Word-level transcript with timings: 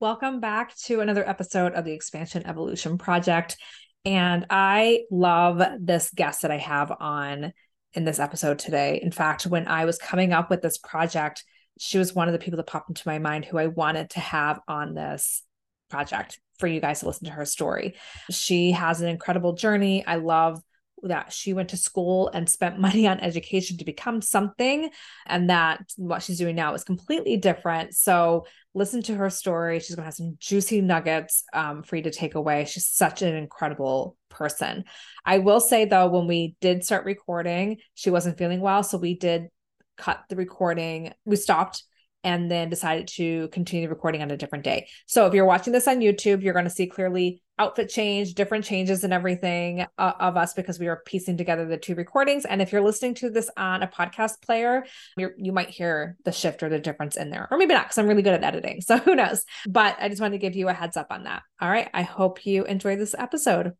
Welcome 0.00 0.40
back 0.40 0.74
to 0.84 1.00
another 1.00 1.28
episode 1.28 1.74
of 1.74 1.84
the 1.84 1.92
Expansion 1.92 2.46
Evolution 2.46 2.96
Project. 2.96 3.58
And 4.06 4.46
I 4.48 5.02
love 5.10 5.62
this 5.78 6.10
guest 6.14 6.40
that 6.40 6.50
I 6.50 6.56
have 6.56 6.90
on 6.98 7.52
in 7.92 8.06
this 8.06 8.18
episode 8.18 8.58
today. 8.58 8.98
In 9.02 9.12
fact, 9.12 9.46
when 9.46 9.68
I 9.68 9.84
was 9.84 9.98
coming 9.98 10.32
up 10.32 10.48
with 10.48 10.62
this 10.62 10.78
project, 10.78 11.44
she 11.78 11.98
was 11.98 12.14
one 12.14 12.28
of 12.28 12.32
the 12.32 12.38
people 12.38 12.56
that 12.56 12.66
popped 12.66 12.88
into 12.88 13.06
my 13.06 13.18
mind 13.18 13.44
who 13.44 13.58
I 13.58 13.66
wanted 13.66 14.08
to 14.10 14.20
have 14.20 14.58
on 14.66 14.94
this 14.94 15.42
project 15.90 16.40
for 16.58 16.66
you 16.66 16.80
guys 16.80 17.00
to 17.00 17.06
listen 17.06 17.26
to 17.26 17.32
her 17.32 17.44
story. 17.44 17.94
She 18.30 18.70
has 18.70 19.02
an 19.02 19.08
incredible 19.08 19.52
journey. 19.52 20.02
I 20.06 20.16
love 20.16 20.62
that 21.02 21.32
she 21.32 21.52
went 21.52 21.70
to 21.70 21.76
school 21.76 22.28
and 22.32 22.48
spent 22.48 22.78
money 22.80 23.06
on 23.06 23.20
education 23.20 23.76
to 23.78 23.84
become 23.84 24.22
something 24.22 24.90
and 25.26 25.50
that 25.50 25.92
what 25.96 26.22
she's 26.22 26.38
doing 26.38 26.56
now 26.56 26.74
is 26.74 26.84
completely 26.84 27.36
different 27.36 27.94
so 27.94 28.46
listen 28.74 29.02
to 29.02 29.14
her 29.16 29.30
story. 29.30 29.80
She's 29.80 29.94
going 29.94 30.02
to 30.02 30.06
have 30.06 30.14
some 30.14 30.36
juicy 30.38 30.80
nuggets 30.80 31.44
um, 31.52 31.82
for 31.82 31.96
you 31.96 32.02
to 32.02 32.10
take 32.10 32.34
away. 32.34 32.64
She's 32.64 32.86
such 32.86 33.22
an 33.22 33.34
incredible 33.34 34.16
person. 34.28 34.84
I 35.24 35.38
will 35.38 35.60
say 35.60 35.84
though 35.84 36.08
when 36.08 36.26
we 36.26 36.54
did 36.60 36.84
start 36.84 37.04
recording 37.04 37.78
she 37.94 38.10
wasn't 38.10 38.38
feeling 38.38 38.60
well 38.60 38.82
so 38.82 38.96
we 38.96 39.14
did 39.16 39.48
cut 40.00 40.24
the 40.28 40.36
recording. 40.36 41.12
We 41.24 41.36
stopped 41.36 41.84
and 42.24 42.50
then 42.50 42.68
decided 42.68 43.08
to 43.08 43.48
continue 43.48 43.88
recording 43.88 44.22
on 44.22 44.30
a 44.30 44.36
different 44.36 44.64
day. 44.64 44.88
So 45.06 45.26
if 45.26 45.34
you're 45.34 45.46
watching 45.46 45.72
this 45.72 45.88
on 45.88 46.00
YouTube, 46.00 46.42
you're 46.42 46.52
going 46.52 46.64
to 46.64 46.70
see 46.70 46.86
clearly 46.86 47.42
outfit 47.58 47.90
change, 47.90 48.34
different 48.34 48.64
changes 48.64 49.04
and 49.04 49.12
everything 49.12 49.86
uh, 49.98 50.12
of 50.18 50.36
us 50.36 50.54
because 50.54 50.78
we 50.78 50.88
are 50.88 51.02
piecing 51.04 51.36
together 51.36 51.66
the 51.66 51.76
two 51.76 51.94
recordings. 51.94 52.46
And 52.46 52.62
if 52.62 52.72
you're 52.72 52.80
listening 52.80 53.14
to 53.16 53.30
this 53.30 53.50
on 53.56 53.82
a 53.82 53.86
podcast 53.86 54.40
player, 54.42 54.84
you 55.16 55.52
might 55.52 55.68
hear 55.68 56.16
the 56.24 56.32
shift 56.32 56.62
or 56.62 56.70
the 56.70 56.78
difference 56.78 57.16
in 57.16 57.30
there, 57.30 57.48
or 57.50 57.58
maybe 57.58 57.74
not 57.74 57.84
because 57.84 57.98
I'm 57.98 58.08
really 58.08 58.22
good 58.22 58.34
at 58.34 58.44
editing. 58.44 58.80
So 58.90 58.96
who 58.96 59.14
knows? 59.14 59.44
But 59.68 59.96
I 60.00 60.08
just 60.08 60.20
wanted 60.20 60.32
to 60.32 60.38
give 60.38 60.56
you 60.56 60.68
a 60.68 60.72
heads 60.72 60.96
up 60.96 61.08
on 61.10 61.24
that. 61.24 61.42
All 61.60 61.70
right. 61.70 61.88
I 61.94 62.02
hope 62.02 62.44
you 62.44 62.64
enjoy 62.64 62.96
this 62.96 63.14
episode. 63.16 63.74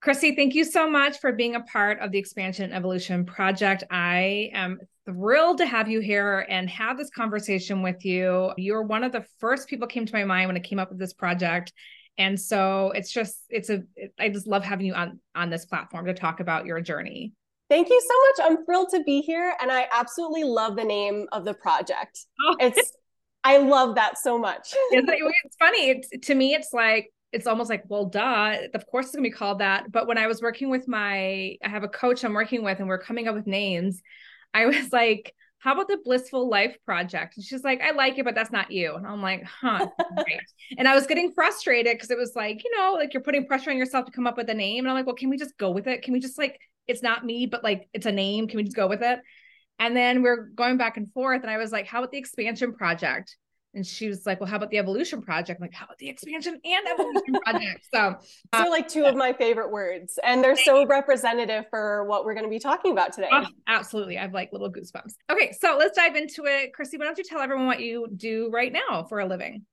Chrissy, 0.00 0.34
thank 0.34 0.54
you 0.54 0.64
so 0.64 0.88
much 0.90 1.18
for 1.20 1.32
being 1.32 1.54
a 1.54 1.60
part 1.60 2.00
of 2.00 2.10
the 2.10 2.18
Expansion 2.18 2.72
Evolution 2.72 3.24
Project. 3.24 3.84
I 3.90 4.50
am 4.52 4.78
thrilled 5.08 5.58
to 5.58 5.66
have 5.66 5.88
you 5.88 6.00
here 6.00 6.44
and 6.48 6.68
have 6.68 6.98
this 6.98 7.10
conversation 7.10 7.82
with 7.82 8.04
you. 8.04 8.52
You're 8.58 8.82
one 8.82 9.04
of 9.04 9.12
the 9.12 9.24
first 9.38 9.68
people 9.68 9.88
came 9.88 10.04
to 10.04 10.12
my 10.12 10.24
mind 10.24 10.48
when 10.48 10.56
I 10.56 10.60
came 10.60 10.78
up 10.78 10.90
with 10.90 10.98
this 10.98 11.14
project. 11.14 11.72
And 12.18 12.38
so 12.38 12.92
it's 12.94 13.10
just, 13.10 13.38
it's 13.48 13.70
a, 13.70 13.84
I 14.18 14.28
just 14.28 14.46
love 14.46 14.64
having 14.64 14.86
you 14.86 14.94
on, 14.94 15.20
on 15.34 15.50
this 15.50 15.64
platform 15.64 16.06
to 16.06 16.14
talk 16.14 16.40
about 16.40 16.66
your 16.66 16.80
journey. 16.80 17.32
Thank 17.70 17.88
you 17.88 18.00
so 18.00 18.44
much. 18.44 18.50
I'm 18.50 18.64
thrilled 18.64 18.90
to 18.90 19.02
be 19.04 19.20
here. 19.20 19.54
And 19.60 19.70
I 19.70 19.86
absolutely 19.92 20.44
love 20.44 20.76
the 20.76 20.84
name 20.84 21.26
of 21.32 21.44
the 21.44 21.54
project. 21.54 22.26
Oh. 22.44 22.56
It's, 22.60 22.92
I 23.44 23.58
love 23.58 23.94
that 23.94 24.18
so 24.18 24.38
much. 24.38 24.74
it's 24.90 25.56
funny. 25.56 25.90
It's, 25.90 26.26
to 26.26 26.34
me, 26.34 26.54
it's 26.54 26.72
like, 26.72 27.12
it's 27.32 27.46
almost 27.46 27.70
like, 27.70 27.84
well, 27.88 28.06
duh, 28.06 28.56
of 28.74 28.86
course 28.86 29.06
it's 29.06 29.14
gonna 29.14 29.22
be 29.22 29.30
called 29.30 29.60
that. 29.60 29.92
But 29.92 30.06
when 30.06 30.18
I 30.18 30.26
was 30.26 30.40
working 30.40 30.70
with 30.70 30.88
my, 30.88 31.56
I 31.62 31.68
have 31.68 31.84
a 31.84 31.88
coach 31.88 32.24
I'm 32.24 32.32
working 32.32 32.64
with, 32.64 32.78
and 32.78 32.88
we're 32.88 32.98
coming 32.98 33.28
up 33.28 33.34
with 33.34 33.46
names, 33.46 34.00
I 34.54 34.66
was 34.66 34.92
like, 34.92 35.34
how 35.60 35.74
about 35.74 35.88
the 35.88 35.98
blissful 36.04 36.48
life 36.48 36.76
project? 36.84 37.36
And 37.36 37.44
she's 37.44 37.64
like, 37.64 37.80
I 37.80 37.90
like 37.90 38.16
it, 38.18 38.24
but 38.24 38.34
that's 38.34 38.52
not 38.52 38.70
you. 38.70 38.94
And 38.94 39.06
I'm 39.06 39.20
like, 39.20 39.44
huh. 39.44 39.88
Right. 40.16 40.40
and 40.78 40.86
I 40.86 40.94
was 40.94 41.06
getting 41.06 41.32
frustrated 41.32 41.96
because 41.96 42.10
it 42.10 42.18
was 42.18 42.36
like, 42.36 42.62
you 42.64 42.76
know, 42.76 42.94
like 42.94 43.12
you're 43.12 43.22
putting 43.22 43.46
pressure 43.46 43.70
on 43.70 43.76
yourself 43.76 44.06
to 44.06 44.12
come 44.12 44.26
up 44.26 44.36
with 44.36 44.48
a 44.50 44.54
name. 44.54 44.84
And 44.84 44.90
I'm 44.90 44.96
like, 44.96 45.06
well, 45.06 45.16
can 45.16 45.30
we 45.30 45.36
just 45.36 45.58
go 45.58 45.72
with 45.72 45.88
it? 45.88 46.02
Can 46.02 46.12
we 46.12 46.20
just 46.20 46.38
like, 46.38 46.60
it's 46.86 47.02
not 47.02 47.24
me, 47.24 47.46
but 47.46 47.64
like 47.64 47.88
it's 47.92 48.06
a 48.06 48.12
name. 48.12 48.46
Can 48.46 48.56
we 48.56 48.62
just 48.62 48.76
go 48.76 48.86
with 48.86 49.02
it? 49.02 49.18
And 49.80 49.96
then 49.96 50.22
we're 50.22 50.46
going 50.46 50.76
back 50.76 50.96
and 50.96 51.12
forth. 51.12 51.42
And 51.42 51.50
I 51.50 51.58
was 51.58 51.72
like, 51.72 51.86
how 51.86 51.98
about 51.98 52.12
the 52.12 52.18
expansion 52.18 52.74
project? 52.74 53.36
And 53.74 53.86
she 53.86 54.08
was 54.08 54.24
like, 54.24 54.40
Well, 54.40 54.48
how 54.48 54.56
about 54.56 54.70
the 54.70 54.78
evolution 54.78 55.22
project? 55.22 55.60
I'm 55.60 55.62
like, 55.62 55.74
how 55.74 55.84
about 55.84 55.98
the 55.98 56.08
expansion 56.08 56.58
and 56.64 56.88
evolution 56.92 57.34
project? 57.44 57.86
So 57.92 58.16
these 58.52 58.60
are 58.60 58.70
like 58.70 58.88
two 58.88 59.04
uh, 59.04 59.10
of 59.10 59.16
my 59.16 59.32
favorite 59.32 59.70
words. 59.70 60.18
And 60.24 60.42
they're 60.42 60.56
so 60.56 60.86
representative 60.86 61.66
for 61.70 62.04
what 62.04 62.24
we're 62.24 62.34
going 62.34 62.46
to 62.46 62.50
be 62.50 62.58
talking 62.58 62.92
about 62.92 63.12
today. 63.12 63.28
Oh, 63.30 63.46
absolutely. 63.66 64.18
I 64.18 64.22
have 64.22 64.32
like 64.32 64.52
little 64.52 64.72
goosebumps. 64.72 65.14
Okay, 65.30 65.52
so 65.52 65.76
let's 65.78 65.96
dive 65.96 66.16
into 66.16 66.46
it. 66.46 66.72
Chrissy, 66.72 66.96
why 66.96 67.04
don't 67.04 67.18
you 67.18 67.24
tell 67.24 67.40
everyone 67.40 67.66
what 67.66 67.80
you 67.80 68.08
do 68.16 68.50
right 68.52 68.72
now 68.72 69.04
for 69.04 69.20
a 69.20 69.26
living? 69.26 69.64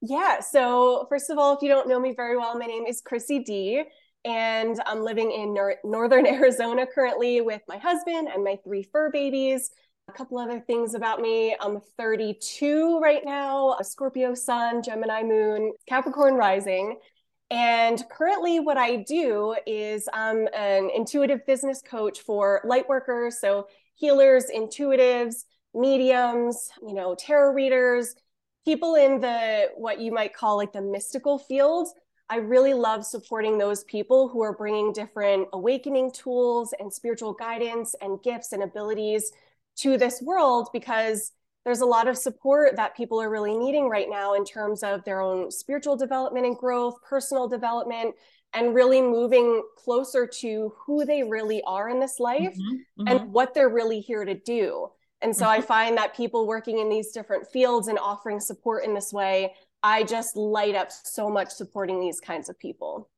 Yeah. 0.00 0.40
So, 0.40 1.06
first 1.08 1.30
of 1.30 1.38
all, 1.38 1.54
if 1.54 1.62
you 1.62 1.68
don't 1.68 1.88
know 1.88 2.00
me 2.00 2.12
very 2.16 2.36
well, 2.36 2.58
my 2.58 2.66
name 2.66 2.86
is 2.86 3.00
Chrissy 3.00 3.38
Dee. 3.40 3.84
And 4.24 4.80
I'm 4.86 5.02
living 5.02 5.30
in 5.30 5.54
nor- 5.54 5.76
northern 5.84 6.26
Arizona 6.32 6.86
currently 6.92 7.40
with 7.40 7.62
my 7.68 7.78
husband 7.78 8.28
and 8.32 8.42
my 8.42 8.58
three 8.64 8.82
fur 8.82 9.10
babies. 9.10 9.70
A 10.08 10.12
couple 10.12 10.38
other 10.38 10.58
things 10.58 10.94
about 10.94 11.20
me. 11.20 11.56
I'm 11.60 11.80
32 11.96 12.98
right 13.00 13.24
now, 13.24 13.76
a 13.78 13.84
Scorpio 13.84 14.34
sun, 14.34 14.82
Gemini 14.82 15.22
moon, 15.22 15.72
Capricorn 15.88 16.34
rising. 16.34 16.98
And 17.50 18.02
currently, 18.10 18.58
what 18.58 18.76
I 18.76 18.96
do 18.96 19.54
is 19.64 20.08
I'm 20.12 20.48
an 20.54 20.90
intuitive 20.94 21.46
business 21.46 21.82
coach 21.82 22.20
for 22.20 22.62
light 22.64 22.88
workers, 22.88 23.40
so 23.40 23.68
healers, 23.94 24.46
intuitives, 24.54 25.44
mediums, 25.72 26.70
you 26.86 26.94
know, 26.94 27.14
tarot 27.14 27.52
readers, 27.52 28.16
people 28.64 28.96
in 28.96 29.20
the 29.20 29.68
what 29.76 30.00
you 30.00 30.10
might 30.12 30.34
call 30.34 30.56
like 30.56 30.72
the 30.72 30.82
mystical 30.82 31.38
field. 31.38 31.88
I 32.28 32.36
really 32.36 32.74
love 32.74 33.04
supporting 33.04 33.56
those 33.56 33.84
people 33.84 34.28
who 34.28 34.42
are 34.42 34.56
bringing 34.56 34.92
different 34.92 35.48
awakening 35.52 36.10
tools 36.12 36.74
and 36.80 36.92
spiritual 36.92 37.34
guidance 37.34 37.94
and 38.00 38.22
gifts 38.22 38.52
and 38.52 38.62
abilities 38.62 39.30
to 39.76 39.96
this 39.96 40.20
world 40.22 40.68
because 40.72 41.32
there's 41.64 41.80
a 41.80 41.86
lot 41.86 42.08
of 42.08 42.18
support 42.18 42.76
that 42.76 42.96
people 42.96 43.20
are 43.20 43.30
really 43.30 43.56
needing 43.56 43.88
right 43.88 44.08
now 44.10 44.34
in 44.34 44.44
terms 44.44 44.82
of 44.82 45.04
their 45.04 45.20
own 45.20 45.50
spiritual 45.50 45.96
development 45.96 46.46
and 46.46 46.56
growth, 46.56 46.96
personal 47.08 47.48
development, 47.48 48.14
and 48.52 48.74
really 48.74 49.00
moving 49.00 49.62
closer 49.76 50.26
to 50.26 50.72
who 50.84 51.04
they 51.04 51.22
really 51.22 51.62
are 51.62 51.88
in 51.88 52.00
this 52.00 52.18
life 52.18 52.52
mm-hmm, 52.52 53.02
mm-hmm. 53.02 53.08
and 53.08 53.32
what 53.32 53.54
they're 53.54 53.68
really 53.68 54.00
here 54.00 54.24
to 54.24 54.34
do. 54.34 54.88
And 55.22 55.34
so 55.34 55.44
mm-hmm. 55.44 55.60
I 55.60 55.60
find 55.60 55.96
that 55.96 56.16
people 56.16 56.46
working 56.46 56.80
in 56.80 56.88
these 56.88 57.12
different 57.12 57.46
fields 57.46 57.88
and 57.88 57.98
offering 57.98 58.40
support 58.40 58.84
in 58.84 58.92
this 58.92 59.12
way, 59.12 59.54
I 59.82 60.02
just 60.02 60.36
light 60.36 60.74
up 60.74 60.90
so 60.90 61.30
much 61.30 61.50
supporting 61.50 62.00
these 62.00 62.20
kinds 62.20 62.48
of 62.48 62.58
people 62.58 63.08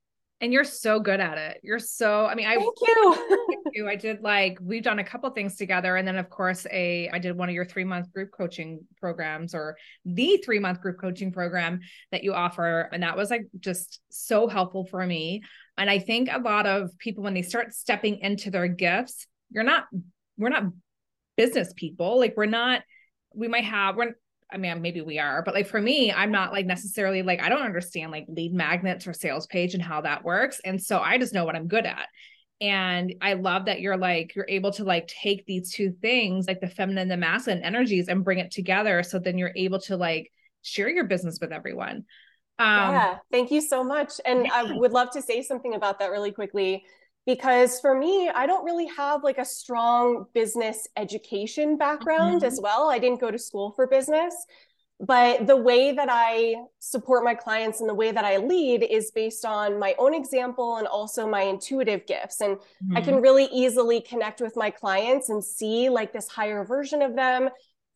and 0.45 0.53
you're 0.53 0.63
so 0.63 1.01
good 1.01 1.21
at 1.21 1.39
it. 1.39 1.61
You're 1.63 1.79
so, 1.79 2.27
I 2.27 2.35
mean, 2.35 2.47
I 2.47 2.57
thank 2.57 2.77
you. 2.87 3.63
you. 3.73 3.89
I 3.89 3.97
did 3.97 4.21
like 4.21 4.59
we've 4.61 4.83
done 4.83 4.99
a 4.99 5.05
couple 5.05 5.31
things 5.31 5.57
together. 5.57 5.97
And 5.97 6.07
then 6.07 6.17
of 6.17 6.29
course, 6.29 6.67
a 6.71 7.09
I 7.09 7.19
did 7.19 7.35
one 7.35 7.49
of 7.49 7.55
your 7.55 7.65
three-month 7.65 8.13
group 8.13 8.31
coaching 8.31 8.81
programs 9.01 9.55
or 9.55 9.79
the 10.05 10.37
three-month 10.45 10.83
group 10.83 11.01
coaching 11.01 11.33
program 11.33 11.81
that 12.13 12.25
you 12.25 12.35
offer. 12.35 12.91
And 12.93 13.03
that 13.03 13.17
was 13.17 13.31
like 13.31 13.47
just 13.59 14.03
so 14.11 14.47
helpful 14.47 14.85
for 14.85 15.07
me. 15.07 15.43
And 15.79 15.89
I 15.89 15.99
think 15.99 16.29
a 16.31 16.39
lot 16.39 16.67
of 16.67 16.91
people 16.99 17.25
when 17.25 17.33
they 17.33 17.41
start 17.41 17.73
stepping 17.73 18.19
into 18.19 18.51
their 18.51 18.69
gifts, 18.69 19.27
you're 19.51 19.65
not, 19.65 19.87
we're 20.37 20.51
not 20.51 20.65
business 21.39 21.73
people. 21.75 22.19
Like 22.19 22.35
we're 22.37 22.45
not, 22.45 22.83
we 23.35 23.49
might 23.49 23.65
have, 23.65 23.97
we're 23.97 24.13
I 24.53 24.57
mean, 24.57 24.83
maybe 24.83 25.01
we 25.01 25.19
are, 25.19 25.43
but 25.43 25.55
like 25.55 25.67
for 25.67 25.81
me, 25.81 26.13
I'm 26.13 26.31
not 26.31 26.53
like 26.53 26.67
necessarily 26.67 27.23
like 27.23 27.43
I 27.43 27.49
don't 27.49 27.63
understand 27.63 28.13
like 28.13 28.27
lead 28.29 28.53
magnets 28.53 29.07
or 29.07 29.13
sales 29.13 29.47
page 29.47 29.75
and 29.75 29.83
how 29.83 30.03
that 30.03 30.25
works. 30.25 30.61
And 30.65 30.81
so 30.81 30.99
I 30.99 31.19
just 31.19 31.35
know 31.35 31.45
what 31.45 31.57
I'm 31.57 31.67
good 31.67 31.87
at. 31.87 32.07
And 32.61 33.15
I 33.21 33.35
love 33.35 33.65
that 33.65 33.81
you're 33.81 33.97
like, 33.97 34.35
you're 34.35 34.47
able 34.49 34.71
to 34.73 34.85
like 34.85 35.09
take 35.09 35.45
these 35.45 35.73
two 35.73 35.93
things, 36.01 36.47
like 36.47 36.61
the 36.61 36.69
feminine 36.69 37.03
and 37.03 37.11
the 37.11 37.17
masculine 37.17 37.63
energies, 37.63 38.09
and 38.09 38.25
bring 38.25 38.39
it 38.39 38.53
together. 38.53 39.03
So 39.03 39.19
then 39.19 39.39
you're 39.39 39.53
able 39.57 39.81
to 39.81 39.97
like 39.97 40.31
share 40.63 40.89
your 40.89 41.05
business 41.05 41.39
with 41.41 41.53
everyone. 41.53 42.05
Um, 42.59 42.93
yeah, 42.93 43.19
thank 43.33 43.51
you 43.51 43.61
so 43.61 43.83
much. 43.83 44.21
And 44.25 44.47
yeah. 44.47 44.53
I 44.55 44.73
would 44.73 44.93
love 44.93 45.11
to 45.11 45.23
say 45.23 45.43
something 45.43 45.75
about 45.75 45.99
that 45.99 46.11
really 46.11 46.31
quickly 46.31 46.85
because 47.27 47.81
for 47.81 47.95
me 47.95 48.29
i 48.35 48.47
don't 48.47 48.65
really 48.65 48.87
have 48.87 49.25
like 49.25 49.39
a 49.39 49.45
strong 49.45 50.27
business 50.35 50.89
education 50.97 51.77
background 51.77 52.39
mm-hmm. 52.39 52.47
as 52.47 52.61
well 52.63 52.91
i 52.91 52.99
didn't 52.99 53.21
go 53.21 53.31
to 53.31 53.39
school 53.39 53.71
for 53.73 53.87
business 53.87 54.35
but 55.01 55.47
the 55.47 55.57
way 55.57 55.93
that 55.93 56.09
i 56.11 56.55
support 56.79 57.25
my 57.25 57.35
clients 57.35 57.81
and 57.81 57.89
the 57.89 57.95
way 57.95 58.13
that 58.13 58.25
i 58.25 58.37
lead 58.37 58.83
is 58.83 59.11
based 59.11 59.45
on 59.45 59.79
my 59.79 59.95
own 59.99 60.15
example 60.15 60.77
and 60.77 60.87
also 60.87 61.29
my 61.29 61.43
intuitive 61.43 62.07
gifts 62.07 62.41
and 62.41 62.57
mm-hmm. 62.57 62.97
i 62.97 63.01
can 63.01 63.17
really 63.21 63.47
easily 63.47 64.01
connect 64.01 64.41
with 64.41 64.57
my 64.57 64.71
clients 64.71 65.29
and 65.31 65.43
see 65.43 65.89
like 65.89 66.13
this 66.13 66.29
higher 66.29 66.65
version 66.65 67.03
of 67.03 67.17
them 67.17 67.49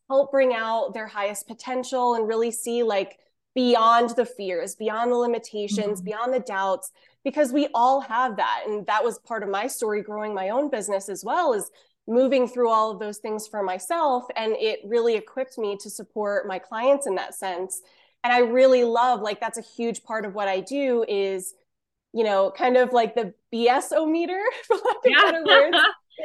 help 0.09 0.31
bring 0.31 0.53
out 0.53 0.93
their 0.93 1.07
highest 1.07 1.47
potential 1.47 2.15
and 2.15 2.27
really 2.27 2.51
see 2.51 2.83
like 2.83 3.19
beyond 3.55 4.09
the 4.11 4.25
fears 4.25 4.75
beyond 4.75 5.11
the 5.11 5.15
limitations 5.15 5.99
mm-hmm. 5.99 6.05
beyond 6.05 6.33
the 6.33 6.39
doubts 6.39 6.91
because 7.23 7.51
we 7.51 7.67
all 7.73 8.01
have 8.01 8.37
that. 8.37 8.63
And 8.67 8.85
that 8.87 9.03
was 9.03 9.19
part 9.19 9.43
of 9.43 9.49
my 9.49 9.67
story 9.67 10.01
growing 10.01 10.33
my 10.33 10.49
own 10.49 10.69
business 10.69 11.09
as 11.09 11.23
well 11.23 11.53
is 11.53 11.69
moving 12.07 12.47
through 12.47 12.69
all 12.69 12.91
of 12.91 12.99
those 12.99 13.19
things 13.19 13.47
for 13.47 13.61
myself. 13.61 14.25
And 14.35 14.53
it 14.53 14.79
really 14.83 15.15
equipped 15.15 15.57
me 15.57 15.77
to 15.81 15.89
support 15.89 16.47
my 16.47 16.59
clients 16.59 17.07
in 17.07 17.15
that 17.15 17.35
sense. 17.35 17.81
And 18.23 18.33
i 18.33 18.39
really 18.39 18.83
love 18.83 19.21
like 19.21 19.39
that's 19.39 19.57
a 19.57 19.61
huge 19.61 20.03
part 20.03 20.25
of 20.25 20.35
what 20.35 20.49
i 20.49 20.59
do 20.59 21.05
is 21.07 21.53
you 22.11 22.25
know 22.25 22.51
kind 22.51 22.75
of 22.75 22.91
like 22.91 23.15
the 23.15 23.33
bs 23.53 23.93
o 23.93 24.05
meter 24.05 24.41
for 24.67 24.75
lack 24.75 24.95
of 24.97 25.05
yeah. 25.05 25.21
better 25.23 25.43
words. 25.45 25.77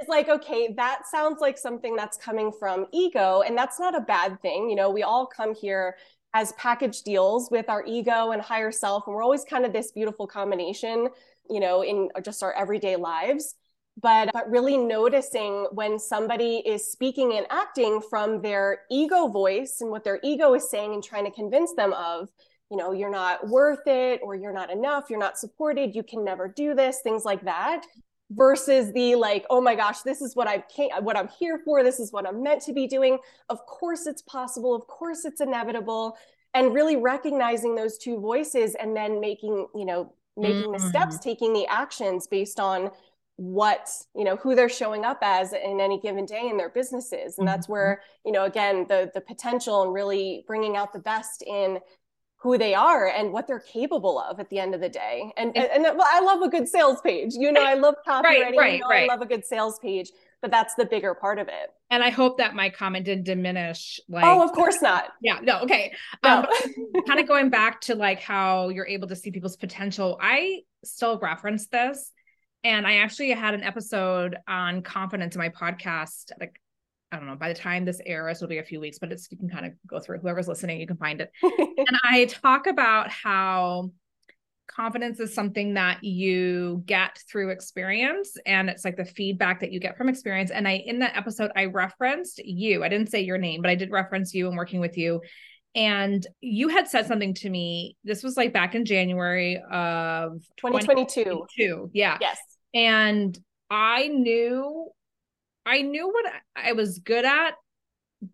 Is 0.02 0.08
like 0.08 0.28
okay 0.28 0.74
that 0.76 1.02
sounds 1.08 1.40
like 1.40 1.56
something 1.56 1.94
that's 1.94 2.16
coming 2.16 2.50
from 2.50 2.86
ego 2.92 3.42
and 3.46 3.56
that's 3.56 3.78
not 3.78 3.96
a 3.96 4.00
bad 4.00 4.42
thing. 4.42 4.68
You 4.68 4.74
know 4.74 4.90
we 4.90 5.04
all 5.04 5.24
come 5.24 5.54
here 5.54 5.94
as 6.34 6.52
package 6.52 7.02
deals 7.02 7.48
with 7.50 7.68
our 7.68 7.84
ego 7.86 8.32
and 8.32 8.42
higher 8.42 8.72
self. 8.72 9.06
And 9.06 9.14
we're 9.14 9.22
always 9.22 9.44
kind 9.44 9.64
of 9.64 9.72
this 9.72 9.92
beautiful 9.92 10.26
combination, 10.26 11.08
you 11.48 11.60
know, 11.60 11.82
in 11.82 12.10
just 12.22 12.42
our 12.42 12.52
everyday 12.52 12.96
lives. 12.96 13.54
But, 14.02 14.30
but 14.32 14.50
really 14.50 14.76
noticing 14.76 15.68
when 15.70 16.00
somebody 16.00 16.56
is 16.66 16.90
speaking 16.90 17.34
and 17.34 17.46
acting 17.48 18.00
from 18.00 18.42
their 18.42 18.80
ego 18.90 19.28
voice 19.28 19.76
and 19.80 19.88
what 19.88 20.02
their 20.02 20.18
ego 20.24 20.54
is 20.54 20.68
saying 20.68 20.92
and 20.94 21.02
trying 21.02 21.24
to 21.26 21.30
convince 21.30 21.74
them 21.74 21.92
of, 21.92 22.28
you 22.72 22.76
know, 22.76 22.90
you're 22.90 23.10
not 23.10 23.48
worth 23.48 23.86
it 23.86 24.18
or 24.20 24.34
you're 24.34 24.52
not 24.52 24.72
enough, 24.72 25.04
you're 25.08 25.20
not 25.20 25.38
supported, 25.38 25.94
you 25.94 26.02
can 26.02 26.24
never 26.24 26.48
do 26.48 26.74
this, 26.74 27.02
things 27.04 27.24
like 27.24 27.44
that 27.44 27.86
versus 28.34 28.92
the 28.92 29.14
like 29.14 29.44
oh 29.50 29.60
my 29.60 29.74
gosh 29.74 30.02
this 30.02 30.20
is 30.20 30.34
what 30.34 30.48
i 30.48 30.62
came 30.74 30.90
what 31.00 31.16
i'm 31.16 31.28
here 31.28 31.60
for 31.64 31.82
this 31.82 32.00
is 32.00 32.12
what 32.12 32.26
i'm 32.26 32.42
meant 32.42 32.60
to 32.60 32.72
be 32.72 32.86
doing 32.86 33.18
of 33.48 33.64
course 33.66 34.06
it's 34.06 34.22
possible 34.22 34.74
of 34.74 34.86
course 34.86 35.24
it's 35.24 35.40
inevitable 35.40 36.16
and 36.54 36.72
really 36.72 36.96
recognizing 36.96 37.74
those 37.74 37.98
two 37.98 38.18
voices 38.18 38.74
and 38.76 38.96
then 38.96 39.20
making 39.20 39.66
you 39.74 39.84
know 39.84 40.12
making 40.36 40.62
mm-hmm. 40.62 40.72
the 40.72 40.78
steps 40.78 41.18
taking 41.18 41.52
the 41.52 41.66
actions 41.66 42.26
based 42.26 42.58
on 42.58 42.90
what 43.36 43.90
you 44.14 44.24
know 44.24 44.36
who 44.36 44.54
they're 44.54 44.68
showing 44.68 45.04
up 45.04 45.18
as 45.22 45.52
in 45.52 45.80
any 45.80 46.00
given 46.00 46.24
day 46.24 46.48
in 46.48 46.56
their 46.56 46.68
businesses 46.68 47.38
and 47.38 47.46
that's 47.46 47.66
mm-hmm. 47.66 47.72
where 47.72 48.02
you 48.24 48.30
know 48.30 48.44
again 48.44 48.86
the 48.88 49.10
the 49.14 49.20
potential 49.20 49.82
and 49.82 49.92
really 49.92 50.44
bringing 50.46 50.76
out 50.76 50.92
the 50.92 50.98
best 51.00 51.42
in 51.42 51.78
who 52.44 52.58
they 52.58 52.74
are 52.74 53.08
and 53.08 53.32
what 53.32 53.46
they're 53.46 53.58
capable 53.58 54.20
of 54.20 54.38
at 54.38 54.50
the 54.50 54.58
end 54.58 54.74
of 54.74 54.80
the 54.82 54.88
day. 54.88 55.32
And 55.38 55.56
and, 55.56 55.86
and 55.86 55.96
well, 55.96 56.06
I 56.06 56.20
love 56.20 56.42
a 56.42 56.48
good 56.50 56.68
sales 56.68 57.00
page. 57.00 57.32
You 57.32 57.50
know, 57.50 57.64
I 57.64 57.72
love 57.72 57.94
copywriting. 58.06 58.22
right, 58.22 58.56
right, 58.56 58.72
you 58.74 58.80
know, 58.80 58.88
right. 58.88 59.10
I 59.10 59.12
love 59.14 59.22
a 59.22 59.26
good 59.26 59.46
sales 59.46 59.78
page, 59.78 60.10
but 60.42 60.50
that's 60.50 60.74
the 60.74 60.84
bigger 60.84 61.14
part 61.14 61.38
of 61.38 61.48
it. 61.48 61.72
And 61.90 62.04
I 62.04 62.10
hope 62.10 62.36
that 62.36 62.54
my 62.54 62.68
comment 62.68 63.06
didn't 63.06 63.24
diminish 63.24 63.98
like 64.10 64.26
Oh, 64.26 64.44
of 64.44 64.52
course 64.52 64.82
not. 64.82 65.14
Yeah, 65.22 65.38
no, 65.42 65.60
okay. 65.60 65.94
No. 66.22 66.40
Um, 66.40 67.02
kind 67.06 67.18
of 67.18 67.26
going 67.26 67.48
back 67.48 67.80
to 67.82 67.94
like 67.94 68.20
how 68.20 68.68
you're 68.68 68.86
able 68.86 69.08
to 69.08 69.16
see 69.16 69.30
people's 69.30 69.56
potential. 69.56 70.18
I 70.20 70.64
still 70.84 71.18
reference 71.18 71.68
this 71.68 72.12
and 72.62 72.86
I 72.86 72.96
actually 72.96 73.30
had 73.30 73.54
an 73.54 73.62
episode 73.62 74.36
on 74.46 74.82
confidence 74.82 75.34
in 75.34 75.38
my 75.38 75.48
podcast 75.48 76.30
like 76.38 76.60
I 77.14 77.18
don't 77.18 77.28
know, 77.28 77.36
by 77.36 77.48
the 77.48 77.58
time 77.58 77.84
this 77.84 78.00
airs, 78.04 78.38
it'll 78.38 78.48
be 78.48 78.58
a 78.58 78.64
few 78.64 78.80
weeks, 78.80 78.98
but 78.98 79.12
it's 79.12 79.28
you 79.30 79.38
can 79.38 79.48
kind 79.48 79.64
of 79.64 79.72
go 79.86 80.00
through 80.00 80.18
whoever's 80.18 80.48
listening, 80.48 80.80
you 80.80 80.86
can 80.86 80.96
find 80.96 81.20
it. 81.20 81.30
and 81.42 81.96
I 82.02 82.24
talk 82.24 82.66
about 82.66 83.08
how 83.08 83.90
confidence 84.66 85.20
is 85.20 85.32
something 85.32 85.74
that 85.74 86.02
you 86.02 86.82
get 86.86 87.18
through 87.30 87.50
experience 87.50 88.36
and 88.46 88.68
it's 88.68 88.84
like 88.84 88.96
the 88.96 89.04
feedback 89.04 89.60
that 89.60 89.70
you 89.70 89.78
get 89.78 89.96
from 89.96 90.08
experience. 90.08 90.50
And 90.50 90.66
i 90.66 90.72
in 90.86 90.98
that 91.00 91.16
episode 91.16 91.52
i 91.54 91.66
referenced 91.66 92.38
you. 92.38 92.82
I 92.82 92.88
didn't 92.88 93.10
say 93.10 93.20
your 93.20 93.38
name 93.38 93.60
but 93.62 93.70
i 93.70 93.74
did 93.74 93.90
reference 93.90 94.34
you 94.34 94.48
and 94.48 94.56
working 94.56 94.80
with 94.80 94.96
you. 94.96 95.20
And 95.76 96.26
you 96.40 96.68
had 96.68 96.88
said 96.88 97.06
something 97.06 97.34
to 97.34 97.50
me 97.50 97.96
this 98.04 98.22
was 98.22 98.36
like 98.36 98.52
back 98.52 98.74
in 98.74 98.84
january 98.84 99.56
of 99.70 100.40
2022 100.56 101.24
2022 101.24 101.90
yeah. 101.92 102.18
Yes. 102.20 102.38
And 102.72 103.38
i 103.70 104.08
knew 104.08 104.90
I 105.66 105.82
knew 105.82 106.08
what 106.08 106.26
I 106.56 106.72
was 106.72 106.98
good 106.98 107.24
at, 107.24 107.54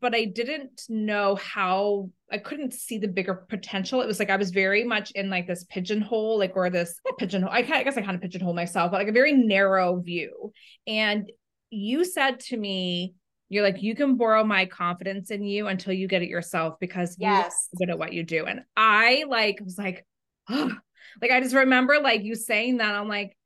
but 0.00 0.14
I 0.14 0.24
didn't 0.24 0.82
know 0.88 1.36
how 1.36 2.10
I 2.30 2.38
couldn't 2.38 2.74
see 2.74 2.98
the 2.98 3.08
bigger 3.08 3.34
potential. 3.34 4.00
It 4.00 4.06
was 4.06 4.18
like 4.18 4.30
I 4.30 4.36
was 4.36 4.50
very 4.50 4.84
much 4.84 5.10
in 5.12 5.30
like 5.30 5.46
this 5.46 5.64
pigeonhole, 5.64 6.38
like 6.38 6.52
or 6.56 6.70
this 6.70 7.00
pigeonhole. 7.18 7.50
I, 7.50 7.58
I 7.58 7.82
guess 7.82 7.96
I 7.96 8.02
kind 8.02 8.14
of 8.14 8.20
pigeonhole 8.20 8.54
myself, 8.54 8.90
but 8.90 8.98
like 8.98 9.08
a 9.08 9.12
very 9.12 9.32
narrow 9.32 10.00
view. 10.00 10.52
And 10.86 11.30
you 11.70 12.04
said 12.04 12.40
to 12.40 12.56
me, 12.56 13.14
you're 13.48 13.64
like, 13.64 13.82
you 13.82 13.96
can 13.96 14.16
borrow 14.16 14.44
my 14.44 14.66
confidence 14.66 15.30
in 15.30 15.42
you 15.42 15.66
until 15.66 15.92
you 15.92 16.06
get 16.06 16.22
it 16.22 16.28
yourself 16.28 16.74
because 16.80 17.16
yes. 17.18 17.68
you're 17.72 17.86
good 17.86 17.92
at 17.92 17.98
what 17.98 18.12
you 18.12 18.22
do. 18.22 18.46
And 18.46 18.60
I 18.76 19.24
like 19.28 19.60
was 19.62 19.78
like, 19.78 20.06
oh. 20.48 20.72
like 21.20 21.32
I 21.32 21.40
just 21.40 21.54
remember 21.54 21.98
like 21.98 22.22
you 22.22 22.36
saying 22.36 22.76
that. 22.76 22.94
I'm 22.94 23.08
like, 23.08 23.36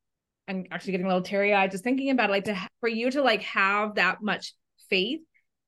I'm 0.48 0.64
actually 0.70 0.92
getting 0.92 1.06
a 1.06 1.08
little 1.08 1.22
teary 1.22 1.54
eyed 1.54 1.70
just 1.70 1.84
thinking 1.84 2.10
about 2.10 2.30
it. 2.30 2.32
Like 2.32 2.44
to 2.44 2.68
for 2.80 2.88
you 2.88 3.10
to 3.10 3.22
like 3.22 3.42
have 3.42 3.94
that 3.96 4.22
much 4.22 4.54
faith 4.90 5.20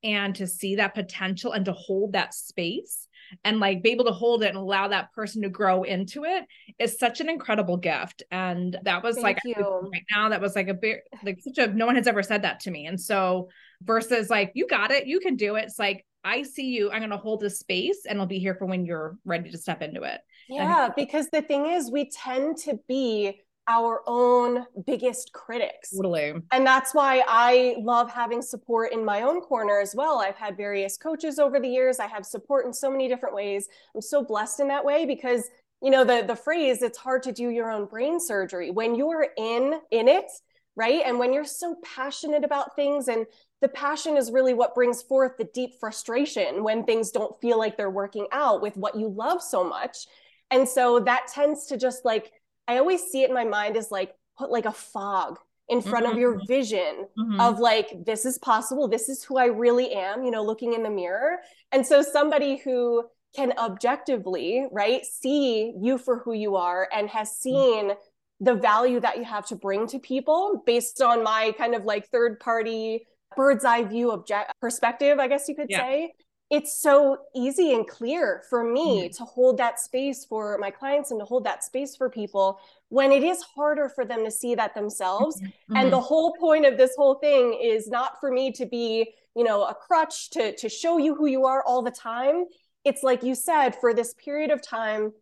and 0.02 0.34
to 0.36 0.46
see 0.46 0.76
that 0.76 0.94
potential 0.94 1.52
and 1.52 1.64
to 1.64 1.72
hold 1.72 2.12
that 2.12 2.34
space 2.34 3.08
and 3.44 3.58
like 3.58 3.82
be 3.82 3.90
able 3.90 4.04
to 4.04 4.12
hold 4.12 4.42
it 4.42 4.48
and 4.48 4.56
allow 4.56 4.88
that 4.88 5.12
person 5.12 5.42
to 5.42 5.48
grow 5.48 5.82
into 5.82 6.24
it 6.24 6.44
is 6.78 6.98
such 6.98 7.20
an 7.20 7.28
incredible 7.28 7.76
gift. 7.76 8.22
And 8.30 8.76
that 8.84 9.02
was 9.02 9.16
Thank 9.16 9.38
like 9.44 9.56
right 9.56 10.04
now, 10.14 10.28
that 10.28 10.40
was 10.40 10.54
like 10.54 10.68
a 10.68 10.74
bit 10.74 11.00
like 11.24 11.40
such 11.40 11.58
a 11.58 11.66
no 11.72 11.86
one 11.86 11.96
has 11.96 12.06
ever 12.06 12.22
said 12.22 12.42
that 12.42 12.60
to 12.60 12.70
me. 12.70 12.86
And 12.86 13.00
so 13.00 13.48
versus 13.82 14.30
like, 14.30 14.52
you 14.54 14.66
got 14.68 14.90
it, 14.90 15.06
you 15.06 15.18
can 15.20 15.36
do 15.36 15.56
it. 15.56 15.64
It's 15.64 15.78
like, 15.78 16.04
I 16.22 16.42
see 16.42 16.66
you, 16.66 16.90
I'm 16.90 17.00
gonna 17.00 17.16
hold 17.16 17.40
this 17.40 17.58
space 17.58 18.04
and 18.08 18.20
I'll 18.20 18.26
be 18.26 18.38
here 18.38 18.54
for 18.54 18.66
when 18.66 18.84
you're 18.84 19.16
ready 19.24 19.50
to 19.50 19.58
step 19.58 19.82
into 19.82 20.02
it. 20.02 20.20
Yeah, 20.48 20.90
because 20.94 21.28
the 21.30 21.42
thing 21.42 21.66
is 21.66 21.90
we 21.90 22.10
tend 22.10 22.58
to 22.58 22.78
be 22.88 23.40
our 23.68 24.02
own 24.06 24.64
biggest 24.86 25.32
critics. 25.32 25.90
Totally. 25.90 26.34
And 26.52 26.66
that's 26.66 26.94
why 26.94 27.24
I 27.26 27.76
love 27.80 28.10
having 28.10 28.42
support 28.42 28.92
in 28.92 29.04
my 29.04 29.22
own 29.22 29.40
corner 29.40 29.80
as 29.80 29.94
well. 29.94 30.18
I've 30.18 30.36
had 30.36 30.56
various 30.56 30.96
coaches 30.96 31.38
over 31.38 31.58
the 31.58 31.68
years. 31.68 31.98
I 31.98 32.06
have 32.06 32.24
support 32.24 32.66
in 32.66 32.72
so 32.72 32.90
many 32.90 33.08
different 33.08 33.34
ways. 33.34 33.68
I'm 33.94 34.00
so 34.00 34.24
blessed 34.24 34.60
in 34.60 34.68
that 34.68 34.84
way 34.84 35.06
because 35.06 35.48
you 35.82 35.90
know 35.90 36.04
the 36.04 36.24
the 36.26 36.36
phrase 36.36 36.80
it's 36.80 36.96
hard 36.96 37.22
to 37.24 37.32
do 37.32 37.50
your 37.50 37.70
own 37.70 37.84
brain 37.84 38.18
surgery 38.18 38.70
when 38.70 38.94
you're 38.94 39.28
in 39.36 39.80
in 39.90 40.08
it, 40.08 40.30
right? 40.74 41.02
And 41.04 41.18
when 41.18 41.32
you're 41.32 41.44
so 41.44 41.76
passionate 41.84 42.44
about 42.44 42.76
things 42.76 43.08
and 43.08 43.26
the 43.62 43.68
passion 43.68 44.16
is 44.16 44.30
really 44.30 44.54
what 44.54 44.74
brings 44.74 45.02
forth 45.02 45.36
the 45.38 45.48
deep 45.54 45.74
frustration 45.80 46.62
when 46.62 46.84
things 46.84 47.10
don't 47.10 47.38
feel 47.40 47.58
like 47.58 47.76
they're 47.76 47.90
working 47.90 48.26
out 48.32 48.60
with 48.62 48.76
what 48.76 48.96
you 48.96 49.08
love 49.08 49.42
so 49.42 49.64
much. 49.64 50.06
And 50.50 50.68
so 50.68 51.00
that 51.00 51.26
tends 51.28 51.66
to 51.66 51.76
just 51.76 52.04
like 52.04 52.32
I 52.68 52.78
always 52.78 53.02
see 53.02 53.22
it 53.22 53.28
in 53.28 53.34
my 53.34 53.44
mind 53.44 53.76
as 53.76 53.90
like 53.90 54.14
put 54.38 54.50
like 54.50 54.66
a 54.66 54.72
fog 54.72 55.38
in 55.68 55.82
front 55.82 56.04
mm-hmm. 56.04 56.12
of 56.12 56.18
your 56.18 56.40
vision 56.46 57.06
mm-hmm. 57.18 57.40
of 57.40 57.58
like 57.58 58.04
this 58.04 58.24
is 58.24 58.38
possible 58.38 58.86
this 58.86 59.08
is 59.08 59.24
who 59.24 59.36
i 59.36 59.46
really 59.46 59.92
am 59.92 60.22
you 60.22 60.30
know 60.30 60.42
looking 60.42 60.74
in 60.74 60.82
the 60.82 60.90
mirror 60.90 61.38
and 61.72 61.84
so 61.84 62.02
somebody 62.02 62.56
who 62.56 63.04
can 63.34 63.52
objectively 63.58 64.66
right 64.70 65.04
see 65.04 65.74
you 65.80 65.98
for 65.98 66.18
who 66.20 66.32
you 66.32 66.54
are 66.54 66.88
and 66.94 67.08
has 67.08 67.28
mm-hmm. 67.30 67.88
seen 67.88 67.96
the 68.40 68.54
value 68.54 69.00
that 69.00 69.16
you 69.16 69.24
have 69.24 69.46
to 69.46 69.56
bring 69.56 69.86
to 69.86 69.98
people 69.98 70.62
based 70.66 71.00
on 71.02 71.24
my 71.24 71.52
kind 71.58 71.74
of 71.74 71.84
like 71.84 72.06
third 72.08 72.38
party 72.38 73.04
bird's 73.36 73.64
eye 73.64 73.82
view 73.82 74.12
object 74.12 74.52
perspective 74.60 75.18
i 75.18 75.26
guess 75.26 75.48
you 75.48 75.56
could 75.56 75.66
yeah. 75.68 75.80
say 75.80 76.12
it's 76.48 76.80
so 76.80 77.18
easy 77.34 77.74
and 77.74 77.88
clear 77.88 78.42
for 78.48 78.62
me 78.62 79.04
mm-hmm. 79.04 79.12
to 79.12 79.24
hold 79.24 79.58
that 79.58 79.80
space 79.80 80.24
for 80.24 80.56
my 80.58 80.70
clients 80.70 81.10
and 81.10 81.20
to 81.20 81.24
hold 81.24 81.44
that 81.44 81.64
space 81.64 81.96
for 81.96 82.08
people 82.08 82.60
when 82.88 83.10
it 83.10 83.24
is 83.24 83.42
harder 83.42 83.88
for 83.88 84.04
them 84.04 84.24
to 84.24 84.30
see 84.30 84.54
that 84.54 84.74
themselves 84.74 85.40
mm-hmm. 85.40 85.76
and 85.76 85.92
the 85.92 86.00
whole 86.00 86.34
point 86.38 86.64
of 86.64 86.76
this 86.76 86.94
whole 86.96 87.16
thing 87.16 87.58
is 87.60 87.88
not 87.88 88.20
for 88.20 88.30
me 88.30 88.52
to 88.52 88.64
be 88.66 89.12
you 89.34 89.44
know 89.44 89.64
a 89.64 89.74
crutch 89.74 90.30
to 90.30 90.54
to 90.56 90.68
show 90.68 90.98
you 90.98 91.14
who 91.14 91.26
you 91.26 91.44
are 91.44 91.62
all 91.64 91.82
the 91.82 91.90
time 91.90 92.44
it's 92.84 93.02
like 93.02 93.22
you 93.22 93.34
said 93.34 93.70
for 93.74 93.92
this 93.92 94.14
period 94.14 94.50
of 94.50 94.62
time 94.62 95.12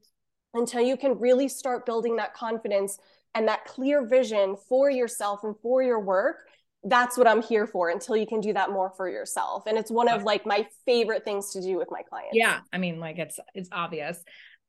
until 0.53 0.81
you 0.81 0.97
can 0.97 1.19
really 1.19 1.49
start 1.49 1.87
building 1.87 2.17
that 2.17 2.35
confidence 2.35 2.99
and 3.35 3.49
that 3.49 3.65
clear 3.65 4.07
vision 4.07 4.57
for 4.69 4.91
yourself 4.91 5.43
and 5.43 5.57
for 5.63 5.83
your 5.83 6.01
work 6.01 6.49
that's 6.85 7.17
what 7.17 7.27
I'm 7.27 7.43
here 7.43 7.67
for 7.67 7.89
until 7.89 8.17
you 8.17 8.27
can 8.27 8.41
do 8.41 8.53
that 8.53 8.71
more 8.71 8.91
for 8.97 9.09
yourself. 9.09 9.65
And 9.67 9.79
it's 9.79 9.91
one 9.91 10.09
of 10.09 10.23
like 10.23 10.45
my 10.45 10.67
favorite 10.85 11.25
things 11.25 11.51
to 11.53 11.63
do 11.63 11.79
with 11.79 11.89
my 11.91 12.03
clients. 12.03 12.35
Yeah. 12.35 12.61
I 12.73 12.79
mean, 12.79 13.01
like 13.01 13.19
it's 13.19 13.41
it's 13.55 13.69
obvious. 13.73 14.23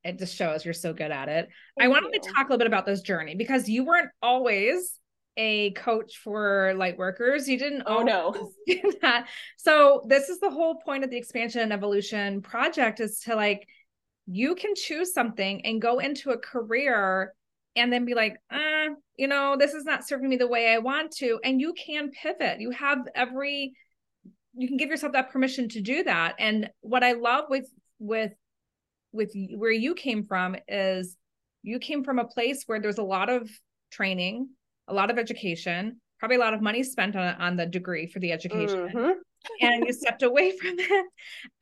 It 0.04 0.20
just 0.20 0.36
shows 0.36 0.64
you're 0.64 0.74
so 0.74 0.94
good 0.94 1.12
at 1.12 1.30
it. 1.30 1.50
Thank 1.78 1.86
I 1.86 1.88
wanted 1.88 2.14
you. 2.14 2.22
to 2.22 2.30
talk 2.30 2.48
a 2.48 2.52
little 2.52 2.60
bit 2.60 2.68
about 2.68 2.86
this 2.86 3.02
journey 3.02 3.36
because 3.36 3.68
you 3.68 3.84
weren't 3.86 4.12
always 4.22 5.00
a 5.38 5.72
coach 5.72 6.18
for 6.18 6.74
light 6.76 6.98
workers. 6.98 7.50
You 7.50 7.60
didn't 7.60 7.84
oh 7.86 8.04
no 8.04 8.52
that. 9.02 9.28
So 9.58 10.06
this 10.08 10.30
is 10.30 10.40
the 10.40 10.50
whole 10.50 10.76
point 10.76 11.04
of 11.04 11.10
the 11.10 11.18
expansion 11.18 11.62
and 11.62 11.74
evolution 11.74 12.42
project 12.42 13.02
is 13.02 13.20
to 13.22 13.36
like 13.36 13.68
you 14.28 14.56
can 14.56 14.74
choose 14.76 15.14
something 15.14 15.66
and 15.66 15.82
go 15.82 16.00
into 16.00 16.32
a 16.32 16.38
career 16.38 17.34
and 17.76 17.92
then 17.92 18.06
be 18.06 18.14
like, 18.14 18.38
uh, 18.50 18.58
you 19.18 19.28
know, 19.28 19.56
this 19.58 19.74
is 19.74 19.86
not 19.86 20.08
serving 20.08 20.30
me 20.30 20.38
the 20.38 20.48
way 20.48 20.74
I 20.74 20.78
want 20.80 21.12
to. 21.18 21.40
And 21.44 21.60
you 21.60 21.74
can 21.74 22.12
pivot. 22.12 22.60
You 22.60 22.72
have 22.72 23.00
every, 23.16 23.74
you 24.54 24.68
can 24.68 24.78
give 24.78 24.90
yourself 24.90 25.14
that 25.14 25.32
permission 25.32 25.70
to 25.70 25.82
do 25.82 26.04
that. 26.04 26.36
And 26.40 26.70
what 26.82 27.04
I 27.04 27.14
love 27.14 27.46
with, 27.50 27.68
with, 28.00 28.34
with 29.12 29.32
where 29.56 29.72
you 29.72 29.96
came 29.96 30.26
from 30.26 30.56
is 30.68 31.16
you 31.64 31.80
came 31.80 32.04
from 32.04 32.20
a 32.20 32.26
place 32.26 32.64
where 32.66 32.80
there's 32.80 32.98
a 32.98 33.04
lot 33.04 33.30
of 33.30 33.50
training, 33.92 34.50
a 34.88 34.94
lot 34.94 35.10
of 35.10 35.18
education, 35.18 36.02
probably 36.20 36.38
a 36.38 36.40
lot 36.40 36.54
of 36.54 36.62
money 36.62 36.84
spent 36.84 37.16
on, 37.16 37.36
on 37.36 37.56
the 37.56 37.66
degree 37.66 38.08
for 38.08 38.20
the 38.20 38.32
education. 38.32 38.90
Mm-hmm 38.90 39.12
and 39.62 39.86
you 39.86 39.94
stepped 39.94 40.24
away 40.24 40.56
from 40.58 40.76
it. 40.78 41.06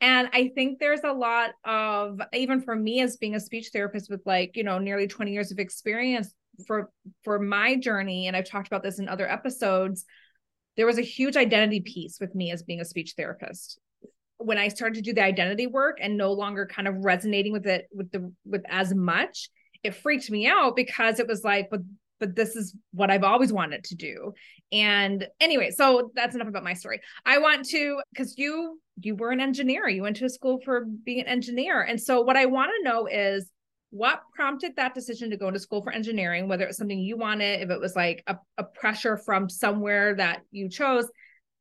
And 0.00 0.28
I 0.32 0.50
think 0.54 0.78
there's 0.78 1.04
a 1.04 1.12
lot 1.12 1.50
of, 1.64 2.20
even 2.32 2.60
for 2.60 2.74
me 2.74 3.00
as 3.00 3.16
being 3.16 3.34
a 3.34 3.40
speech 3.40 3.70
therapist 3.72 4.10
with 4.10 4.22
like, 4.24 4.56
you 4.56 4.64
know, 4.64 4.78
nearly 4.78 5.06
20 5.06 5.32
years 5.32 5.52
of 5.52 5.58
experience 5.58 6.32
for 6.66 6.90
for 7.24 7.38
my 7.38 7.76
journey, 7.76 8.26
and 8.26 8.36
I've 8.36 8.48
talked 8.48 8.66
about 8.66 8.82
this 8.82 8.98
in 8.98 9.08
other 9.08 9.30
episodes, 9.30 10.04
there 10.76 10.86
was 10.86 10.98
a 10.98 11.02
huge 11.02 11.36
identity 11.36 11.80
piece 11.80 12.18
with 12.20 12.34
me 12.34 12.50
as 12.52 12.62
being 12.62 12.80
a 12.80 12.84
speech 12.84 13.14
therapist. 13.16 13.78
when 14.38 14.58
I 14.58 14.68
started 14.68 14.96
to 14.96 15.02
do 15.02 15.14
the 15.14 15.24
identity 15.24 15.66
work 15.66 15.98
and 16.00 16.16
no 16.16 16.32
longer 16.32 16.66
kind 16.66 16.88
of 16.88 16.96
resonating 16.98 17.52
with 17.52 17.66
it 17.66 17.88
with 17.92 18.10
the 18.12 18.32
with 18.44 18.62
as 18.68 18.94
much, 18.94 19.48
it 19.82 19.94
freaked 19.94 20.30
me 20.30 20.46
out 20.46 20.76
because 20.76 21.20
it 21.20 21.28
was 21.28 21.44
like, 21.44 21.68
but 21.70 21.80
but 22.20 22.36
this 22.36 22.54
is 22.56 22.74
what 22.92 23.10
I've 23.10 23.24
always 23.24 23.52
wanted 23.52 23.84
to 23.84 23.96
do. 23.96 24.32
And 24.72 25.26
anyway, 25.40 25.70
so 25.70 26.10
that's 26.14 26.34
enough 26.34 26.48
about 26.48 26.64
my 26.64 26.74
story. 26.74 27.00
I 27.26 27.38
want 27.38 27.66
to 27.70 28.00
because 28.12 28.38
you 28.38 28.80
you 29.00 29.16
were 29.16 29.30
an 29.30 29.40
engineer. 29.40 29.88
You 29.88 30.02
went 30.02 30.16
to 30.16 30.24
a 30.26 30.30
school 30.30 30.60
for 30.64 30.84
being 30.84 31.20
an 31.20 31.26
engineer. 31.26 31.82
And 31.82 32.00
so 32.00 32.20
what 32.20 32.36
I 32.36 32.46
want 32.46 32.70
to 32.76 32.88
know 32.88 33.06
is 33.06 33.50
what 33.94 34.22
prompted 34.34 34.74
that 34.74 34.92
decision 34.92 35.30
to 35.30 35.36
go 35.36 35.52
to 35.52 35.58
school 35.60 35.80
for 35.80 35.92
engineering, 35.92 36.48
whether 36.48 36.64
it 36.64 36.66
was 36.66 36.76
something 36.76 36.98
you 36.98 37.16
wanted, 37.16 37.62
if 37.62 37.70
it 37.70 37.78
was 37.78 37.94
like 37.94 38.24
a, 38.26 38.36
a 38.58 38.64
pressure 38.64 39.16
from 39.16 39.48
somewhere 39.48 40.16
that 40.16 40.40
you 40.50 40.68
chose. 40.68 41.06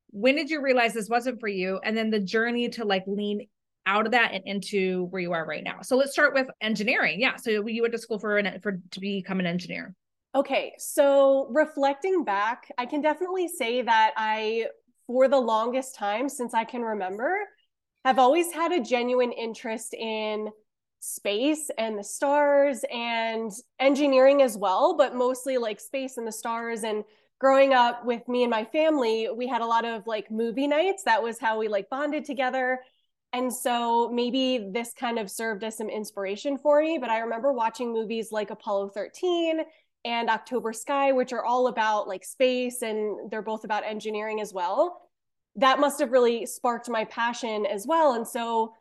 When 0.09 0.35
did 0.35 0.49
you 0.49 0.59
realize 0.59 0.95
this 0.95 1.09
wasn't 1.09 1.39
for 1.39 1.47
you? 1.47 1.79
And 1.83 1.95
then 1.95 2.09
the 2.09 2.19
journey 2.19 2.69
to 2.69 2.85
like 2.85 3.03
lean 3.05 3.47
out 3.85 4.07
of 4.07 4.13
that 4.13 4.31
and 4.33 4.41
into 4.47 5.03
where 5.11 5.21
you 5.21 5.31
are 5.31 5.45
right 5.45 5.63
now. 5.63 5.81
So 5.83 5.95
let's 5.95 6.11
start 6.11 6.33
with 6.33 6.47
engineering. 6.59 7.21
Yeah. 7.21 7.35
So 7.35 7.67
you 7.67 7.83
went 7.83 7.93
to 7.93 7.99
school 7.99 8.17
for 8.17 8.39
an 8.39 8.59
for 8.61 8.79
to 8.89 8.99
become 8.99 9.39
an 9.39 9.45
engineer. 9.45 9.93
Okay. 10.33 10.73
So 10.79 11.47
reflecting 11.51 12.23
back, 12.23 12.71
I 12.79 12.87
can 12.87 13.01
definitely 13.01 13.47
say 13.47 13.83
that 13.83 14.13
I 14.17 14.69
for 15.05 15.27
the 15.27 15.39
longest 15.39 15.93
time 15.95 16.29
since 16.29 16.55
I 16.55 16.63
can 16.63 16.81
remember 16.81 17.37
have 18.05 18.17
always 18.17 18.51
had 18.51 18.71
a 18.71 18.81
genuine 18.81 19.31
interest 19.31 19.93
in 19.93 20.47
space 21.03 21.69
and 21.77 21.99
the 21.99 22.03
stars 22.03 22.85
and 22.89 23.51
engineering 23.77 24.41
as 24.41 24.57
well, 24.57 24.95
but 24.95 25.13
mostly 25.13 25.57
like 25.57 25.81
space 25.81 26.15
and 26.15 26.25
the 26.25 26.31
stars 26.31 26.83
and 26.85 27.03
growing 27.39 27.73
up 27.73 28.05
with 28.05 28.25
me 28.29 28.43
and 28.43 28.49
my 28.49 28.63
family, 28.63 29.27
we 29.35 29.45
had 29.45 29.61
a 29.61 29.65
lot 29.65 29.83
of 29.83 30.07
like 30.07 30.31
movie 30.31 30.65
nights. 30.65 31.03
That 31.03 31.21
was 31.21 31.37
how 31.37 31.59
we 31.59 31.67
like 31.67 31.89
bonded 31.89 32.23
together. 32.23 32.79
And 33.33 33.53
so 33.53 34.09
maybe 34.13 34.69
this 34.71 34.93
kind 34.93 35.19
of 35.19 35.29
served 35.29 35.65
as 35.65 35.75
some 35.75 35.89
inspiration 35.89 36.57
for 36.57 36.81
me. 36.81 36.97
But 36.97 37.09
I 37.09 37.19
remember 37.19 37.51
watching 37.51 37.91
movies 37.91 38.31
like 38.31 38.49
Apollo 38.49 38.89
13 38.89 39.59
and 40.05 40.29
October 40.29 40.71
Sky, 40.71 41.11
which 41.11 41.33
are 41.33 41.43
all 41.43 41.67
about 41.67 42.07
like 42.07 42.23
space 42.23 42.81
and 42.81 43.29
they're 43.29 43.41
both 43.41 43.65
about 43.65 43.83
engineering 43.83 44.39
as 44.39 44.53
well. 44.53 45.01
That 45.57 45.81
must 45.81 45.99
have 45.99 46.11
really 46.11 46.45
sparked 46.45 46.89
my 46.89 47.03
passion 47.03 47.65
as 47.65 47.85
well. 47.85 48.13
And 48.13 48.25
so 48.25 48.73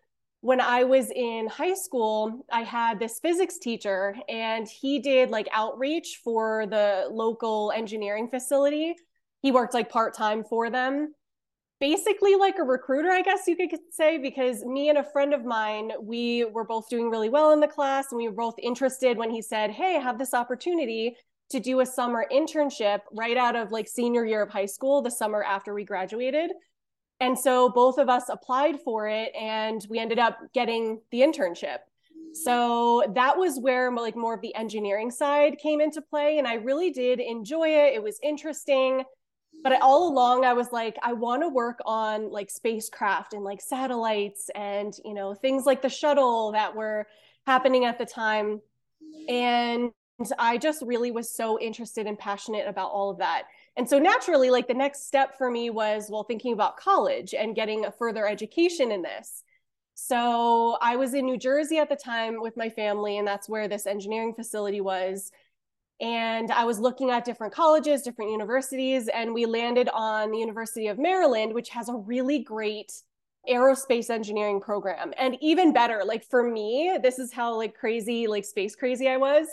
when 0.42 0.60
I 0.60 0.84
was 0.84 1.10
in 1.10 1.48
high 1.48 1.74
school, 1.74 2.44
I 2.52 2.62
had 2.62 2.98
this 2.98 3.18
physics 3.20 3.58
teacher 3.58 4.14
and 4.28 4.68
he 4.68 4.98
did 4.98 5.30
like 5.30 5.48
outreach 5.52 6.20
for 6.22 6.66
the 6.66 7.06
local 7.10 7.72
engineering 7.74 8.28
facility. 8.28 8.94
He 9.40 9.52
worked 9.52 9.72
like 9.72 9.88
part 9.88 10.14
time 10.14 10.44
for 10.44 10.68
them 10.68 11.14
basically 11.82 12.36
like 12.36 12.60
a 12.60 12.62
recruiter, 12.62 13.10
I 13.10 13.22
guess 13.22 13.48
you 13.48 13.56
could 13.56 13.80
say, 13.90 14.16
because 14.16 14.64
me 14.64 14.88
and 14.88 14.98
a 14.98 15.02
friend 15.02 15.34
of 15.34 15.44
mine, 15.44 15.90
we 16.00 16.44
were 16.44 16.62
both 16.62 16.88
doing 16.88 17.10
really 17.10 17.28
well 17.28 17.50
in 17.50 17.58
the 17.58 17.66
class 17.66 18.06
and 18.12 18.18
we 18.18 18.28
were 18.28 18.34
both 18.36 18.54
interested 18.62 19.18
when 19.18 19.30
he 19.30 19.42
said, 19.42 19.72
Hey, 19.72 19.96
I 19.96 20.00
have 20.00 20.16
this 20.16 20.32
opportunity 20.32 21.16
to 21.50 21.58
do 21.58 21.80
a 21.80 21.86
summer 21.86 22.24
internship 22.32 23.00
right 23.12 23.36
out 23.36 23.56
of 23.56 23.72
like 23.72 23.88
senior 23.88 24.24
year 24.24 24.42
of 24.42 24.48
high 24.48 24.66
school, 24.66 25.02
the 25.02 25.10
summer 25.10 25.42
after 25.42 25.74
we 25.74 25.82
graduated. 25.82 26.52
And 27.22 27.38
so 27.38 27.68
both 27.68 27.98
of 27.98 28.08
us 28.08 28.28
applied 28.28 28.80
for 28.80 29.06
it 29.06 29.32
and 29.40 29.86
we 29.88 30.00
ended 30.00 30.18
up 30.18 30.38
getting 30.52 31.00
the 31.12 31.20
internship. 31.20 31.78
So 32.34 33.04
that 33.14 33.38
was 33.38 33.60
where 33.60 33.92
like 33.92 34.16
more 34.16 34.34
of 34.34 34.40
the 34.40 34.52
engineering 34.56 35.08
side 35.08 35.58
came 35.58 35.80
into 35.80 36.02
play 36.02 36.38
and 36.38 36.48
I 36.48 36.54
really 36.54 36.90
did 36.90 37.20
enjoy 37.20 37.68
it. 37.68 37.94
It 37.94 38.02
was 38.02 38.18
interesting 38.24 39.04
but 39.62 39.80
all 39.80 40.08
along 40.10 40.44
i 40.44 40.52
was 40.52 40.72
like 40.72 40.96
i 41.02 41.12
want 41.12 41.42
to 41.42 41.48
work 41.48 41.78
on 41.84 42.30
like 42.30 42.50
spacecraft 42.50 43.32
and 43.32 43.44
like 43.44 43.60
satellites 43.60 44.50
and 44.54 44.94
you 45.04 45.14
know 45.14 45.34
things 45.34 45.66
like 45.66 45.82
the 45.82 45.88
shuttle 45.88 46.52
that 46.52 46.74
were 46.74 47.06
happening 47.46 47.84
at 47.84 47.98
the 47.98 48.06
time 48.06 48.60
and 49.28 49.92
i 50.38 50.56
just 50.58 50.82
really 50.82 51.10
was 51.10 51.30
so 51.30 51.60
interested 51.60 52.06
and 52.06 52.18
passionate 52.18 52.66
about 52.66 52.90
all 52.90 53.10
of 53.10 53.18
that 53.18 53.44
and 53.76 53.88
so 53.88 53.98
naturally 53.98 54.50
like 54.50 54.68
the 54.68 54.74
next 54.74 55.06
step 55.06 55.36
for 55.36 55.50
me 55.50 55.70
was 55.70 56.08
well 56.10 56.24
thinking 56.24 56.52
about 56.52 56.76
college 56.76 57.34
and 57.34 57.56
getting 57.56 57.84
a 57.84 57.92
further 57.92 58.26
education 58.26 58.92
in 58.92 59.02
this 59.02 59.42
so 59.94 60.76
i 60.80 60.96
was 60.96 61.14
in 61.14 61.24
new 61.24 61.36
jersey 61.36 61.78
at 61.78 61.88
the 61.88 61.96
time 61.96 62.40
with 62.40 62.56
my 62.56 62.68
family 62.68 63.18
and 63.18 63.26
that's 63.26 63.48
where 63.48 63.68
this 63.68 63.86
engineering 63.86 64.34
facility 64.34 64.80
was 64.80 65.30
and 66.02 66.50
I 66.50 66.64
was 66.64 66.80
looking 66.80 67.10
at 67.10 67.24
different 67.24 67.54
colleges, 67.54 68.02
different 68.02 68.32
universities, 68.32 69.06
and 69.06 69.32
we 69.32 69.46
landed 69.46 69.88
on 69.94 70.32
the 70.32 70.38
University 70.38 70.88
of 70.88 70.98
Maryland, 70.98 71.54
which 71.54 71.68
has 71.68 71.88
a 71.88 71.94
really 71.94 72.40
great 72.40 72.92
aerospace 73.48 74.10
engineering 74.10 74.60
program. 74.60 75.12
And 75.16 75.36
even 75.40 75.72
better, 75.72 76.02
like 76.04 76.24
for 76.24 76.42
me, 76.42 76.98
this 77.00 77.20
is 77.20 77.32
how 77.32 77.54
like 77.54 77.74
crazy, 77.74 78.26
like 78.26 78.44
space 78.44 78.74
crazy 78.74 79.08
I 79.08 79.16
was. 79.16 79.46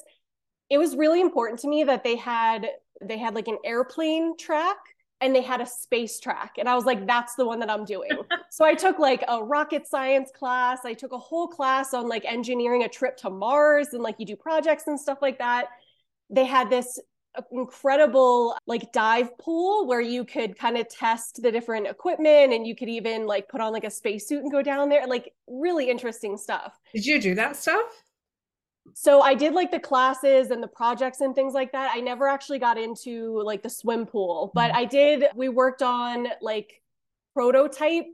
It 0.71 0.79
was 0.79 0.95
really 0.95 1.21
important 1.21 1.59
to 1.59 1.67
me 1.67 1.83
that 1.83 2.03
they 2.03 2.15
had 2.15 2.67
they 3.01 3.17
had 3.17 3.35
like 3.35 3.47
an 3.47 3.57
airplane 3.63 4.37
track 4.37 4.77
and 5.21 5.35
they 5.35 5.41
had 5.41 5.59
a 5.59 5.65
space 5.65 6.19
track. 6.19 6.53
And 6.57 6.69
I 6.69 6.75
was 6.75 6.85
like, 6.85 7.05
that's 7.05 7.35
the 7.35 7.45
one 7.45 7.59
that 7.59 7.69
I'm 7.69 7.83
doing. 7.83 8.09
so 8.49 8.63
I 8.63 8.73
took 8.73 8.99
like 8.99 9.23
a 9.27 9.43
rocket 9.43 9.85
science 9.85 10.31
class. 10.33 10.79
I 10.85 10.93
took 10.93 11.11
a 11.11 11.17
whole 11.17 11.47
class 11.47 11.93
on 11.93 12.07
like 12.07 12.23
engineering 12.25 12.83
a 12.83 12.89
trip 12.89 13.17
to 13.17 13.29
Mars 13.29 13.89
and 13.93 14.01
like 14.01 14.15
you 14.17 14.25
do 14.25 14.35
projects 14.35 14.87
and 14.87 14.99
stuff 14.99 15.19
like 15.21 15.37
that 15.39 15.67
they 16.29 16.45
had 16.45 16.69
this 16.69 16.99
incredible 17.51 18.57
like 18.65 18.91
dive 18.91 19.37
pool 19.37 19.87
where 19.87 20.01
you 20.01 20.25
could 20.25 20.57
kind 20.57 20.77
of 20.77 20.89
test 20.89 21.41
the 21.41 21.51
different 21.51 21.87
equipment 21.87 22.53
and 22.53 22.65
you 22.65 22.75
could 22.75 22.89
even 22.89 23.27
like 23.27 23.47
put 23.47 23.61
on 23.61 23.71
like 23.71 23.83
a 23.83 23.89
spacesuit 23.89 24.41
and 24.41 24.51
go 24.51 24.61
down 24.61 24.89
there 24.89 25.05
like 25.07 25.31
really 25.47 25.89
interesting 25.89 26.35
stuff 26.35 26.77
did 26.93 27.05
you 27.05 27.21
do 27.21 27.35
that 27.35 27.55
stuff 27.55 28.03
so 28.93 29.21
i 29.21 29.33
did 29.33 29.53
like 29.53 29.71
the 29.71 29.79
classes 29.79 30.51
and 30.51 30.61
the 30.63 30.67
projects 30.67 31.21
and 31.21 31.35
things 31.35 31.53
like 31.53 31.71
that. 31.71 31.91
I 31.93 31.99
never 31.99 32.27
actually 32.27 32.59
got 32.59 32.77
into 32.77 33.41
like 33.43 33.61
the 33.63 33.69
swim 33.69 34.05
pool 34.05 34.51
but 34.53 34.69
mm-hmm. 34.69 34.77
i 34.77 34.85
did 34.85 35.25
we 35.35 35.49
worked 35.49 35.81
on 35.81 36.27
like 36.41 36.81
prototype 37.33 38.05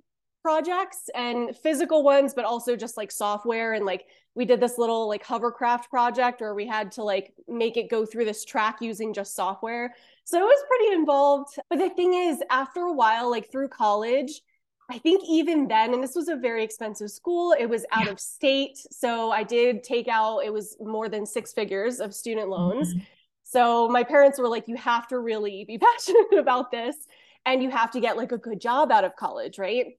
projects 0.45 1.09
and 1.15 1.57
physical 1.57 2.03
ones 2.03 2.35
but 2.35 2.45
also 2.45 2.75
just 2.75 2.97
like 2.97 3.11
software. 3.11 3.73
And 3.73 3.83
like 3.83 4.05
we 4.35 4.45
did 4.45 4.59
this 4.59 4.77
little 4.77 5.07
like 5.07 5.23
hovercraft 5.23 5.89
project 5.89 6.39
where 6.39 6.53
we 6.53 6.67
had 6.67 6.91
to 6.91 7.03
like 7.03 7.33
make 7.47 7.77
it 7.77 7.89
go 7.89 8.05
through 8.05 8.25
this 8.25 8.45
track 8.45 8.77
using 8.79 9.11
just 9.11 9.33
software. 9.33 9.95
So 10.23 10.37
it 10.37 10.43
was 10.43 10.63
pretty 10.67 10.93
involved. 10.93 11.57
But 11.67 11.79
the 11.79 11.89
thing 11.89 12.13
is 12.13 12.43
after 12.51 12.81
a 12.81 12.93
while 12.93 13.31
like 13.31 13.51
through 13.51 13.69
college 13.69 14.41
I 14.89 14.99
think 14.99 15.23
even 15.27 15.67
then, 15.67 15.93
and 15.93 16.03
this 16.03 16.15
was 16.15 16.27
a 16.27 16.35
very 16.35 16.63
expensive 16.63 17.09
school, 17.09 17.55
it 17.57 17.65
was 17.65 17.85
out 17.91 18.05
yeah. 18.05 18.11
of 18.11 18.19
state. 18.19 18.77
So 18.91 19.31
I 19.31 19.43
did 19.43 19.83
take 19.83 20.07
out, 20.07 20.39
it 20.39 20.53
was 20.53 20.77
more 20.79 21.09
than 21.09 21.25
six 21.25 21.53
figures 21.53 21.99
of 21.99 22.13
student 22.13 22.49
loans. 22.49 22.93
Mm-hmm. 22.93 23.03
So 23.43 23.89
my 23.89 24.03
parents 24.03 24.39
were 24.39 24.47
like, 24.47 24.67
you 24.67 24.75
have 24.75 25.07
to 25.07 25.19
really 25.19 25.65
be 25.65 25.77
passionate 25.79 26.37
about 26.37 26.71
this 26.71 26.95
and 27.45 27.63
you 27.63 27.69
have 27.71 27.91
to 27.91 27.99
get 27.99 28.17
like 28.17 28.31
a 28.31 28.37
good 28.37 28.59
job 28.61 28.91
out 28.91 29.03
of 29.03 29.15
college, 29.15 29.57
right? 29.57 29.97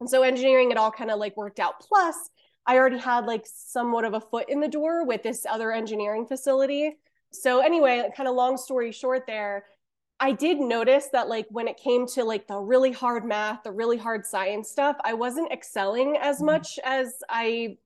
And 0.00 0.08
so 0.08 0.22
engineering, 0.22 0.70
it 0.70 0.76
all 0.76 0.92
kind 0.92 1.10
of 1.10 1.18
like 1.18 1.36
worked 1.36 1.58
out. 1.58 1.80
Plus, 1.80 2.30
I 2.66 2.76
already 2.76 2.98
had 2.98 3.24
like 3.24 3.46
somewhat 3.46 4.04
of 4.04 4.14
a 4.14 4.20
foot 4.20 4.48
in 4.48 4.60
the 4.60 4.68
door 4.68 5.04
with 5.04 5.22
this 5.22 5.46
other 5.48 5.72
engineering 5.72 6.26
facility. 6.26 6.96
So 7.32 7.60
anyway, 7.60 8.08
kind 8.16 8.28
of 8.28 8.34
long 8.34 8.56
story 8.56 8.92
short 8.92 9.24
there, 9.26 9.64
I 10.20 10.32
did 10.32 10.58
notice 10.58 11.08
that 11.12 11.28
like 11.28 11.46
when 11.50 11.68
it 11.68 11.76
came 11.76 12.06
to 12.08 12.24
like 12.24 12.46
the 12.48 12.58
really 12.58 12.92
hard 12.92 13.24
math, 13.24 13.62
the 13.62 13.70
really 13.70 13.96
hard 13.96 14.26
science 14.26 14.68
stuff, 14.68 14.96
I 15.04 15.14
wasn't 15.14 15.52
excelling 15.52 16.16
as 16.20 16.36
mm-hmm. 16.36 16.46
much 16.46 16.78
as 16.84 17.14
I 17.28 17.76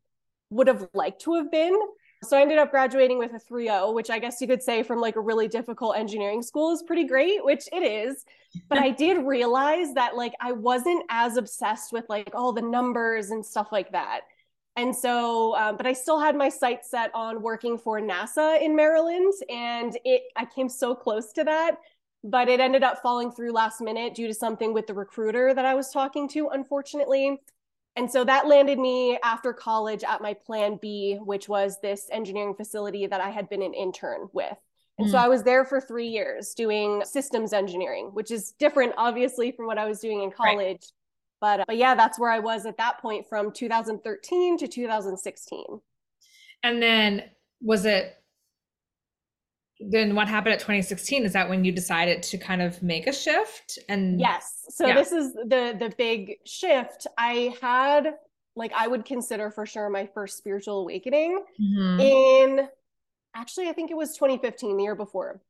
would 0.50 0.66
have 0.66 0.88
liked 0.94 1.20
to 1.22 1.34
have 1.34 1.50
been. 1.50 1.78
So 2.24 2.36
I 2.36 2.42
ended 2.42 2.58
up 2.58 2.70
graduating 2.70 3.18
with 3.18 3.32
a 3.32 3.52
3.0, 3.52 3.94
which 3.94 4.08
I 4.08 4.20
guess 4.20 4.40
you 4.40 4.46
could 4.46 4.62
say 4.62 4.84
from 4.84 5.00
like 5.00 5.16
a 5.16 5.20
really 5.20 5.48
difficult 5.48 5.96
engineering 5.96 6.40
school 6.40 6.72
is 6.72 6.82
pretty 6.82 7.04
great, 7.04 7.44
which 7.44 7.68
it 7.72 7.82
is. 7.82 8.24
But 8.68 8.78
I 8.78 8.90
did 8.90 9.26
realize 9.26 9.92
that 9.94 10.16
like 10.16 10.32
I 10.40 10.52
wasn't 10.52 11.04
as 11.10 11.36
obsessed 11.36 11.92
with 11.92 12.04
like 12.08 12.30
all 12.32 12.52
the 12.52 12.62
numbers 12.62 13.30
and 13.30 13.44
stuff 13.44 13.68
like 13.72 13.90
that. 13.92 14.20
And 14.76 14.94
so, 14.94 15.54
um, 15.56 15.76
but 15.76 15.86
I 15.86 15.92
still 15.92 16.18
had 16.18 16.34
my 16.34 16.48
sights 16.48 16.90
set 16.90 17.10
on 17.14 17.42
working 17.42 17.76
for 17.76 18.00
NASA 18.00 18.60
in 18.62 18.74
Maryland, 18.74 19.34
and 19.50 19.98
it 20.04 20.22
I 20.34 20.46
came 20.46 20.68
so 20.68 20.94
close 20.94 21.32
to 21.34 21.44
that, 21.44 21.76
but 22.24 22.48
it 22.48 22.60
ended 22.60 22.82
up 22.82 23.02
falling 23.02 23.32
through 23.32 23.52
last 23.52 23.80
minute 23.80 24.14
due 24.14 24.28
to 24.28 24.34
something 24.34 24.72
with 24.72 24.86
the 24.86 24.94
recruiter 24.94 25.52
that 25.54 25.64
I 25.64 25.74
was 25.74 25.90
talking 25.90 26.28
to, 26.30 26.48
unfortunately. 26.48 27.40
And 27.96 28.10
so 28.10 28.24
that 28.24 28.46
landed 28.46 28.78
me 28.78 29.18
after 29.22 29.52
college 29.52 30.02
at 30.04 30.22
my 30.22 30.34
plan 30.34 30.78
B, 30.80 31.18
which 31.22 31.48
was 31.48 31.80
this 31.80 32.08
engineering 32.10 32.54
facility 32.54 33.06
that 33.06 33.20
I 33.20 33.30
had 33.30 33.48
been 33.48 33.62
an 33.62 33.74
intern 33.74 34.28
with. 34.32 34.56
And 34.98 35.08
mm. 35.08 35.10
so 35.10 35.18
I 35.18 35.28
was 35.28 35.42
there 35.42 35.64
for 35.64 35.80
three 35.80 36.08
years 36.08 36.54
doing 36.54 37.02
systems 37.04 37.52
engineering, 37.52 38.10
which 38.12 38.30
is 38.30 38.52
different, 38.52 38.94
obviously, 38.96 39.52
from 39.52 39.66
what 39.66 39.78
I 39.78 39.86
was 39.86 39.98
doing 40.00 40.22
in 40.22 40.30
college. 40.30 40.58
Right. 40.58 40.92
But, 41.40 41.60
uh, 41.60 41.64
but 41.66 41.76
yeah, 41.76 41.94
that's 41.94 42.18
where 42.18 42.30
I 42.30 42.38
was 42.38 42.66
at 42.66 42.76
that 42.76 42.98
point 43.00 43.26
from 43.28 43.52
2013 43.52 44.58
to 44.58 44.68
2016. 44.68 45.64
And 46.62 46.80
then 46.80 47.24
was 47.60 47.84
it 47.84 48.21
then 49.90 50.14
what 50.14 50.28
happened 50.28 50.52
at 50.52 50.60
2016 50.60 51.24
is 51.24 51.32
that 51.32 51.48
when 51.48 51.64
you 51.64 51.72
decided 51.72 52.22
to 52.22 52.38
kind 52.38 52.62
of 52.62 52.82
make 52.82 53.06
a 53.06 53.12
shift 53.12 53.78
and 53.88 54.20
yes 54.20 54.64
so 54.68 54.86
yeah. 54.86 54.94
this 54.94 55.12
is 55.12 55.32
the 55.32 55.76
the 55.78 55.92
big 55.98 56.36
shift 56.44 57.06
i 57.18 57.54
had 57.60 58.14
like 58.56 58.72
i 58.76 58.86
would 58.86 59.04
consider 59.04 59.50
for 59.50 59.66
sure 59.66 59.88
my 59.88 60.06
first 60.14 60.36
spiritual 60.36 60.80
awakening 60.80 61.42
mm-hmm. 61.60 62.00
in 62.00 62.68
actually 63.34 63.68
i 63.68 63.72
think 63.72 63.90
it 63.90 63.96
was 63.96 64.14
2015 64.14 64.76
the 64.76 64.82
year 64.82 64.94
before 64.94 65.40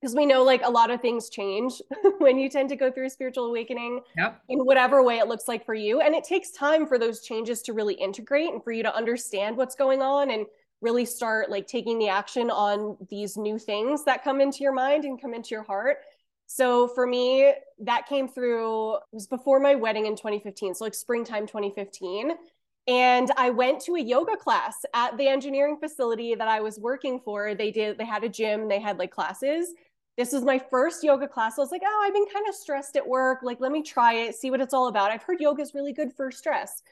because 0.00 0.14
we 0.14 0.26
know 0.26 0.42
like 0.44 0.62
a 0.62 0.70
lot 0.70 0.90
of 0.90 1.00
things 1.00 1.28
change 1.28 1.80
when 2.18 2.38
you 2.38 2.48
tend 2.48 2.68
to 2.68 2.76
go 2.76 2.90
through 2.90 3.06
a 3.06 3.10
spiritual 3.10 3.46
awakening 3.46 4.00
yep. 4.16 4.40
in 4.48 4.60
whatever 4.60 5.02
way 5.02 5.18
it 5.18 5.26
looks 5.26 5.48
like 5.48 5.64
for 5.64 5.74
you 5.74 6.00
and 6.00 6.14
it 6.14 6.24
takes 6.24 6.50
time 6.50 6.86
for 6.86 6.98
those 6.98 7.22
changes 7.22 7.62
to 7.62 7.72
really 7.72 7.94
integrate 7.94 8.52
and 8.52 8.62
for 8.62 8.72
you 8.72 8.82
to 8.82 8.94
understand 8.94 9.56
what's 9.56 9.74
going 9.74 10.02
on 10.02 10.30
and 10.30 10.46
really 10.80 11.04
start 11.04 11.50
like 11.50 11.66
taking 11.66 11.98
the 11.98 12.08
action 12.08 12.50
on 12.50 12.96
these 13.08 13.36
new 13.36 13.58
things 13.58 14.04
that 14.04 14.22
come 14.22 14.40
into 14.40 14.62
your 14.62 14.72
mind 14.72 15.04
and 15.04 15.20
come 15.20 15.34
into 15.34 15.50
your 15.50 15.62
heart 15.62 15.98
so 16.46 16.86
for 16.88 17.06
me 17.06 17.52
that 17.78 18.06
came 18.06 18.28
through 18.28 18.96
was 19.10 19.26
before 19.26 19.58
my 19.58 19.74
wedding 19.74 20.06
in 20.06 20.14
2015 20.14 20.74
so 20.74 20.84
like 20.84 20.94
springtime 20.94 21.46
2015 21.46 22.32
and 22.88 23.30
i 23.36 23.50
went 23.50 23.80
to 23.80 23.96
a 23.96 24.00
yoga 24.00 24.36
class 24.36 24.84
at 24.94 25.16
the 25.18 25.26
engineering 25.26 25.76
facility 25.78 26.34
that 26.34 26.48
i 26.48 26.60
was 26.60 26.78
working 26.78 27.18
for 27.18 27.54
they 27.54 27.70
did 27.70 27.98
they 27.98 28.04
had 28.04 28.22
a 28.22 28.28
gym 28.28 28.68
they 28.68 28.80
had 28.80 28.98
like 28.98 29.10
classes 29.10 29.74
this 30.16 30.32
was 30.32 30.44
my 30.44 30.58
first 30.58 31.04
yoga 31.04 31.28
class. 31.28 31.58
I 31.58 31.60
was 31.60 31.70
like, 31.70 31.82
oh, 31.84 32.04
I've 32.06 32.14
been 32.14 32.26
kind 32.32 32.48
of 32.48 32.54
stressed 32.54 32.96
at 32.96 33.06
work. 33.06 33.40
Like, 33.42 33.60
let 33.60 33.70
me 33.70 33.82
try 33.82 34.14
it, 34.14 34.34
see 34.34 34.50
what 34.50 34.60
it's 34.60 34.72
all 34.72 34.88
about. 34.88 35.10
I've 35.10 35.22
heard 35.22 35.40
yoga 35.40 35.62
is 35.62 35.74
really 35.74 35.92
good 35.92 36.12
for 36.12 36.30
stress. 36.30 36.82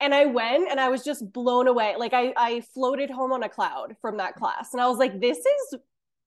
And 0.00 0.14
I 0.14 0.26
went 0.26 0.70
and 0.70 0.78
I 0.78 0.88
was 0.88 1.02
just 1.02 1.32
blown 1.32 1.68
away. 1.68 1.94
Like 1.98 2.12
I, 2.12 2.32
I 2.36 2.60
floated 2.74 3.10
home 3.10 3.32
on 3.32 3.42
a 3.42 3.48
cloud 3.48 3.96
from 4.00 4.18
that 4.18 4.34
class. 4.34 4.72
And 4.72 4.80
I 4.80 4.88
was 4.88 4.98
like, 4.98 5.20
this 5.20 5.38
is 5.38 5.74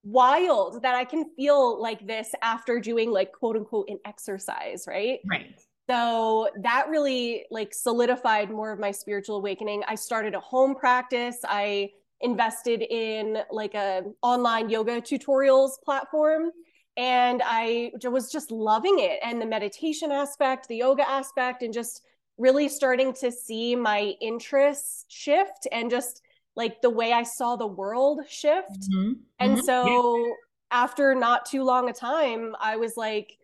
wild 0.04 0.82
that 0.82 0.96
I 0.96 1.06
can 1.06 1.26
feel 1.36 1.80
like 1.82 2.06
this 2.08 2.34
after 2.42 2.80
doing 2.80 3.12
like 3.12 3.32
quote 3.32 3.56
unquote 3.56 3.90
an 3.90 4.00
exercise, 4.06 4.86
right? 4.88 5.20
Right. 5.30 5.60
So 5.90 6.50
that 6.62 6.88
really 6.90 7.46
like 7.52 7.74
solidified 7.74 8.50
more 8.52 8.72
of 8.72 8.80
my 8.80 8.92
spiritual 8.92 9.38
awakening. 9.38 9.84
I 9.88 9.96
started 9.96 10.36
a 10.36 10.40
home 10.40 10.76
practice. 10.76 11.38
I 11.44 11.92
invested 12.22 12.82
in 12.82 13.40
like 13.50 13.74
a 13.74 14.04
online 14.22 14.70
yoga 14.70 15.02
tutorials 15.02 15.82
platform 15.84 16.52
and 16.98 17.42
I 17.44 17.92
was 18.04 18.32
just 18.32 18.52
loving 18.52 19.00
it 19.00 19.20
and 19.24 19.42
the 19.42 19.46
meditation 19.46 20.12
aspect, 20.12 20.68
the 20.68 20.76
yoga 20.76 21.10
aspect 21.10 21.64
and 21.64 21.74
just 21.74 22.04
really 22.40 22.70
starting 22.70 23.14
to 23.14 23.32
see 23.32 23.76
my 23.76 24.16
interests 24.22 25.06
shift 25.10 25.68
and 25.72 25.92
just 25.92 26.22
like 26.56 26.82
the 26.82 26.90
way 26.90 27.14
I 27.14 27.24
saw 27.24 27.56
the 27.56 27.68
world 27.68 28.22
shift. 28.28 28.90
Mm-hmm. 28.92 29.14
And 29.40 29.58
mm-hmm. 29.58 29.66
so 29.66 30.18
yeah. 30.18 30.34
after 30.72 31.14
not 31.14 31.46
too 31.46 31.64
long 31.64 31.90
a 31.90 31.94
time, 31.94 32.56
I 32.60 32.78
was 32.78 32.98
like, 32.98 33.38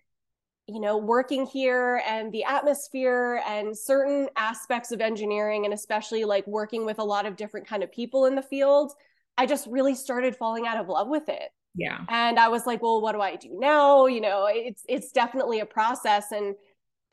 you 0.67 0.79
know, 0.79 0.97
working 0.97 1.45
here 1.45 2.01
and 2.07 2.31
the 2.31 2.43
atmosphere 2.43 3.43
and 3.47 3.77
certain 3.77 4.27
aspects 4.35 4.91
of 4.91 4.99
engineering 4.99 5.65
and 5.65 5.73
especially 5.73 6.23
like 6.23 6.47
working 6.47 6.85
with 6.85 6.97
a 6.97 7.03
lot 7.03 7.25
of 7.27 7.35
different 7.35 7.67
kind 7.67 7.83
of 7.83 7.91
people 7.91 8.25
in 8.25 8.33
the 8.33 8.41
field, 8.41 8.93
I 9.37 9.45
just 9.45 9.67
really 9.67 9.93
started 9.93 10.35
falling 10.35 10.65
out 10.65 10.77
of 10.77 10.87
love 10.87 11.07
with 11.07 11.29
it. 11.29 11.51
Yeah. 11.75 11.99
And 12.09 12.39
I 12.39 12.47
was 12.47 12.65
like, 12.65 12.81
well, 12.81 13.01
what 13.01 13.11
do 13.11 13.21
I 13.21 13.35
do 13.35 13.49
now? 13.51 14.07
You 14.07 14.21
know, 14.21 14.47
it's 14.49 14.83
it's 14.87 15.11
definitely 15.11 15.59
a 15.59 15.65
process 15.65 16.31
and 16.31 16.55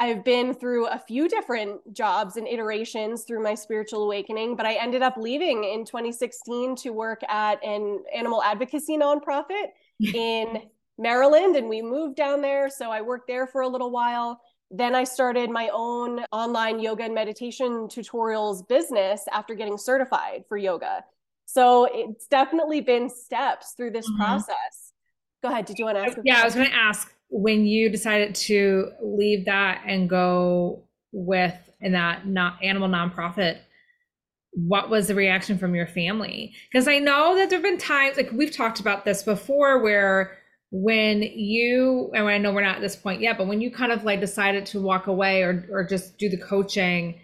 I've 0.03 0.25
been 0.25 0.53
through 0.53 0.89
a 0.89 0.99
few 0.99 1.29
different 1.29 1.95
jobs 1.95 2.37
and 2.37 2.49
iterations 2.49 3.23
through 3.23 3.41
my 3.41 3.55
spiritual 3.55 4.03
awakening, 4.03 4.57
but 4.57 4.67
I 4.67 4.75
ended 4.75 5.01
up 5.01 5.17
leaving 5.17 5.63
in 5.63 5.85
2016 5.85 6.75
to 6.75 6.91
work 6.91 7.21
at 7.29 7.63
an 7.63 8.03
animal 8.13 8.43
advocacy 8.43 8.99
nonprofit 8.99 9.67
in 10.01 10.63
Maryland 10.99 11.55
and 11.55 11.69
we 11.69 11.83
moved 11.83 12.17
down 12.17 12.43
there. 12.43 12.69
So 12.69 12.91
I 12.91 13.01
worked 13.01 13.29
there 13.29 13.47
for 13.47 13.61
a 13.61 13.69
little 13.69 13.93
while. 13.93 14.41
Then 14.73 14.97
I 14.97 15.05
started 15.05 15.51
my 15.51 15.71
own 15.73 16.25
online 16.33 16.81
yoga 16.81 17.05
and 17.05 17.15
meditation 17.15 17.87
tutorials 17.87 18.67
business 18.67 19.23
after 19.33 19.55
getting 19.55 19.79
certified 19.79 20.43
for 20.49 20.57
yoga. 20.57 21.05
So 21.47 21.89
it's 21.93 22.27
definitely 22.27 22.81
been 22.81 23.09
steps 23.09 23.75
through 23.77 23.93
this 23.93 24.11
mm-hmm. 24.11 24.21
process. 24.21 24.95
Go 25.45 25.49
ahead. 25.51 25.67
Did 25.67 25.79
you 25.79 25.85
want 25.85 25.99
to 25.99 26.07
ask? 26.07 26.19
Yeah, 26.25 26.41
I 26.41 26.45
was 26.45 26.57
going 26.57 26.69
to 26.69 26.75
ask 26.75 27.15
when 27.35 27.65
you 27.65 27.89
decided 27.89 28.35
to 28.35 28.91
leave 29.03 29.47
that 29.47 29.83
and 29.87 30.09
go 30.09 30.85
with 31.13 31.55
in 31.81 31.93
that 31.93 32.27
not 32.27 32.63
animal 32.63 32.89
nonprofit 32.89 33.59
what 34.55 34.91
was 34.91 35.09
the 35.09 35.15
reaction 35.15 35.57
from 35.57 35.75
your 35.75 35.87
family? 35.87 36.55
Because 36.71 36.87
i 36.87 36.99
know 36.99 37.35
that 37.37 37.49
there 37.49 37.59
have 37.59 37.65
been 37.65 37.79
times 37.79 38.17
like 38.17 38.31
we've 38.33 38.55
talked 38.55 38.81
about 38.81 39.05
this 39.05 39.23
before 39.23 39.83
where 39.83 40.37
when 40.71 41.23
you 41.23 42.11
and 42.15 42.29
i 42.29 42.39
know 42.39 42.53
we're 42.53 42.63
not 42.63 42.77
at 42.77 42.83
this 42.83 42.97
point 42.97 43.21
yet 43.21 43.37
but 43.39 43.47
when 43.47 43.61
you 43.61 43.71
kind 43.71 43.93
of 43.93 44.05
like 44.05 44.21
decided 44.21 44.67
to 44.67 44.81
walk 44.81 45.07
away 45.07 45.43
or 45.43 45.67
or 45.71 45.85
just 45.85 46.19
do 46.19 46.29
the 46.29 46.37
coaching 46.37 47.21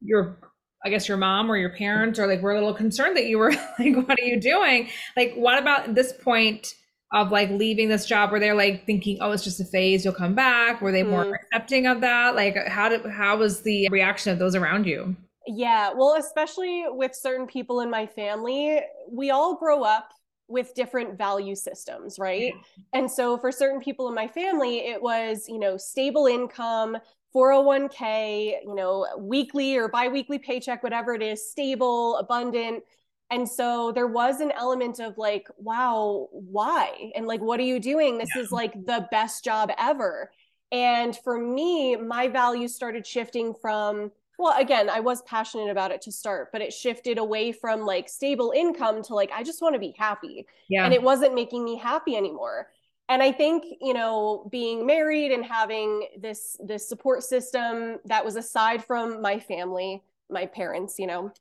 your 0.00 0.38
i 0.84 0.88
guess 0.88 1.08
your 1.08 1.16
mom 1.16 1.50
or 1.50 1.56
your 1.56 1.70
parents 1.70 2.18
or 2.18 2.26
like 2.26 2.40
were 2.40 2.52
a 2.52 2.54
little 2.54 2.74
concerned 2.74 3.16
that 3.16 3.26
you 3.26 3.38
were 3.38 3.50
like 3.78 3.96
what 3.96 4.18
are 4.18 4.24
you 4.24 4.40
doing? 4.40 4.88
Like 5.16 5.34
what 5.34 5.58
about 5.58 5.94
this 5.94 6.12
point 6.12 6.74
of 7.12 7.30
like 7.30 7.48
leaving 7.50 7.88
this 7.88 8.04
job 8.04 8.30
where 8.30 8.40
they're 8.40 8.54
like 8.54 8.84
thinking 8.84 9.16
oh 9.20 9.30
it's 9.30 9.44
just 9.44 9.60
a 9.60 9.64
phase 9.64 10.04
you'll 10.04 10.14
come 10.14 10.34
back 10.34 10.80
were 10.82 10.92
they 10.92 11.02
more 11.02 11.24
mm. 11.24 11.34
accepting 11.34 11.86
of 11.86 12.00
that 12.00 12.34
like 12.34 12.56
how 12.66 12.88
did 12.88 13.04
how 13.06 13.36
was 13.36 13.62
the 13.62 13.88
reaction 13.90 14.32
of 14.32 14.38
those 14.38 14.54
around 14.54 14.86
you 14.86 15.16
yeah 15.46 15.90
well 15.94 16.16
especially 16.18 16.84
with 16.88 17.14
certain 17.14 17.46
people 17.46 17.80
in 17.80 17.90
my 17.90 18.06
family 18.06 18.80
we 19.10 19.30
all 19.30 19.56
grow 19.56 19.82
up 19.82 20.12
with 20.48 20.74
different 20.74 21.16
value 21.16 21.54
systems 21.54 22.18
right 22.18 22.52
yeah. 22.54 22.84
and 22.92 23.10
so 23.10 23.38
for 23.38 23.50
certain 23.50 23.80
people 23.80 24.08
in 24.08 24.14
my 24.14 24.28
family 24.28 24.78
it 24.78 25.00
was 25.00 25.46
you 25.48 25.58
know 25.58 25.76
stable 25.76 26.26
income 26.26 26.96
401k 27.34 28.62
you 28.64 28.74
know 28.74 29.06
weekly 29.18 29.76
or 29.76 29.88
biweekly 29.88 30.38
paycheck 30.38 30.82
whatever 30.82 31.14
it 31.14 31.22
is 31.22 31.50
stable 31.50 32.16
abundant 32.16 32.82
and 33.30 33.48
so 33.48 33.92
there 33.92 34.06
was 34.06 34.40
an 34.40 34.52
element 34.52 35.00
of 35.00 35.18
like 35.18 35.48
wow 35.58 36.28
why? 36.32 37.12
And 37.14 37.26
like 37.26 37.40
what 37.40 37.60
are 37.60 37.64
you 37.64 37.80
doing? 37.80 38.18
This 38.18 38.30
yeah. 38.34 38.42
is 38.42 38.52
like 38.52 38.72
the 38.72 39.06
best 39.10 39.44
job 39.44 39.70
ever. 39.78 40.30
And 40.72 41.16
for 41.16 41.38
me 41.38 41.96
my 41.96 42.28
values 42.28 42.74
started 42.74 43.06
shifting 43.06 43.54
from 43.60 44.10
well 44.38 44.56
again 44.58 44.88
i 44.88 45.00
was 45.00 45.22
passionate 45.22 45.70
about 45.70 45.90
it 45.90 46.00
to 46.02 46.12
start 46.12 46.52
but 46.52 46.60
it 46.60 46.72
shifted 46.72 47.18
away 47.18 47.50
from 47.50 47.80
like 47.80 48.08
stable 48.08 48.52
income 48.54 49.02
to 49.02 49.14
like 49.14 49.30
i 49.34 49.42
just 49.42 49.60
want 49.60 49.74
to 49.74 49.80
be 49.80 49.94
happy. 49.98 50.46
Yeah. 50.68 50.84
and 50.84 50.94
it 50.94 51.02
wasn't 51.02 51.34
making 51.34 51.64
me 51.64 51.76
happy 51.76 52.16
anymore. 52.16 52.68
And 53.10 53.22
i 53.22 53.32
think 53.32 53.64
you 53.80 53.94
know 53.94 54.46
being 54.50 54.86
married 54.86 55.32
and 55.32 55.44
having 55.44 56.08
this 56.18 56.56
this 56.60 56.88
support 56.88 57.22
system 57.22 57.98
that 58.04 58.24
was 58.24 58.36
aside 58.36 58.84
from 58.84 59.22
my 59.22 59.40
family 59.40 60.02
my 60.30 60.44
parents 60.44 60.98
you 60.98 61.06
know 61.06 61.32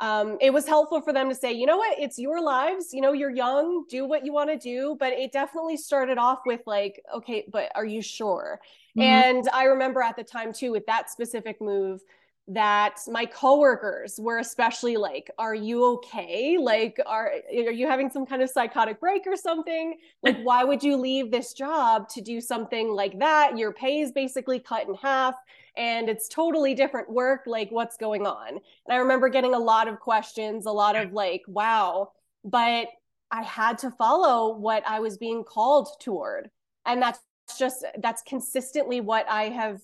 um, 0.00 0.38
it 0.40 0.52
was 0.52 0.66
helpful 0.66 1.00
for 1.00 1.12
them 1.12 1.28
to 1.28 1.34
say, 1.34 1.52
you 1.52 1.66
know 1.66 1.76
what, 1.76 1.98
it's 1.98 2.18
your 2.18 2.42
lives, 2.42 2.92
you 2.92 3.00
know, 3.00 3.12
you're 3.12 3.30
young, 3.30 3.84
do 3.88 4.06
what 4.06 4.26
you 4.26 4.32
want 4.32 4.50
to 4.50 4.58
do. 4.58 4.96
But 4.98 5.12
it 5.12 5.32
definitely 5.32 5.76
started 5.76 6.18
off 6.18 6.40
with 6.46 6.60
like, 6.66 7.00
okay, 7.14 7.44
but 7.50 7.70
are 7.74 7.86
you 7.86 8.02
sure? 8.02 8.60
Mm-hmm. 8.98 9.02
And 9.02 9.48
I 9.52 9.64
remember 9.64 10.02
at 10.02 10.16
the 10.16 10.24
time 10.24 10.52
too, 10.52 10.72
with 10.72 10.86
that 10.86 11.10
specific 11.10 11.60
move, 11.60 12.00
that 12.46 12.98
my 13.08 13.24
coworkers 13.24 14.20
were 14.20 14.38
especially 14.38 14.98
like 14.98 15.30
are 15.38 15.54
you 15.54 15.82
okay? 15.94 16.58
Like 16.58 17.00
are 17.06 17.32
are 17.50 17.72
you 17.72 17.88
having 17.88 18.10
some 18.10 18.26
kind 18.26 18.42
of 18.42 18.50
psychotic 18.50 19.00
break 19.00 19.22
or 19.26 19.34
something? 19.34 19.96
Like 20.22 20.38
why 20.42 20.62
would 20.62 20.82
you 20.82 20.96
leave 20.96 21.30
this 21.30 21.54
job 21.54 22.08
to 22.10 22.20
do 22.20 22.42
something 22.42 22.90
like 22.90 23.18
that? 23.20 23.56
Your 23.56 23.72
pay 23.72 24.00
is 24.00 24.12
basically 24.12 24.60
cut 24.60 24.86
in 24.86 24.94
half 24.94 25.36
and 25.76 26.08
it's 26.08 26.28
totally 26.28 26.74
different 26.74 27.10
work 27.10 27.42
like 27.46 27.70
what's 27.70 27.96
going 27.96 28.26
on. 28.26 28.48
And 28.48 28.60
i 28.90 28.96
remember 28.96 29.28
getting 29.28 29.54
a 29.54 29.58
lot 29.58 29.88
of 29.88 30.00
questions 30.00 30.66
a 30.66 30.72
lot 30.72 30.96
of 30.96 31.12
like 31.12 31.42
wow 31.48 32.12
but 32.44 32.88
i 33.30 33.42
had 33.42 33.78
to 33.78 33.90
follow 33.90 34.56
what 34.56 34.82
i 34.86 35.00
was 35.00 35.18
being 35.18 35.44
called 35.44 35.88
toward. 36.00 36.50
And 36.86 37.00
that's 37.00 37.20
just 37.58 37.84
that's 37.98 38.22
consistently 38.22 39.00
what 39.00 39.26
i 39.28 39.44
have 39.44 39.80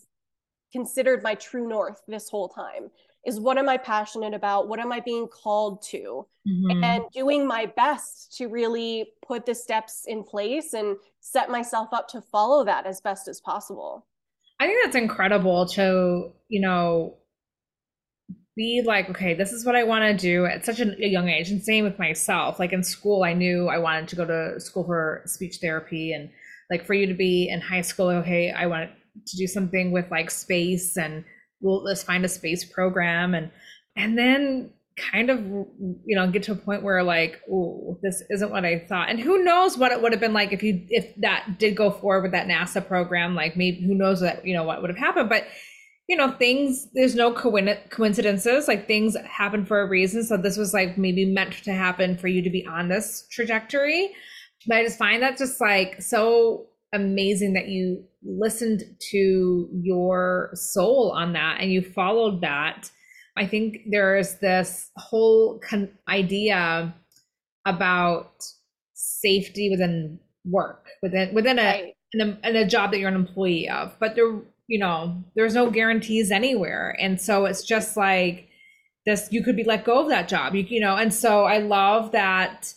considered 0.72 1.22
my 1.22 1.34
true 1.34 1.68
north 1.68 2.00
this 2.06 2.28
whole 2.28 2.48
time 2.48 2.90
is 3.26 3.38
what 3.38 3.58
am 3.58 3.68
i 3.68 3.76
passionate 3.76 4.32
about? 4.32 4.68
What 4.68 4.80
am 4.80 4.92
i 4.92 5.00
being 5.00 5.28
called 5.28 5.82
to? 5.90 6.26
Mm-hmm. 6.48 6.82
and 6.82 7.04
doing 7.12 7.46
my 7.46 7.66
best 7.66 8.34
to 8.38 8.48
really 8.48 9.12
put 9.26 9.44
the 9.44 9.54
steps 9.54 10.04
in 10.06 10.24
place 10.24 10.72
and 10.72 10.96
set 11.20 11.50
myself 11.50 11.90
up 11.92 12.08
to 12.08 12.22
follow 12.22 12.64
that 12.64 12.86
as 12.86 13.02
best 13.02 13.28
as 13.28 13.42
possible 13.42 14.06
I 14.60 14.66
think 14.66 14.84
that's 14.84 14.96
incredible 14.96 15.66
to, 15.68 16.32
you 16.48 16.60
know, 16.60 17.16
be 18.56 18.82
like, 18.84 19.08
okay, 19.08 19.32
this 19.32 19.52
is 19.52 19.64
what 19.64 19.74
I 19.74 19.84
want 19.84 20.04
to 20.04 20.14
do 20.14 20.44
at 20.44 20.66
such 20.66 20.80
a, 20.80 20.94
young 20.98 21.30
age. 21.30 21.50
And 21.50 21.62
same 21.62 21.82
with 21.82 21.98
myself. 21.98 22.58
Like 22.58 22.74
in 22.74 22.82
school, 22.82 23.22
I 23.22 23.32
knew 23.32 23.68
I 23.68 23.78
wanted 23.78 24.08
to 24.08 24.16
go 24.16 24.26
to 24.26 24.60
school 24.60 24.84
for 24.84 25.22
speech 25.24 25.58
therapy. 25.62 26.12
And 26.12 26.28
like 26.70 26.84
for 26.84 26.92
you 26.92 27.06
to 27.06 27.14
be 27.14 27.48
in 27.48 27.62
high 27.62 27.80
school, 27.80 28.10
okay, 28.10 28.50
I 28.50 28.66
want 28.66 28.90
to 29.26 29.36
do 29.38 29.46
something 29.46 29.92
with 29.92 30.10
like 30.10 30.30
space 30.30 30.98
and 30.98 31.24
well, 31.62 31.82
let's 31.82 32.02
find 32.02 32.22
a 32.26 32.28
space 32.28 32.62
program. 32.62 33.34
And, 33.34 33.50
and 33.96 34.18
then 34.18 34.74
kind 35.12 35.30
of 35.30 35.40
you 35.40 36.16
know 36.16 36.30
get 36.30 36.42
to 36.44 36.52
a 36.52 36.56
point 36.56 36.82
where 36.82 37.02
like 37.02 37.40
oh 37.50 37.98
this 38.02 38.22
isn't 38.30 38.50
what 38.50 38.64
i 38.64 38.78
thought. 38.78 39.08
And 39.08 39.18
who 39.18 39.42
knows 39.44 39.78
what 39.78 39.92
it 39.92 40.02
would 40.02 40.12
have 40.12 40.20
been 40.20 40.32
like 40.32 40.52
if 40.52 40.62
you 40.62 40.84
if 40.88 41.14
that 41.16 41.58
did 41.58 41.76
go 41.76 41.90
forward 41.90 42.22
with 42.22 42.32
that 42.32 42.46
nasa 42.46 42.86
program 42.86 43.34
like 43.34 43.56
maybe 43.56 43.82
who 43.82 43.94
knows 43.94 44.20
that 44.20 44.44
you 44.44 44.54
know 44.54 44.64
what 44.64 44.80
would 44.80 44.90
have 44.90 44.98
happened. 44.98 45.28
But 45.28 45.46
you 46.08 46.16
know 46.16 46.32
things 46.32 46.88
there's 46.94 47.14
no 47.14 47.32
coincidences. 47.32 48.68
Like 48.68 48.86
things 48.86 49.16
happen 49.24 49.64
for 49.64 49.80
a 49.80 49.88
reason. 49.88 50.24
So 50.24 50.36
this 50.36 50.56
was 50.56 50.74
like 50.74 50.98
maybe 50.98 51.24
meant 51.24 51.62
to 51.64 51.72
happen 51.72 52.16
for 52.18 52.28
you 52.28 52.42
to 52.42 52.50
be 52.50 52.66
on 52.66 52.88
this 52.88 53.26
trajectory. 53.30 54.10
But 54.66 54.76
i 54.76 54.84
just 54.84 54.98
find 54.98 55.22
that 55.22 55.38
just 55.38 55.60
like 55.60 56.02
so 56.02 56.66
amazing 56.92 57.52
that 57.54 57.68
you 57.68 58.04
listened 58.22 58.82
to 59.12 59.68
your 59.72 60.50
soul 60.54 61.14
on 61.16 61.32
that 61.32 61.58
and 61.60 61.72
you 61.72 61.82
followed 61.82 62.40
that 62.42 62.90
I 63.40 63.46
think 63.46 63.84
there's 63.86 64.34
this 64.34 64.90
whole 64.96 65.58
con- 65.60 65.88
idea 66.06 66.94
about 67.66 68.44
safety 68.92 69.70
within 69.70 70.20
work, 70.44 70.86
within 71.02 71.32
within 71.32 71.58
a, 71.58 71.62
right. 71.62 71.94
in 72.12 72.20
a 72.20 72.48
in 72.48 72.56
a 72.56 72.68
job 72.68 72.90
that 72.90 72.98
you're 72.98 73.08
an 73.08 73.14
employee 73.14 73.66
of, 73.68 73.96
but 73.98 74.14
there 74.14 74.30
you 74.66 74.78
know 74.78 75.24
there's 75.34 75.54
no 75.54 75.70
guarantees 75.70 76.30
anywhere, 76.30 76.94
and 77.00 77.18
so 77.18 77.46
it's 77.46 77.64
just 77.64 77.96
like 77.96 78.48
this. 79.06 79.28
You 79.30 79.42
could 79.42 79.56
be 79.56 79.64
let 79.64 79.86
go 79.86 80.02
of 80.02 80.08
that 80.10 80.28
job, 80.28 80.54
you 80.54 80.62
you 80.68 80.80
know, 80.80 80.96
and 80.96 81.12
so 81.12 81.44
I 81.44 81.58
love 81.58 82.12
that 82.12 82.74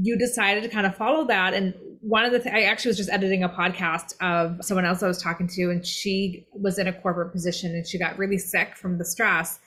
you 0.00 0.16
decided 0.16 0.62
to 0.62 0.68
kind 0.68 0.86
of 0.86 0.96
follow 0.96 1.24
that 1.24 1.54
and 1.54 1.72
one 2.00 2.24
of 2.24 2.32
the 2.32 2.40
th- 2.40 2.52
i 2.52 2.62
actually 2.62 2.88
was 2.88 2.96
just 2.96 3.10
editing 3.10 3.44
a 3.44 3.48
podcast 3.48 4.14
of 4.20 4.62
someone 4.64 4.84
else 4.84 5.04
i 5.04 5.06
was 5.06 5.22
talking 5.22 5.46
to 5.46 5.70
and 5.70 5.86
she 5.86 6.44
was 6.52 6.80
in 6.80 6.88
a 6.88 6.92
corporate 6.92 7.32
position 7.32 7.72
and 7.76 7.86
she 7.86 7.96
got 7.96 8.18
really 8.18 8.36
sick 8.36 8.76
from 8.76 8.98
the 8.98 9.04
stress 9.04 9.60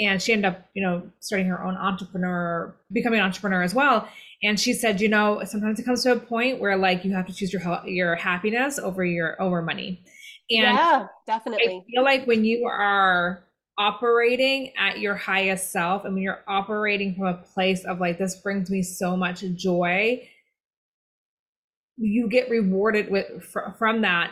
and 0.00 0.20
she 0.22 0.32
ended 0.32 0.46
up 0.46 0.68
you 0.74 0.82
know 0.82 1.02
starting 1.20 1.46
her 1.48 1.62
own 1.62 1.76
entrepreneur 1.76 2.74
becoming 2.92 3.20
an 3.20 3.26
entrepreneur 3.26 3.62
as 3.62 3.74
well. 3.74 4.08
And 4.42 4.58
she 4.58 4.72
said 4.72 5.00
you 5.00 5.08
know 5.08 5.42
sometimes 5.44 5.78
it 5.78 5.84
comes 5.84 6.02
to 6.04 6.12
a 6.12 6.18
point 6.18 6.60
where 6.60 6.76
like 6.76 7.04
you 7.04 7.12
have 7.12 7.26
to 7.26 7.34
choose 7.34 7.52
your 7.52 7.62
your 7.86 8.14
happiness 8.16 8.78
over 8.78 9.04
your 9.04 9.40
over 9.40 9.62
money. 9.62 10.04
And 10.50 10.76
yeah 10.76 11.06
definitely. 11.26 11.84
I 11.86 11.90
feel 11.90 12.04
like 12.04 12.26
when 12.26 12.44
you 12.44 12.66
are 12.66 13.44
operating 13.78 14.72
at 14.76 14.98
your 14.98 15.14
highest 15.14 15.72
self 15.72 16.04
and 16.04 16.14
when 16.14 16.22
you're 16.22 16.44
operating 16.46 17.14
from 17.14 17.26
a 17.26 17.34
place 17.34 17.84
of 17.84 18.00
like 18.00 18.18
this 18.18 18.36
brings 18.36 18.70
me 18.70 18.82
so 18.82 19.16
much 19.16 19.42
joy 19.54 20.20
you 21.96 22.28
get 22.28 22.50
rewarded 22.50 23.10
with 23.10 23.26
from 23.78 24.02
that 24.02 24.30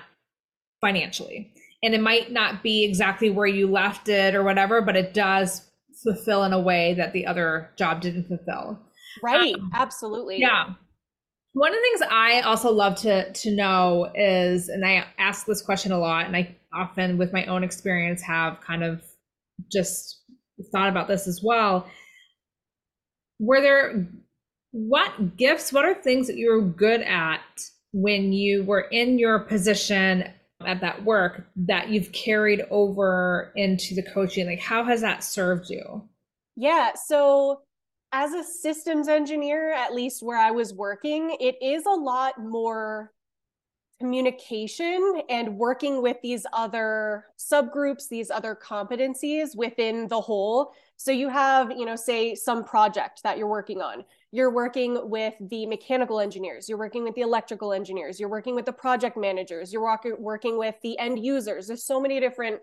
financially 0.81 1.53
and 1.83 1.95
it 1.95 2.01
might 2.01 2.31
not 2.31 2.63
be 2.63 2.85
exactly 2.85 3.31
where 3.31 3.47
you 3.47 3.71
left 3.71 4.09
it 4.09 4.35
or 4.35 4.43
whatever, 4.43 4.83
but 4.83 4.97
it 4.97 5.15
does 5.15 5.71
fulfill 6.03 6.45
in 6.45 6.53
a 6.53 6.61
way 6.61 6.95
that 6.95 7.13
the 7.13 7.27
other 7.27 7.71
job 7.77 8.01
didn't 8.01 8.29
fulfill. 8.29 8.79
Right. 9.23 9.55
Um, 9.55 9.71
Absolutely. 9.75 10.39
Yeah. 10.39 10.71
One 11.53 11.73
of 11.73 11.77
the 11.77 11.83
things 11.83 12.03
I 12.11 12.41
also 12.43 12.71
love 12.71 12.95
to 13.01 13.33
to 13.33 13.51
know 13.51 14.11
is, 14.15 14.69
and 14.69 14.87
I 14.87 15.05
ask 15.19 15.47
this 15.47 15.63
question 15.63 15.91
a 15.91 15.99
lot, 15.99 16.27
and 16.27 16.37
I 16.37 16.57
often, 16.73 17.19
with 17.19 17.33
my 17.33 17.45
own 17.47 17.65
experience, 17.65 18.23
have 18.23 18.61
kind 18.61 18.85
of 18.85 19.03
just 19.73 20.23
thought 20.71 20.89
about 20.89 21.09
this 21.09 21.27
as 21.27 21.41
well. 21.43 21.91
Were 23.41 23.61
there 23.61 24.07
what 24.71 25.37
gifts, 25.37 25.73
what 25.73 25.85
are 25.85 25.95
things 25.95 26.29
that 26.29 26.37
you 26.37 26.53
were 26.53 26.63
good 26.63 27.01
at 27.03 27.41
when 27.93 28.33
you 28.33 28.63
were 28.63 28.83
in 28.83 29.19
your 29.19 29.41
position 29.41 30.31
at 30.67 30.81
that 30.81 31.05
work 31.05 31.47
that 31.57 31.89
you've 31.89 32.13
carried 32.13 32.63
over 32.71 33.53
into 33.57 33.95
the 33.95 34.03
coaching? 34.03 34.47
Like, 34.47 34.61
how 34.61 34.85
has 34.85 35.01
that 35.01 35.25
served 35.25 35.71
you? 35.71 36.09
Yeah. 36.57 36.93
So, 36.95 37.63
as 38.13 38.33
a 38.33 38.43
systems 38.43 39.09
engineer, 39.09 39.73
at 39.73 39.95
least 39.95 40.23
where 40.23 40.39
I 40.39 40.51
was 40.51 40.75
working, 40.75 41.37
it 41.41 41.57
is 41.63 41.87
a 41.87 41.91
lot 41.91 42.35
more 42.39 43.13
communication 44.01 45.21
and 45.29 45.59
working 45.59 46.01
with 46.01 46.17
these 46.23 46.47
other 46.55 47.27
subgroups, 47.39 48.09
these 48.09 48.31
other 48.31 48.57
competencies 48.57 49.55
within 49.55 50.09
the 50.09 50.19
whole. 50.19 50.73
So 50.97 51.13
you 51.13 51.29
have, 51.29 51.71
you 51.71 51.85
know, 51.85 51.97
say 51.97 52.35
some 52.35 52.65
project 52.65 53.23
that 53.25 53.37
you're 53.37 53.47
working 53.47 53.83
on. 53.83 54.05
You're 54.33 54.55
working 54.55 55.11
with 55.11 55.35
the 55.39 55.67
mechanical 55.67 56.19
engineers, 56.19 56.67
you're 56.67 56.79
working 56.79 57.05
with 57.05 57.15
the 57.15 57.21
electrical 57.21 57.75
engineers, 57.75 58.19
you're 58.19 58.31
working 58.31 58.55
with 58.55 58.65
the 58.65 58.73
project 58.73 59.19
managers, 59.19 59.71
you're 59.71 59.99
working 60.19 60.57
with 60.59 60.77
the 60.83 60.99
end 60.99 61.23
users. 61.23 61.67
There's 61.67 61.85
so 61.85 62.01
many 62.01 62.21
different 62.21 62.61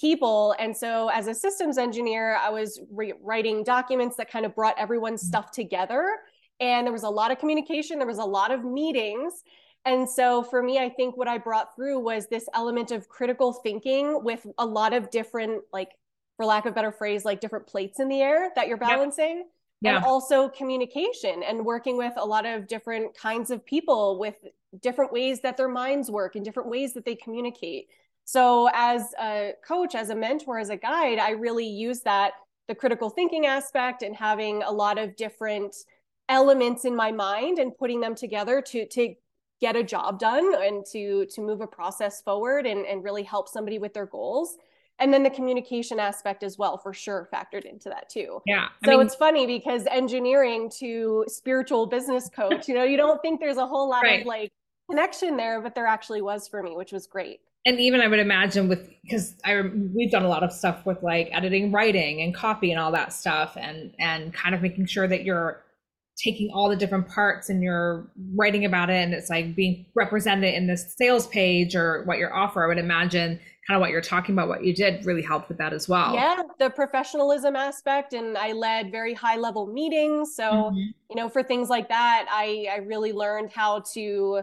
people. 0.00 0.54
And 0.60 0.76
so 0.76 1.08
as 1.08 1.26
a 1.26 1.34
systems 1.34 1.76
engineer, 1.76 2.36
I 2.36 2.50
was 2.50 2.80
re- 2.92 3.14
writing 3.20 3.64
documents 3.64 4.16
that 4.16 4.30
kind 4.30 4.46
of 4.46 4.54
brought 4.54 4.78
everyone's 4.78 5.22
stuff 5.22 5.50
together. 5.50 6.18
And 6.60 6.86
there 6.86 6.92
was 6.92 7.02
a 7.02 7.10
lot 7.10 7.32
of 7.32 7.38
communication, 7.38 7.98
there 7.98 8.06
was 8.06 8.18
a 8.18 8.24
lot 8.24 8.52
of 8.52 8.64
meetings. 8.64 9.42
And 9.84 10.08
so 10.08 10.42
for 10.42 10.62
me, 10.62 10.78
I 10.78 10.90
think 10.90 11.16
what 11.16 11.28
I 11.28 11.38
brought 11.38 11.74
through 11.74 12.00
was 12.00 12.26
this 12.26 12.48
element 12.54 12.90
of 12.90 13.08
critical 13.08 13.52
thinking 13.52 14.22
with 14.22 14.46
a 14.58 14.66
lot 14.66 14.92
of 14.92 15.10
different, 15.10 15.62
like, 15.72 15.90
for 16.36 16.44
lack 16.44 16.66
of 16.66 16.72
a 16.72 16.74
better 16.74 16.92
phrase, 16.92 17.24
like 17.24 17.40
different 17.40 17.66
plates 17.66 17.98
in 17.98 18.08
the 18.08 18.20
air 18.20 18.50
that 18.54 18.68
you're 18.68 18.76
balancing. 18.76 19.38
Yep. 19.38 19.46
Yeah. 19.80 19.96
And 19.96 20.04
also 20.04 20.48
communication 20.48 21.42
and 21.42 21.64
working 21.64 21.96
with 21.96 22.12
a 22.16 22.24
lot 22.24 22.46
of 22.46 22.66
different 22.66 23.16
kinds 23.16 23.50
of 23.50 23.64
people 23.64 24.18
with 24.18 24.36
different 24.80 25.12
ways 25.12 25.40
that 25.42 25.56
their 25.56 25.68
minds 25.68 26.10
work 26.10 26.36
and 26.36 26.44
different 26.44 26.68
ways 26.68 26.94
that 26.94 27.04
they 27.04 27.14
communicate. 27.14 27.88
So, 28.24 28.68
as 28.74 29.14
a 29.20 29.52
coach, 29.66 29.94
as 29.94 30.10
a 30.10 30.14
mentor, 30.14 30.58
as 30.58 30.70
a 30.70 30.76
guide, 30.76 31.18
I 31.18 31.30
really 31.30 31.66
use 31.66 32.00
that 32.00 32.32
the 32.66 32.74
critical 32.74 33.08
thinking 33.08 33.46
aspect 33.46 34.02
and 34.02 34.14
having 34.14 34.62
a 34.62 34.70
lot 34.70 34.98
of 34.98 35.16
different 35.16 35.74
elements 36.28 36.84
in 36.84 36.94
my 36.94 37.10
mind 37.10 37.58
and 37.58 37.76
putting 37.76 38.00
them 38.00 38.14
together 38.14 38.60
to 38.60 38.86
to 38.86 39.14
get 39.60 39.76
a 39.76 39.82
job 39.82 40.18
done 40.18 40.54
and 40.62 40.84
to 40.86 41.26
to 41.26 41.40
move 41.40 41.60
a 41.60 41.66
process 41.66 42.20
forward 42.22 42.66
and, 42.66 42.86
and 42.86 43.02
really 43.02 43.22
help 43.22 43.48
somebody 43.48 43.78
with 43.78 43.94
their 43.94 44.06
goals. 44.06 44.56
And 45.00 45.14
then 45.14 45.22
the 45.22 45.30
communication 45.30 46.00
aspect 46.00 46.42
as 46.42 46.58
well 46.58 46.76
for 46.76 46.92
sure 46.92 47.28
factored 47.32 47.64
into 47.64 47.88
that 47.88 48.08
too. 48.08 48.40
Yeah 48.46 48.68
I 48.82 48.86
so 48.86 48.98
mean, 48.98 49.06
it's 49.06 49.14
funny 49.14 49.46
because 49.46 49.86
engineering 49.90 50.70
to 50.78 51.24
spiritual 51.28 51.86
business 51.86 52.28
coach 52.28 52.68
you 52.68 52.74
know 52.74 52.84
you 52.84 52.96
don't 52.96 53.20
think 53.22 53.40
there's 53.40 53.58
a 53.58 53.66
whole 53.66 53.88
lot 53.88 54.02
right. 54.02 54.20
of 54.20 54.26
like 54.26 54.50
connection 54.90 55.36
there 55.36 55.60
but 55.60 55.74
there 55.74 55.86
actually 55.86 56.22
was 56.22 56.48
for 56.48 56.62
me 56.62 56.76
which 56.76 56.92
was 56.92 57.06
great. 57.06 57.40
And 57.66 57.78
even 57.80 58.00
i 58.00 58.08
would 58.08 58.20
imagine 58.20 58.68
with 58.68 58.88
because 59.02 59.34
i 59.44 59.60
we've 59.94 60.10
done 60.10 60.24
a 60.24 60.28
lot 60.28 60.42
of 60.42 60.52
stuff 60.52 60.86
with 60.86 61.02
like 61.02 61.28
editing 61.32 61.72
writing 61.72 62.22
and 62.22 62.34
copy 62.34 62.70
and 62.70 62.80
all 62.80 62.92
that 62.92 63.12
stuff 63.12 63.56
and 63.60 63.94
and 63.98 64.32
kind 64.32 64.54
of 64.54 64.62
making 64.62 64.86
sure 64.86 65.06
that 65.08 65.24
you're 65.24 65.62
taking 66.18 66.50
all 66.52 66.68
the 66.68 66.76
different 66.76 67.08
parts 67.08 67.48
and 67.48 67.62
you're 67.62 68.10
writing 68.34 68.64
about 68.64 68.90
it 68.90 69.02
and 69.02 69.14
it's 69.14 69.30
like 69.30 69.54
being 69.54 69.86
represented 69.94 70.52
in 70.52 70.66
this 70.66 70.94
sales 70.98 71.26
page 71.28 71.76
or 71.76 72.02
what 72.04 72.18
your 72.18 72.34
offer 72.34 72.64
i 72.64 72.66
would 72.66 72.78
imagine 72.78 73.38
kind 73.66 73.76
of 73.76 73.80
what 73.80 73.90
you're 73.90 74.00
talking 74.00 74.34
about 74.34 74.48
what 74.48 74.64
you 74.64 74.74
did 74.74 75.04
really 75.06 75.22
helped 75.22 75.48
with 75.48 75.58
that 75.58 75.72
as 75.72 75.88
well 75.88 76.14
yeah 76.14 76.42
the 76.58 76.70
professionalism 76.70 77.54
aspect 77.54 78.12
and 78.12 78.36
i 78.36 78.52
led 78.52 78.90
very 78.90 79.14
high 79.14 79.36
level 79.36 79.66
meetings 79.66 80.34
so 80.34 80.50
mm-hmm. 80.50 80.76
you 80.76 81.16
know 81.16 81.28
for 81.28 81.42
things 81.42 81.68
like 81.68 81.88
that 81.88 82.26
i 82.30 82.66
i 82.72 82.76
really 82.78 83.12
learned 83.12 83.52
how 83.52 83.80
to 83.80 84.40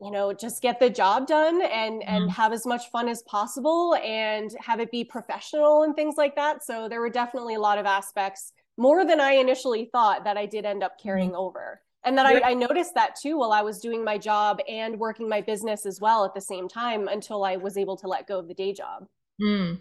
you 0.00 0.10
know 0.10 0.32
just 0.32 0.60
get 0.60 0.80
the 0.80 0.90
job 0.90 1.26
done 1.26 1.62
and 1.62 2.02
mm-hmm. 2.02 2.14
and 2.14 2.30
have 2.30 2.52
as 2.52 2.66
much 2.66 2.90
fun 2.90 3.08
as 3.08 3.22
possible 3.22 3.94
and 4.02 4.50
have 4.60 4.80
it 4.80 4.90
be 4.90 5.04
professional 5.04 5.84
and 5.84 5.94
things 5.94 6.16
like 6.16 6.34
that 6.34 6.64
so 6.64 6.88
there 6.88 7.00
were 7.00 7.10
definitely 7.10 7.54
a 7.54 7.60
lot 7.60 7.78
of 7.78 7.86
aspects 7.86 8.52
more 8.76 9.04
than 9.04 9.20
I 9.20 9.32
initially 9.32 9.88
thought 9.92 10.24
that 10.24 10.36
I 10.36 10.46
did 10.46 10.64
end 10.64 10.82
up 10.82 10.98
carrying 11.00 11.30
mm-hmm. 11.30 11.40
over. 11.40 11.80
And 12.06 12.18
that 12.18 12.26
I, 12.26 12.50
I, 12.50 12.54
noticed 12.54 12.94
that 12.96 13.16
too 13.16 13.38
while 13.38 13.52
I 13.52 13.62
was 13.62 13.80
doing 13.80 14.04
my 14.04 14.18
job 14.18 14.58
and 14.68 14.98
working 14.98 15.26
my 15.26 15.40
business 15.40 15.86
as 15.86 16.02
well 16.02 16.26
at 16.26 16.34
the 16.34 16.40
same 16.40 16.68
time 16.68 17.08
until 17.08 17.44
I 17.44 17.56
was 17.56 17.78
able 17.78 17.96
to 17.96 18.08
let 18.08 18.26
go 18.26 18.38
of 18.38 18.46
the 18.46 18.52
day 18.52 18.74
job. 18.74 19.06
Mm. 19.42 19.78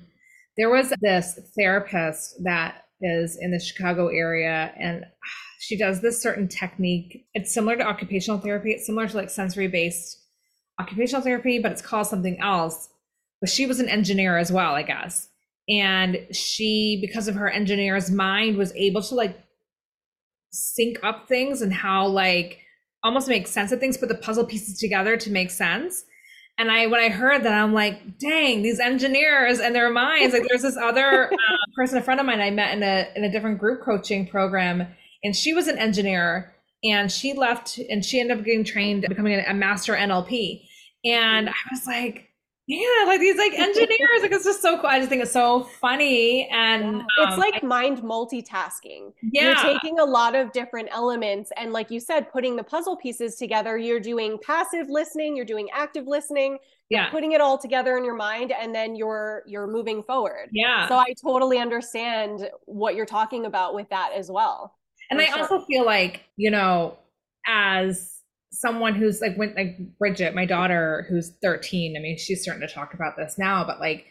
There 0.55 0.69
was 0.69 0.93
this 1.01 1.37
therapist 1.57 2.41
that 2.45 2.85
is 3.01 3.37
in 3.41 3.51
the 3.51 3.59
Chicago 3.59 4.07
area 4.07 4.73
and 4.79 5.05
she 5.59 5.77
does 5.77 5.99
this 5.99 6.21
certain 6.21 6.47
technique. 6.47 7.25
It's 7.33 7.53
similar 7.53 7.75
to 7.75 7.85
occupational 7.85 8.39
therapy, 8.39 8.71
it's 8.71 8.85
similar 8.85 9.09
to 9.09 9.17
like 9.17 9.29
sensory 9.29 9.67
based 9.67 10.17
occupational 10.79 11.23
therapy, 11.23 11.59
but 11.59 11.73
it's 11.73 11.81
called 11.81 12.07
something 12.07 12.39
else. 12.39 12.87
But 13.41 13.49
she 13.49 13.65
was 13.65 13.81
an 13.81 13.89
engineer 13.89 14.37
as 14.37 14.49
well, 14.49 14.75
I 14.75 14.83
guess 14.83 15.27
and 15.69 16.17
she 16.31 16.99
because 17.01 17.27
of 17.27 17.35
her 17.35 17.49
engineer's 17.49 18.11
mind 18.11 18.57
was 18.57 18.73
able 18.73 19.01
to 19.01 19.15
like 19.15 19.37
sync 20.51 20.97
up 21.03 21.27
things 21.27 21.61
and 21.61 21.73
how 21.73 22.07
like 22.07 22.59
almost 23.03 23.27
make 23.27 23.47
sense 23.47 23.71
of 23.71 23.79
things 23.79 23.97
put 23.97 24.09
the 24.09 24.15
puzzle 24.15 24.45
pieces 24.45 24.77
together 24.77 25.17
to 25.17 25.31
make 25.31 25.51
sense. 25.51 26.03
And 26.57 26.69
i 26.69 26.85
when 26.85 26.99
i 26.99 27.09
heard 27.09 27.43
that 27.43 27.53
i'm 27.53 27.73
like 27.73 28.19
dang 28.19 28.61
these 28.61 28.79
engineers 28.79 29.59
and 29.59 29.73
their 29.73 29.89
minds. 29.89 30.33
Like 30.33 30.45
there's 30.47 30.61
this 30.61 30.77
other 30.77 31.33
uh, 31.33 31.37
person 31.75 31.97
a 31.97 32.01
friend 32.01 32.19
of 32.19 32.25
mine 32.25 32.41
i 32.41 32.51
met 32.51 32.75
in 32.75 32.83
a 32.83 33.07
in 33.15 33.23
a 33.23 33.31
different 33.31 33.57
group 33.57 33.81
coaching 33.83 34.27
program 34.27 34.87
and 35.23 35.35
she 35.35 35.53
was 35.53 35.67
an 35.67 35.79
engineer 35.79 36.53
and 36.83 37.11
she 37.11 37.33
left 37.33 37.79
and 37.89 38.05
she 38.05 38.19
ended 38.19 38.37
up 38.37 38.45
getting 38.45 38.63
trained 38.63 39.03
becoming 39.09 39.43
a 39.47 39.53
master 39.53 39.95
nlp 39.95 40.61
and 41.03 41.49
i 41.49 41.53
was 41.71 41.87
like 41.87 42.29
yeah, 42.65 43.03
like 43.05 43.19
these 43.19 43.37
like 43.37 43.53
engineers, 43.53 44.21
like 44.21 44.31
it's 44.31 44.45
just 44.45 44.61
so 44.61 44.77
cool. 44.77 44.89
I 44.89 44.99
just 44.99 45.09
think 45.09 45.21
it's 45.21 45.33
so 45.33 45.63
funny, 45.81 46.47
and 46.49 46.97
yeah. 46.97 47.23
it's 47.25 47.33
um, 47.33 47.39
like 47.39 47.61
I, 47.61 47.65
mind 47.65 47.99
multitasking. 47.99 49.11
Yeah, 49.21 49.47
you're 49.47 49.73
taking 49.73 49.99
a 49.99 50.05
lot 50.05 50.33
of 50.33 50.53
different 50.53 50.87
elements, 50.91 51.51
and 51.57 51.73
like 51.73 51.91
you 51.91 51.99
said, 51.99 52.31
putting 52.31 52.55
the 52.55 52.63
puzzle 52.63 52.95
pieces 52.95 53.35
together. 53.35 53.77
You're 53.77 53.99
doing 53.99 54.37
passive 54.41 54.87
listening, 54.87 55.35
you're 55.35 55.45
doing 55.45 55.67
active 55.73 56.07
listening. 56.07 56.57
Yeah, 56.89 57.09
putting 57.09 57.33
it 57.33 57.41
all 57.41 57.57
together 57.57 57.97
in 57.97 58.05
your 58.05 58.15
mind, 58.15 58.53
and 58.53 58.73
then 58.73 58.95
you're 58.95 59.43
you're 59.45 59.67
moving 59.67 60.01
forward. 60.01 60.47
Yeah. 60.53 60.87
So 60.87 60.95
I 60.95 61.13
totally 61.21 61.57
understand 61.57 62.49
what 62.65 62.95
you're 62.95 63.05
talking 63.05 63.45
about 63.45 63.75
with 63.75 63.89
that 63.89 64.11
as 64.15 64.31
well. 64.31 64.77
And 65.11 65.19
I 65.19 65.25
sure. 65.25 65.39
also 65.39 65.65
feel 65.65 65.85
like 65.85 66.21
you 66.37 66.49
know, 66.49 66.97
as 67.45 68.21
someone 68.53 68.93
who's 68.93 69.19
like 69.19 69.35
when 69.35 69.53
like 69.55 69.77
Bridget, 69.97 70.35
my 70.35 70.45
daughter 70.45 71.05
who's 71.09 71.31
13. 71.41 71.95
I 71.97 71.99
mean, 71.99 72.17
she's 72.17 72.43
starting 72.43 72.65
to 72.65 72.73
talk 72.73 72.93
about 72.93 73.17
this 73.17 73.35
now, 73.37 73.63
but 73.65 73.79
like, 73.79 74.05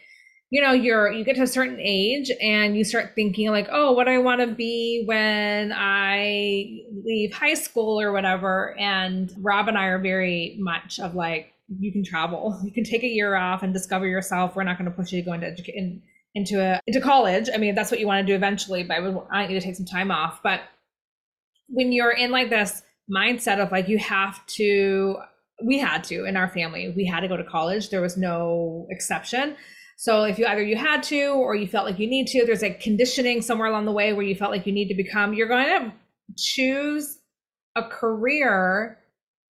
you 0.49 0.61
know, 0.61 0.73
you're 0.73 1.11
you 1.11 1.23
get 1.23 1.37
to 1.37 1.43
a 1.43 1.47
certain 1.47 1.79
age 1.79 2.29
and 2.41 2.75
you 2.77 2.83
start 2.83 3.13
thinking 3.15 3.49
like, 3.49 3.67
oh, 3.71 3.93
what 3.93 4.05
do 4.05 4.11
I 4.11 4.19
want 4.19 4.41
to 4.41 4.47
be 4.47 5.03
when 5.07 5.71
I 5.73 6.81
leave 7.03 7.33
high 7.33 7.55
school 7.55 7.99
or 7.99 8.11
whatever. 8.11 8.77
And 8.77 9.33
Rob 9.39 9.67
and 9.67 9.77
I 9.77 9.85
are 9.85 9.99
very 9.99 10.57
much 10.59 10.99
of 10.99 11.15
like, 11.15 11.53
you 11.79 11.91
can 11.91 12.03
travel, 12.03 12.59
you 12.63 12.71
can 12.71 12.83
take 12.83 13.03
a 13.03 13.07
year 13.07 13.35
off 13.35 13.63
and 13.63 13.73
discover 13.73 14.05
yourself. 14.05 14.55
We're 14.55 14.63
not 14.63 14.77
going 14.77 14.91
to 14.91 14.95
push 14.95 15.11
you 15.11 15.21
to 15.21 15.25
go 15.25 15.33
into 15.33 15.47
education 15.47 16.03
into 16.35 16.59
a 16.59 16.81
into 16.87 16.99
college. 16.99 17.47
I 17.53 17.57
mean, 17.57 17.75
that's 17.75 17.91
what 17.91 17.99
you 17.99 18.07
want 18.07 18.25
to 18.25 18.31
do 18.31 18.35
eventually, 18.35 18.83
but 18.83 18.97
I 18.97 18.99
would 18.99 19.13
want 19.13 19.49
you 19.49 19.59
to 19.59 19.65
take 19.65 19.75
some 19.75 19.85
time 19.85 20.11
off. 20.11 20.41
But 20.43 20.61
when 21.67 21.91
you're 21.91 22.11
in 22.11 22.31
like 22.31 22.49
this 22.49 22.81
mindset 23.11 23.59
of 23.59 23.71
like 23.71 23.87
you 23.87 23.97
have 23.97 24.45
to 24.47 25.17
we 25.65 25.77
had 25.77 26.03
to 26.03 26.25
in 26.25 26.35
our 26.35 26.49
family 26.49 26.93
we 26.95 27.05
had 27.05 27.21
to 27.21 27.27
go 27.27 27.37
to 27.37 27.43
college. 27.43 27.89
There 27.89 28.01
was 28.01 28.17
no 28.17 28.87
exception. 28.89 29.55
So 29.97 30.23
if 30.23 30.39
you 30.39 30.45
either 30.45 30.63
you 30.63 30.75
had 30.75 31.03
to 31.03 31.27
or 31.27 31.55
you 31.55 31.67
felt 31.67 31.85
like 31.85 31.99
you 31.99 32.07
need 32.07 32.27
to 32.27 32.45
there's 32.45 32.61
like 32.61 32.79
conditioning 32.79 33.41
somewhere 33.41 33.67
along 33.67 33.85
the 33.85 33.91
way 33.91 34.13
where 34.13 34.25
you 34.25 34.35
felt 34.35 34.51
like 34.51 34.65
you 34.65 34.73
need 34.73 34.87
to 34.87 34.95
become 34.95 35.33
you're 35.33 35.47
going 35.47 35.65
to 35.65 35.93
choose 36.37 37.19
a 37.75 37.83
career. 37.83 38.99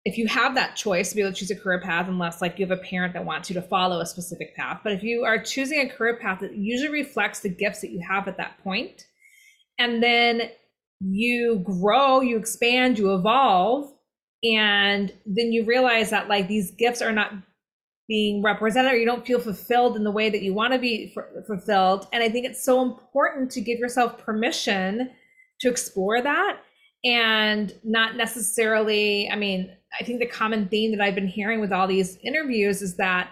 If 0.05 0.19
you 0.19 0.27
have 0.27 0.53
that 0.55 0.75
choice 0.75 1.09
to 1.09 1.15
be 1.15 1.21
able 1.21 1.31
to 1.31 1.37
choose 1.37 1.49
a 1.49 1.55
career 1.55 1.81
path 1.81 2.07
unless 2.07 2.41
like 2.41 2.59
you 2.59 2.65
have 2.67 2.77
a 2.77 2.81
parent 2.81 3.13
that 3.13 3.25
wants 3.25 3.49
you 3.49 3.55
to 3.55 3.61
follow 3.61 4.01
a 4.01 4.05
specific 4.05 4.55
path. 4.55 4.81
But 4.83 4.93
if 4.93 5.01
you 5.01 5.23
are 5.23 5.41
choosing 5.41 5.79
a 5.79 5.89
career 5.89 6.17
path 6.17 6.41
that 6.41 6.55
usually 6.55 6.91
reflects 6.91 7.39
the 7.39 7.49
gifts 7.49 7.81
that 7.81 7.91
you 7.91 8.01
have 8.07 8.27
at 8.27 8.37
that 8.37 8.57
point 8.63 9.05
and 9.77 10.01
then 10.01 10.49
you 10.99 11.61
grow, 11.63 12.21
you 12.21 12.37
expand, 12.37 12.97
you 12.97 13.13
evolve, 13.13 13.93
and 14.43 15.13
then 15.25 15.51
you 15.51 15.65
realize 15.65 16.09
that 16.09 16.27
like 16.27 16.47
these 16.47 16.71
gifts 16.71 17.01
are 17.01 17.11
not 17.11 17.31
being 18.07 18.43
represented 18.43 18.91
or 18.91 18.95
you 18.95 19.05
don't 19.05 19.25
feel 19.25 19.39
fulfilled 19.39 19.95
in 19.95 20.03
the 20.03 20.11
way 20.11 20.29
that 20.29 20.43
you 20.43 20.53
want 20.53 20.73
to 20.73 20.79
be 20.79 21.13
f- 21.17 21.45
fulfilled. 21.47 22.07
And 22.13 22.21
I 22.21 22.29
think 22.29 22.45
it's 22.45 22.63
so 22.63 22.81
important 22.81 23.51
to 23.51 23.61
give 23.61 23.79
yourself 23.79 24.19
permission 24.19 25.09
to 25.61 25.69
explore 25.69 26.21
that 26.21 26.59
and 27.03 27.73
not 27.83 28.15
necessarily, 28.15 29.29
I 29.29 29.35
mean, 29.35 29.71
I 29.99 30.03
think 30.03 30.19
the 30.19 30.27
common 30.27 30.67
theme 30.67 30.91
that 30.91 31.01
I've 31.01 31.15
been 31.15 31.27
hearing 31.27 31.61
with 31.61 31.71
all 31.71 31.87
these 31.87 32.17
interviews 32.23 32.81
is 32.81 32.97
that 32.97 33.31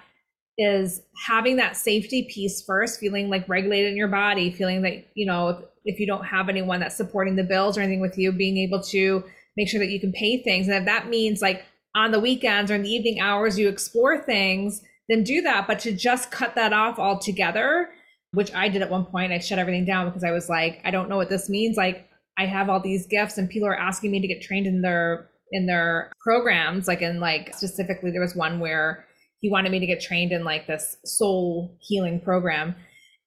is 0.58 1.02
having 1.28 1.56
that 1.58 1.76
safety 1.76 2.28
piece 2.32 2.64
first, 2.64 3.00
feeling 3.00 3.30
like 3.30 3.50
regulated 3.50 3.92
in 3.92 3.98
your 3.98 4.08
body, 4.08 4.52
feeling 4.52 4.84
that, 4.84 5.08
you 5.16 5.26
know, 5.26 5.64
if 5.86 6.00
you 6.00 6.08
don't 6.08 6.26
have 6.26 6.50
anyone 6.50 6.80
that's 6.80 6.96
supporting 6.96 7.36
the 7.36 7.44
bills 7.44 7.78
or 7.78 7.82
anything 7.82 8.02
with 8.02 8.18
you, 8.18 8.32
being 8.32 8.58
able 8.58 8.82
to 8.84 9.24
make 9.58 9.70
sure 9.70 9.80
that 9.80 9.92
you 9.92 10.00
can 10.00 10.12
pay 10.12 10.42
things. 10.42 10.68
And 10.68 10.78
if 10.78 10.86
that 10.86 11.10
means 11.10 11.42
like 11.42 11.64
on 11.96 12.12
the 12.12 12.20
weekends 12.20 12.72
or 12.72 12.76
in 12.76 12.84
the 12.84 12.90
evening 12.90 13.20
hours, 13.20 13.60
you 13.60 13.70
explore 13.70 14.18
things, 14.20 14.82
then 15.10 15.24
do 15.24 15.42
that. 15.42 15.68
But 15.68 15.80
to 15.80 15.92
just 15.92 16.32
cut 16.32 16.56
that 16.56 16.74
off 16.74 16.98
altogether, 16.98 17.90
which 18.32 18.54
I 18.54 18.68
did 18.70 18.82
at 18.82 18.90
one 18.90 19.06
point, 19.06 19.32
I 19.32 19.40
shut 19.40 19.60
everything 19.60 19.86
down 19.86 20.08
because 20.08 20.24
I 20.24 20.32
was 20.32 20.50
like, 20.50 20.82
I 20.84 20.92
don't 20.92 21.10
know 21.10 21.18
what 21.18 21.30
this 21.30 21.50
means. 21.50 21.78
Like, 21.78 22.10
I 22.38 22.46
have 22.46 22.70
all 22.70 22.80
these 22.80 23.06
gifts 23.06 23.38
and 23.38 23.50
people 23.50 23.68
are 23.68 23.78
asking 23.78 24.12
me 24.12 24.20
to 24.20 24.28
get 24.28 24.42
trained 24.42 24.68
in 24.68 24.82
their 24.82 25.30
in 25.52 25.68
their 25.68 26.12
programs 26.20 26.88
like 26.88 27.02
in 27.02 27.20
like 27.20 27.54
specifically 27.56 28.10
there 28.10 28.22
was 28.22 28.36
one 28.36 28.60
where 28.60 29.06
he 29.40 29.50
wanted 29.52 29.72
me 29.72 29.80
to 29.80 29.86
get 29.86 30.02
trained 30.02 30.32
in 30.32 30.44
like 30.44 30.66
this 30.66 30.98
soul 31.06 31.78
healing 31.80 32.20
program 32.20 32.76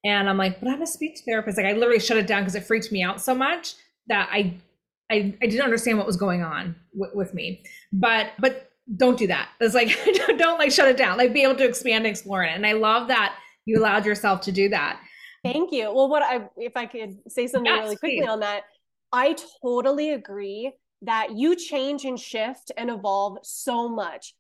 and 0.07 0.31
I'm 0.31 0.39
like, 0.39 0.61
but 0.61 0.69
I'm 0.69 0.83
a 0.83 0.87
speech 0.87 1.21
therapist. 1.27 1.57
Like 1.57 1.67
I 1.67 1.73
literally 1.73 1.99
shut 1.99 2.17
it 2.17 2.29
down 2.29 2.43
because 2.43 2.55
it 2.55 2.65
freaked 2.65 2.93
me 2.93 3.03
out 3.03 3.21
so 3.21 3.35
much 3.35 3.75
that 4.07 4.29
I, 4.31 4.55
I, 5.11 5.35
I 5.43 5.47
didn't 5.47 5.63
understand 5.63 5.99
what 5.99 6.07
was 6.07 6.17
going 6.17 6.43
on 6.45 6.77
w- 6.97 7.17
with 7.17 7.35
me. 7.35 7.65
But, 7.93 8.31
but 8.39 8.71
don't 8.97 9.19
do 9.19 9.27
that. 9.27 9.49
It's 9.61 9.75
like, 9.75 9.99
don't 10.39 10.59
like 10.59 10.71
shut 10.71 10.87
it 10.87 10.97
down. 10.97 11.19
Like 11.19 11.33
be 11.33 11.43
able 11.43 11.57
to 11.57 11.65
expand 11.65 12.07
and 12.07 12.07
explore 12.07 12.45
it. 12.45 12.53
And 12.53 12.65
I 12.65 12.73
love 12.73 13.09
that 13.09 13.37
you 13.65 13.81
allowed 13.81 14.07
yourself 14.07 14.41
to 14.43 14.53
do 14.53 14.69
that. 14.69 15.01
Thank 15.45 15.73
you. 15.73 15.93
Well, 15.93 16.09
what 16.09 16.23
I, 16.23 16.49
if 16.57 16.77
I 16.77 16.87
could 16.87 17.19
say 17.29 17.49
something 17.49 17.73
yes, 17.73 17.83
really 17.83 17.97
quickly 17.97 18.21
please. 18.21 18.29
on 18.29 18.41
that, 18.41 18.63
I 19.13 19.37
totally 19.63 20.11
agree 20.13 20.73
that 21.03 21.37
you 21.37 21.57
change 21.57 22.05
and 22.05 22.19
shift 22.19 22.71
and 22.77 22.91
evolve 22.91 23.39
so 23.43 23.89
much 23.89 24.35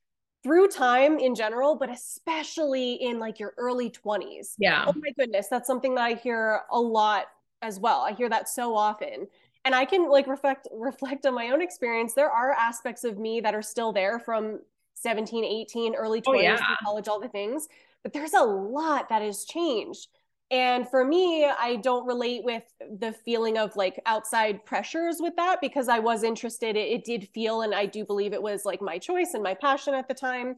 through 0.47 0.69
time 0.69 1.19
in 1.19 1.35
general, 1.35 1.75
but 1.75 1.91
especially 1.91 2.93
in 2.95 3.19
like 3.19 3.41
your 3.41 3.53
early 3.59 3.91
20s. 3.91 4.55
Yeah. 4.59 4.85
Oh 4.87 4.93
my 4.95 5.11
goodness. 5.19 5.49
That's 5.49 5.67
something 5.67 5.97
that 5.97 6.05
I 6.05 6.15
hear 6.15 6.61
a 6.71 6.79
lot 6.79 7.27
as 7.63 7.81
well. 7.81 8.03
I 8.03 8.13
hear 8.13 8.29
that 8.29 8.49
so 8.49 8.77
often. 8.77 9.27
And 9.65 9.75
I 9.75 9.85
can 9.85 10.09
like 10.09 10.29
reflect 10.29 10.69
reflect 10.73 11.27
on 11.27 11.35
my 11.35 11.51
own 11.51 11.61
experience. 11.61 12.15
There 12.15 12.31
are 12.31 12.53
aspects 12.53 13.03
of 13.03 13.19
me 13.19 13.41
that 13.41 13.57
are 13.57 13.63
still 13.63 13.93
there 13.93 14.21
from 14.21 14.61
17, 14.95 15.45
18, 15.45 15.97
early 15.97 16.21
20s, 16.21 16.25
oh, 16.29 16.35
yeah. 16.35 16.59
college, 16.85 17.09
all 17.09 17.19
the 17.19 17.29
things. 17.29 17.67
But 18.05 18.13
there's 18.13 18.35
a 18.35 18.45
lot 18.45 19.09
that 19.09 19.23
has 19.23 19.45
changed. 19.45 20.07
And 20.51 20.89
for 20.89 21.05
me, 21.05 21.45
I 21.45 21.77
don't 21.77 22.07
relate 22.07 22.45
with 22.45 22.63
the 23.01 23.13
feeling 23.13 23.59
of 23.59 23.75
like 23.75 24.01
outside 24.07 24.65
pressures 24.65 25.17
with 25.19 25.35
that 25.37 25.61
because 25.61 25.89
I 25.89 25.99
was 25.99 26.23
interested. 26.23 26.77
It, 26.77 26.89
it, 26.89 27.05
did 27.05 27.29
feel, 27.35 27.63
and 27.63 27.75
I 27.75 27.87
do 27.87 28.05
believe 28.05 28.33
it 28.33 28.43
was 28.43 28.65
like 28.65 28.81
my 28.81 28.99
choice 28.99 29.33
and 29.35 29.43
my 29.43 29.55
passion 29.55 29.95
at 29.95 30.07
the 30.07 30.15
time. 30.15 30.55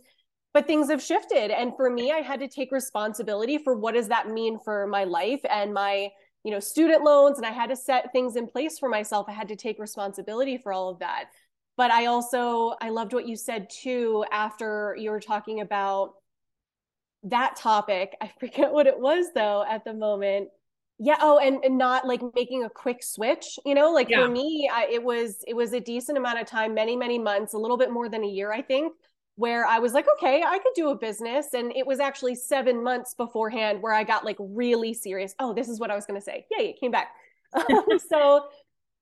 But 0.52 0.66
things 0.66 0.90
have 0.90 1.02
shifted. 1.02 1.50
And 1.50 1.74
for 1.74 1.88
me, 1.88 2.12
I 2.12 2.18
had 2.18 2.40
to 2.40 2.48
take 2.48 2.70
responsibility 2.70 3.56
for 3.58 3.76
what 3.76 3.94
does 3.94 4.08
that 4.08 4.28
mean 4.28 4.58
for 4.58 4.86
my 4.86 5.04
life 5.04 5.40
and 5.48 5.72
my, 5.72 6.10
you 6.44 6.50
know, 6.50 6.60
student 6.60 7.02
loans. 7.02 7.38
And 7.38 7.46
I 7.46 7.52
had 7.52 7.70
to 7.70 7.76
set 7.76 8.12
things 8.12 8.36
in 8.36 8.46
place 8.46 8.78
for 8.78 8.88
myself. 8.90 9.26
I 9.28 9.32
had 9.32 9.48
to 9.48 9.56
take 9.56 9.78
responsibility 9.78 10.58
for 10.58 10.72
all 10.72 10.90
of 10.90 10.98
that. 10.98 11.30
But 11.78 11.90
I 11.90 12.06
also, 12.06 12.74
I 12.82 12.90
loved 12.90 13.14
what 13.14 13.28
you 13.28 13.36
said 13.36 13.70
too 13.70 14.24
after 14.32 14.96
you 14.98 15.10
were 15.10 15.20
talking 15.20 15.60
about 15.60 16.14
that 17.24 17.56
topic 17.56 18.16
i 18.20 18.30
forget 18.40 18.72
what 18.72 18.86
it 18.86 18.98
was 18.98 19.26
though 19.34 19.64
at 19.68 19.84
the 19.84 19.94
moment. 19.94 20.48
Yeah 21.00 21.16
oh 21.20 21.38
and, 21.38 21.64
and 21.64 21.78
not 21.78 22.06
like 22.06 22.22
making 22.34 22.64
a 22.64 22.70
quick 22.70 23.02
switch 23.02 23.58
you 23.64 23.74
know? 23.74 23.92
Like 23.92 24.08
yeah. 24.08 24.24
for 24.24 24.30
me 24.30 24.68
I, 24.72 24.88
it 24.90 25.02
was 25.02 25.44
it 25.46 25.54
was 25.54 25.72
a 25.72 25.80
decent 25.80 26.18
amount 26.18 26.40
of 26.40 26.46
time 26.46 26.74
many 26.74 26.96
many 26.96 27.18
months 27.18 27.54
a 27.54 27.58
little 27.58 27.76
bit 27.76 27.90
more 27.90 28.08
than 28.08 28.24
a 28.24 28.28
year 28.28 28.52
i 28.52 28.62
think 28.62 28.92
where 29.36 29.64
i 29.66 29.78
was 29.78 29.92
like 29.92 30.06
okay 30.16 30.42
i 30.42 30.58
could 30.58 30.74
do 30.74 30.90
a 30.90 30.96
business. 30.96 31.54
And 31.54 31.72
it 31.76 31.86
was 31.86 32.00
actually 32.00 32.34
seven 32.34 32.82
months 32.82 33.14
beforehand 33.14 33.80
where 33.80 33.94
i 33.94 34.02
got 34.04 34.24
like 34.24 34.36
really 34.38 34.92
serious. 34.92 35.34
Oh 35.38 35.54
this 35.54 35.68
is 35.68 35.78
what 35.78 35.90
i 35.90 35.94
was 35.94 36.06
going 36.06 36.20
to 36.20 36.24
say. 36.24 36.46
Yay 36.56 36.70
it 36.70 36.80
came 36.80 36.90
back. 36.90 37.08
So 38.08 38.48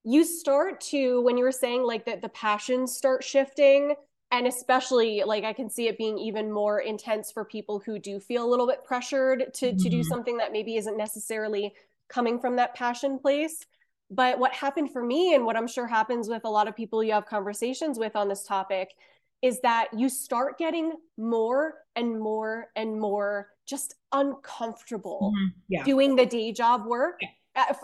you 0.09 0.24
start 0.24 0.81
to 0.81 1.20
when 1.22 1.37
you 1.37 1.42
were 1.42 1.50
saying 1.50 1.83
like 1.83 2.07
that 2.07 2.22
the 2.22 2.29
passions 2.29 2.96
start 2.96 3.24
shifting 3.24 3.94
and 4.30 4.46
especially 4.46 5.22
like 5.24 5.44
i 5.44 5.52
can 5.52 5.70
see 5.70 5.88
it 5.88 5.98
being 5.98 6.18
even 6.18 6.50
more 6.50 6.80
intense 6.80 7.30
for 7.30 7.44
people 7.44 7.82
who 7.84 7.98
do 7.98 8.18
feel 8.18 8.44
a 8.44 8.50
little 8.50 8.66
bit 8.66 8.84
pressured 8.84 9.52
to 9.54 9.66
mm-hmm. 9.66 9.76
to 9.76 9.88
do 9.88 10.00
mm-hmm. 10.00 10.08
something 10.08 10.36
that 10.36 10.52
maybe 10.52 10.76
isn't 10.76 10.96
necessarily 10.96 11.72
coming 12.08 12.38
from 12.38 12.56
that 12.56 12.74
passion 12.74 13.18
place 13.18 13.66
but 14.10 14.38
what 14.38 14.52
happened 14.52 14.92
for 14.92 15.02
me 15.02 15.34
and 15.34 15.44
what 15.44 15.56
i'm 15.56 15.68
sure 15.68 15.86
happens 15.86 16.28
with 16.28 16.44
a 16.44 16.50
lot 16.50 16.68
of 16.68 16.76
people 16.76 17.02
you 17.02 17.12
have 17.12 17.26
conversations 17.26 17.98
with 17.98 18.16
on 18.16 18.28
this 18.28 18.44
topic 18.44 18.94
is 19.42 19.60
that 19.60 19.88
you 19.94 20.08
start 20.08 20.58
getting 20.58 20.92
more 21.18 21.74
and 21.94 22.18
more 22.18 22.68
and 22.74 22.98
more 22.98 23.48
just 23.66 23.94
uncomfortable 24.12 25.32
mm-hmm. 25.34 25.48
yeah. 25.68 25.84
doing 25.84 26.16
the 26.16 26.26
day 26.26 26.52
job 26.52 26.86
work 26.86 27.18
yeah. 27.20 27.28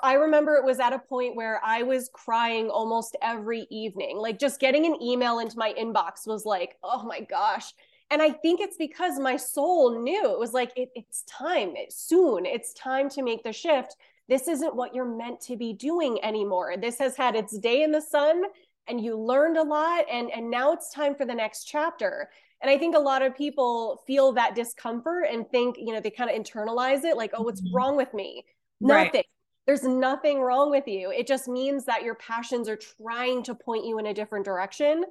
I 0.03 0.15
remember 0.15 0.55
it 0.55 0.65
was 0.65 0.81
at 0.81 0.93
a 0.93 0.99
point 0.99 1.35
where 1.35 1.61
I 1.65 1.83
was 1.83 2.11
crying 2.13 2.69
almost 2.69 3.17
every 3.23 3.67
evening. 3.71 4.19
Like 4.19 4.39
just 4.39 4.61
getting 4.61 4.85
an 4.85 5.01
email 5.03 5.39
into 5.39 5.59
my 5.59 5.73
inbox 5.79 6.27
was 6.27 6.45
like, 6.45 6.77
oh 6.83 7.05
my 7.05 7.21
gosh. 7.21 7.73
And 8.11 8.21
I 8.21 8.31
think 8.31 8.61
it's 8.61 8.77
because 8.77 9.19
my 9.19 9.37
soul 9.37 10.03
knew 10.03 10.31
it 10.31 10.39
was 10.39 10.53
like, 10.53 10.73
it, 10.77 10.91
it's 10.95 11.23
time, 11.23 11.73
it's 11.75 11.97
soon, 11.97 12.45
it's 12.45 12.75
time 12.75 13.09
to 13.11 13.23
make 13.23 13.43
the 13.43 13.53
shift. 13.53 13.97
This 14.29 14.49
isn't 14.49 14.77
what 14.77 14.95
you're 14.95 15.17
meant 15.17 15.41
to 15.43 15.57
be 15.57 15.73
doing 15.73 16.23
anymore. 16.23 16.75
This 16.77 16.99
has 16.99 17.17
had 17.17 17.35
its 17.35 17.57
day 17.57 17.83
in 17.83 17.91
the 17.91 18.03
sun 18.03 18.43
and 18.87 19.01
you 19.01 19.19
learned 19.19 19.57
a 19.57 19.63
lot. 19.63 20.05
And, 20.11 20.31
and 20.31 20.51
now 20.51 20.73
it's 20.73 20.93
time 20.93 21.15
for 21.15 21.25
the 21.25 21.35
next 21.35 21.65
chapter. 21.65 22.29
And 22.61 22.71
I 22.71 22.77
think 22.77 22.95
a 22.95 23.01
lot 23.01 23.23
of 23.23 23.35
people 23.35 24.03
feel 24.07 24.33
that 24.33 24.55
discomfort 24.55 25.27
and 25.31 25.49
think, 25.51 25.77
you 25.79 25.93
know, 25.95 26.01
they 26.01 26.11
kind 26.11 26.31
of 26.31 26.37
internalize 26.37 27.05
it 27.05 27.17
like, 27.17 27.31
oh, 27.33 27.43
what's 27.43 27.63
mm-hmm. 27.63 27.75
wrong 27.75 27.97
with 27.97 28.13
me? 28.13 28.45
Nothing. 28.81 29.25
There's 29.66 29.85
nothing 29.85 30.40
wrong 30.40 30.70
with 30.70 30.88
you. 30.88 31.11
It 31.11 31.27
just 31.27 31.46
means 31.46 31.85
that 31.85 32.03
your 32.03 32.16
passions 32.16 32.68
are 32.68 32.77
trying 32.77 33.42
to 33.44 33.55
point 33.55 33.85
you 33.85 33.98
in 33.98 34.07
a 34.07 34.14
different 34.14 34.44
direction 34.44 35.05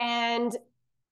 and 0.00 0.56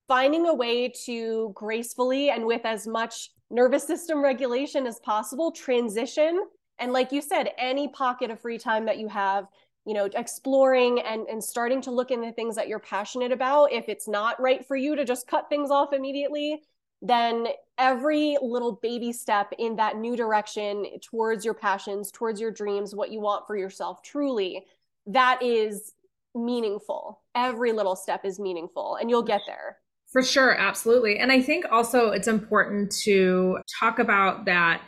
finding 0.09 0.47
a 0.47 0.55
way 0.55 0.89
to 1.05 1.53
gracefully 1.55 2.31
and 2.31 2.47
with 2.47 2.65
as 2.65 2.87
much 2.87 3.31
nervous 3.51 3.87
system 3.87 4.23
regulation 4.23 4.87
as 4.87 4.99
possible, 5.01 5.53
transition. 5.53 6.41
And 6.79 6.93
like 6.93 7.13
you 7.13 7.21
said, 7.21 7.51
any 7.59 7.89
pocket 7.89 8.31
of 8.31 8.41
free 8.41 8.59
time 8.59 8.87
that 8.87 8.99
you 8.99 9.09
have, 9.09 9.47
you 9.85 9.95
know, 9.95 10.09
exploring 10.15 11.01
and, 11.01 11.27
and 11.29 11.43
starting 11.43 11.81
to 11.83 11.91
look 11.91 12.11
into 12.11 12.33
things 12.33 12.57
that 12.57 12.69
you're 12.69 12.79
passionate 12.79 13.33
about. 13.33 13.73
If 13.73 13.89
it's 13.89 14.09
not 14.09 14.41
right 14.41 14.67
for 14.67 14.77
you 14.77 14.97
to 14.97 15.05
just 15.05 15.27
cut 15.27 15.49
things 15.49 15.71
off 15.71 15.93
immediately, 15.93 16.63
then 17.03 17.49
every 17.79 18.37
little 18.41 18.73
baby 18.83 19.13
step 19.13 19.53
in 19.59 19.77
that 19.77 19.97
new 19.97 20.17
direction 20.17 20.87
towards 21.03 21.45
your 21.45 21.55
passions, 21.55 22.11
towards 22.11 22.41
your 22.41 22.51
dreams, 22.51 22.95
what 22.95 23.11
you 23.11 23.21
want 23.21 23.47
for 23.47 23.57
yourself, 23.57 24.03
truly, 24.03 24.65
that 25.07 25.43
is 25.43 25.93
meaningful. 26.35 27.21
Every 27.35 27.73
little 27.73 27.97
step 27.97 28.25
is 28.25 28.39
meaningful, 28.39 28.97
and 28.97 29.11
you'll 29.11 29.23
get 29.23 29.43
there. 29.47 29.79
For 30.11 30.23
sure, 30.23 30.57
absolutely. 30.59 31.19
And 31.19 31.31
I 31.31 31.43
think 31.43 31.67
also 31.71 32.11
it's 32.11 32.29
important 32.29 32.93
to 33.03 33.59
talk 33.81 33.99
about 33.99 34.45
that. 34.47 34.81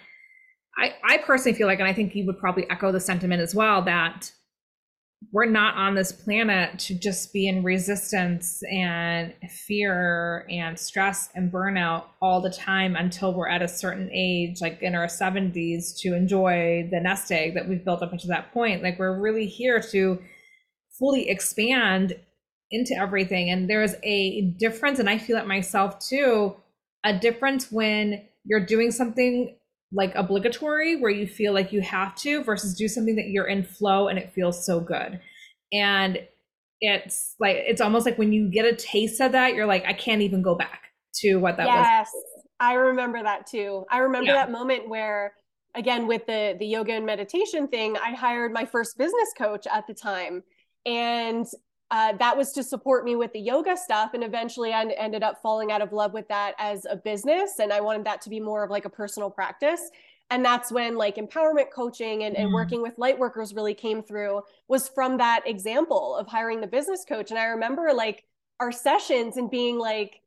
I, 0.78 0.94
I 1.04 1.18
personally 1.18 1.58
feel 1.58 1.66
like, 1.66 1.80
and 1.80 1.88
I 1.88 1.92
think 1.92 2.14
you 2.14 2.24
would 2.26 2.38
probably 2.38 2.68
echo 2.70 2.92
the 2.92 3.00
sentiment 3.00 3.42
as 3.42 3.54
well, 3.54 3.82
that 3.82 4.32
we're 5.32 5.46
not 5.46 5.76
on 5.76 5.94
this 5.94 6.12
planet 6.12 6.78
to 6.78 6.98
just 6.98 7.32
be 7.32 7.48
in 7.48 7.62
resistance 7.62 8.62
and 8.70 9.34
fear 9.66 10.46
and 10.48 10.78
stress 10.78 11.28
and 11.34 11.52
burnout 11.52 12.04
all 12.22 12.40
the 12.40 12.50
time 12.50 12.96
until 12.96 13.34
we're 13.34 13.48
at 13.48 13.60
a 13.60 13.68
certain 13.68 14.08
age, 14.12 14.60
like 14.60 14.80
in 14.80 14.94
our 14.94 15.06
70s, 15.06 15.98
to 15.98 16.14
enjoy 16.14 16.88
the 16.90 17.00
nest 17.00 17.30
egg 17.32 17.54
that 17.54 17.68
we've 17.68 17.84
built 17.84 18.02
up 18.02 18.12
until 18.12 18.28
that 18.28 18.52
point. 18.52 18.82
Like 18.82 18.98
we're 18.98 19.20
really 19.20 19.46
here 19.46 19.80
to 19.90 20.22
fully 20.98 21.28
expand 21.28 22.14
into 22.70 22.94
everything. 22.94 23.50
And 23.50 23.68
there's 23.68 23.94
a 24.02 24.52
difference, 24.58 24.98
and 24.98 25.10
I 25.10 25.18
feel 25.18 25.36
it 25.36 25.46
myself 25.46 25.98
too 25.98 26.56
a 27.04 27.16
difference 27.16 27.70
when 27.70 28.24
you're 28.44 28.64
doing 28.64 28.90
something 28.90 29.57
like 29.92 30.14
obligatory 30.14 31.00
where 31.00 31.10
you 31.10 31.26
feel 31.26 31.52
like 31.54 31.72
you 31.72 31.80
have 31.80 32.14
to 32.14 32.42
versus 32.44 32.74
do 32.74 32.88
something 32.88 33.16
that 33.16 33.28
you're 33.28 33.46
in 33.46 33.64
flow 33.64 34.08
and 34.08 34.18
it 34.18 34.32
feels 34.32 34.64
so 34.64 34.80
good. 34.80 35.20
And 35.72 36.20
it's 36.80 37.34
like 37.40 37.56
it's 37.56 37.80
almost 37.80 38.06
like 38.06 38.18
when 38.18 38.32
you 38.32 38.50
get 38.50 38.64
a 38.64 38.74
taste 38.74 39.20
of 39.20 39.32
that, 39.32 39.54
you're 39.54 39.66
like, 39.66 39.84
I 39.86 39.92
can't 39.92 40.22
even 40.22 40.42
go 40.42 40.54
back 40.54 40.82
to 41.16 41.36
what 41.36 41.56
that 41.56 41.66
yes, 41.66 42.10
was. 42.14 42.24
Yes, 42.24 42.44
I 42.60 42.74
remember 42.74 43.22
that 43.22 43.46
too. 43.46 43.84
I 43.90 43.98
remember 43.98 44.30
yeah. 44.30 44.34
that 44.34 44.50
moment 44.50 44.88
where 44.88 45.34
again 45.74 46.06
with 46.06 46.26
the 46.26 46.56
the 46.58 46.66
yoga 46.66 46.92
and 46.92 47.06
meditation 47.06 47.66
thing, 47.68 47.96
I 47.96 48.14
hired 48.14 48.52
my 48.52 48.64
first 48.64 48.98
business 48.98 49.32
coach 49.36 49.66
at 49.66 49.86
the 49.86 49.94
time. 49.94 50.42
And 50.86 51.46
uh, 51.90 52.12
that 52.18 52.36
was 52.36 52.52
to 52.52 52.62
support 52.62 53.04
me 53.04 53.16
with 53.16 53.32
the 53.32 53.40
yoga 53.40 53.76
stuff. 53.76 54.12
And 54.14 54.22
eventually 54.22 54.72
I 54.72 54.84
ended 54.84 55.22
up 55.22 55.40
falling 55.40 55.72
out 55.72 55.80
of 55.80 55.92
love 55.92 56.12
with 56.12 56.28
that 56.28 56.54
as 56.58 56.84
a 56.84 56.96
business. 56.96 57.58
And 57.60 57.72
I 57.72 57.80
wanted 57.80 58.04
that 58.04 58.20
to 58.22 58.30
be 58.30 58.40
more 58.40 58.62
of 58.62 58.70
like 58.70 58.84
a 58.84 58.90
personal 58.90 59.30
practice. 59.30 59.90
And 60.30 60.44
that's 60.44 60.70
when 60.70 60.96
like 60.96 61.16
empowerment 61.16 61.70
coaching 61.74 62.24
and, 62.24 62.36
and 62.36 62.50
mm. 62.50 62.54
working 62.54 62.82
with 62.82 62.98
light 62.98 63.18
workers 63.18 63.54
really 63.54 63.72
came 63.72 64.02
through 64.02 64.42
was 64.68 64.88
from 64.88 65.16
that 65.16 65.42
example 65.46 66.14
of 66.16 66.26
hiring 66.26 66.60
the 66.60 66.66
business 66.66 67.04
coach. 67.08 67.30
And 67.30 67.38
I 67.38 67.44
remember 67.44 67.92
like 67.94 68.24
our 68.60 68.70
sessions 68.70 69.38
and 69.38 69.50
being 69.50 69.78
like, 69.78 70.20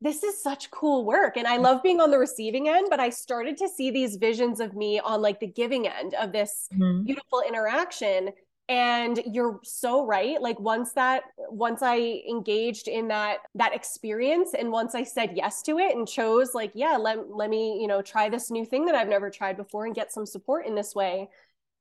this 0.00 0.22
is 0.22 0.42
such 0.42 0.70
cool 0.70 1.04
work. 1.04 1.36
And 1.36 1.46
I 1.46 1.58
love 1.58 1.82
being 1.82 2.00
on 2.00 2.10
the 2.10 2.18
receiving 2.18 2.68
end, 2.68 2.88
but 2.90 2.98
I 2.98 3.10
started 3.10 3.56
to 3.58 3.68
see 3.68 3.90
these 3.90 4.16
visions 4.16 4.58
of 4.58 4.74
me 4.74 4.98
on 4.98 5.20
like 5.20 5.38
the 5.38 5.46
giving 5.46 5.86
end 5.86 6.14
of 6.14 6.32
this 6.32 6.68
mm-hmm. 6.74 7.04
beautiful 7.04 7.42
interaction 7.46 8.30
and 8.72 9.20
you're 9.26 9.60
so 9.62 10.06
right. 10.06 10.40
Like 10.40 10.58
once 10.58 10.92
that 10.92 11.24
once 11.50 11.82
i 11.82 12.22
engaged 12.28 12.88
in 12.88 13.08
that 13.08 13.38
that 13.54 13.74
experience 13.74 14.54
and 14.58 14.72
once 14.72 14.94
i 14.94 15.02
said 15.02 15.32
yes 15.34 15.60
to 15.62 15.78
it 15.78 15.94
and 15.94 16.08
chose 16.08 16.54
like 16.54 16.72
yeah 16.74 16.96
let, 16.96 17.30
let 17.30 17.50
me 17.50 17.78
you 17.80 17.86
know 17.86 18.00
try 18.00 18.28
this 18.28 18.50
new 18.50 18.64
thing 18.64 18.86
that 18.86 18.94
i've 18.94 19.08
never 19.08 19.28
tried 19.28 19.56
before 19.56 19.84
and 19.84 19.94
get 19.94 20.10
some 20.10 20.24
support 20.24 20.66
in 20.66 20.74
this 20.74 20.94
way 20.94 21.28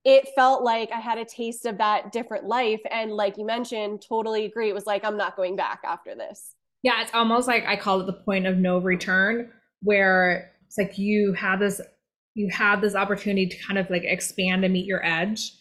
it 0.04 0.28
felt 0.36 0.64
like 0.64 0.92
i 0.92 1.00
had 1.00 1.18
a 1.18 1.26
taste 1.26 1.66
of 1.66 1.78
that 1.78 2.12
different 2.12 2.46
life. 2.46 2.82
And 2.90 3.12
like 3.12 3.38
you 3.38 3.46
mentioned 3.46 4.04
totally 4.08 4.46
agree. 4.46 4.70
It 4.70 4.74
was 4.74 4.86
like 4.86 5.06
i'm 5.06 5.18
not 5.18 5.38
going 5.38 5.56
back 5.56 5.80
after 5.86 6.16
this. 6.16 6.56
Yeah 6.84 7.02
it's 7.02 7.14
almost 7.14 7.48
like 7.48 7.66
i 7.66 7.76
call 7.78 8.02
it 8.02 8.06
the 8.08 8.22
point 8.26 8.46
of 8.46 8.58
no 8.58 8.80
return 8.80 9.52
where 9.82 10.52
it's 10.68 10.78
like 10.78 10.98
you 10.98 11.34
have 11.34 11.60
this 11.60 11.80
you 12.34 12.50
have 12.50 12.82
this 12.82 12.96
opportunity 12.96 13.48
to 13.48 13.58
kind 13.66 13.80
of 13.80 13.90
like 13.90 14.04
expand 14.04 14.66
and 14.66 14.74
meet 14.74 14.86
your 14.86 15.06
edge 15.06 15.54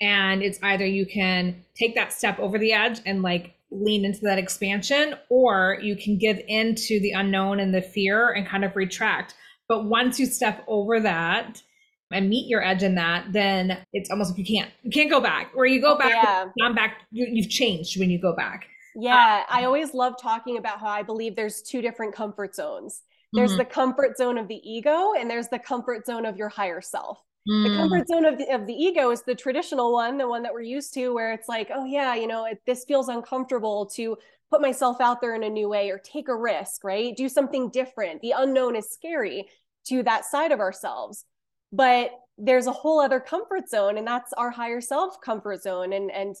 and 0.00 0.42
it's 0.42 0.58
either 0.62 0.86
you 0.86 1.06
can 1.06 1.64
take 1.74 1.94
that 1.94 2.12
step 2.12 2.38
over 2.38 2.58
the 2.58 2.72
edge 2.72 3.00
and 3.04 3.22
like 3.22 3.54
lean 3.70 4.04
into 4.04 4.20
that 4.22 4.38
expansion 4.38 5.14
or 5.28 5.78
you 5.80 5.94
can 5.94 6.18
give 6.18 6.40
into 6.48 6.98
the 7.00 7.12
unknown 7.12 7.60
and 7.60 7.74
the 7.74 7.82
fear 7.82 8.30
and 8.30 8.46
kind 8.46 8.64
of 8.64 8.74
retract. 8.74 9.34
But 9.68 9.84
once 9.84 10.18
you 10.18 10.26
step 10.26 10.64
over 10.66 10.98
that 11.00 11.62
and 12.10 12.28
meet 12.28 12.48
your 12.48 12.64
edge 12.64 12.82
in 12.82 12.96
that 12.96 13.32
then 13.32 13.78
it's 13.92 14.10
almost 14.10 14.30
like 14.30 14.38
you 14.38 14.56
can't 14.56 14.70
you 14.82 14.90
can't 14.90 15.10
go 15.10 15.20
back. 15.20 15.52
Or 15.54 15.66
you 15.66 15.80
go 15.80 15.96
back 15.96 16.10
yeah. 16.10 16.46
i'm 16.62 16.74
back 16.74 17.02
you, 17.12 17.42
have 17.42 17.50
changed 17.50 17.98
when 18.00 18.10
you 18.10 18.20
go 18.20 18.34
back. 18.34 18.66
Yeah 18.96 19.44
um, 19.48 19.56
i 19.60 19.64
always 19.64 19.94
love 19.94 20.14
talking 20.20 20.56
about 20.56 20.80
how 20.80 20.88
i 20.88 21.02
believe 21.02 21.36
there's 21.36 21.62
two 21.62 21.82
different 21.82 22.14
comfort 22.14 22.54
zones. 22.54 23.02
There's 23.32 23.50
mm-hmm. 23.50 23.58
the 23.58 23.64
comfort 23.66 24.16
zone 24.16 24.38
of 24.38 24.48
the 24.48 24.60
ego 24.68 25.12
and 25.16 25.30
there's 25.30 25.46
the 25.46 25.60
comfort 25.60 26.04
zone 26.04 26.26
of 26.26 26.36
your 26.36 26.48
higher 26.48 26.80
self 26.80 27.20
Mm. 27.48 27.64
The 27.64 27.76
comfort 27.76 28.08
zone 28.08 28.24
of 28.24 28.38
the, 28.38 28.54
of 28.54 28.66
the 28.66 28.74
ego 28.74 29.10
is 29.10 29.22
the 29.22 29.34
traditional 29.34 29.92
one, 29.92 30.18
the 30.18 30.28
one 30.28 30.42
that 30.42 30.52
we're 30.52 30.60
used 30.60 30.92
to, 30.94 31.10
where 31.10 31.32
it's 31.32 31.48
like, 31.48 31.70
oh, 31.74 31.84
yeah, 31.84 32.14
you 32.14 32.26
know, 32.26 32.44
it, 32.44 32.60
this 32.66 32.84
feels 32.84 33.08
uncomfortable 33.08 33.86
to 33.94 34.16
put 34.50 34.60
myself 34.60 35.00
out 35.00 35.20
there 35.20 35.34
in 35.34 35.44
a 35.44 35.48
new 35.48 35.68
way 35.68 35.90
or 35.90 35.98
take 35.98 36.28
a 36.28 36.36
risk, 36.36 36.84
right? 36.84 37.16
Do 37.16 37.28
something 37.28 37.70
different. 37.70 38.20
The 38.20 38.34
unknown 38.36 38.76
is 38.76 38.90
scary 38.90 39.48
to 39.86 40.02
that 40.02 40.24
side 40.24 40.52
of 40.52 40.60
ourselves. 40.60 41.24
But 41.72 42.10
there's 42.36 42.66
a 42.66 42.72
whole 42.72 43.00
other 43.00 43.20
comfort 43.20 43.68
zone, 43.68 43.96
and 43.96 44.06
that's 44.06 44.32
our 44.32 44.50
higher 44.50 44.80
self 44.80 45.20
comfort 45.20 45.62
zone. 45.62 45.92
And, 45.92 46.10
and 46.10 46.34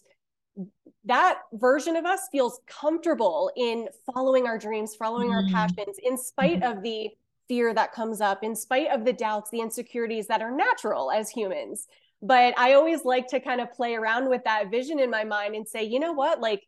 that 1.04 1.38
version 1.52 1.96
of 1.96 2.04
us 2.04 2.28
feels 2.32 2.60
comfortable 2.66 3.50
in 3.56 3.88
following 4.12 4.46
our 4.46 4.58
dreams, 4.58 4.96
following 4.96 5.30
mm. 5.30 5.34
our 5.34 5.44
passions, 5.50 5.96
in 6.02 6.18
spite 6.18 6.60
mm-hmm. 6.60 6.78
of 6.78 6.82
the 6.82 7.10
fear 7.50 7.74
that 7.74 7.92
comes 7.92 8.20
up 8.20 8.44
in 8.44 8.54
spite 8.54 8.92
of 8.92 9.04
the 9.04 9.12
doubts, 9.12 9.50
the 9.50 9.58
insecurities 9.58 10.28
that 10.28 10.40
are 10.40 10.52
natural 10.52 11.10
as 11.10 11.28
humans. 11.28 11.88
But 12.22 12.56
I 12.56 12.74
always 12.74 13.04
like 13.04 13.26
to 13.28 13.40
kind 13.40 13.60
of 13.60 13.72
play 13.72 13.96
around 13.96 14.28
with 14.28 14.44
that 14.44 14.70
vision 14.70 15.00
in 15.00 15.10
my 15.10 15.24
mind 15.24 15.56
and 15.56 15.66
say, 15.66 15.82
you 15.82 15.98
know 15.98 16.12
what, 16.12 16.40
like 16.40 16.62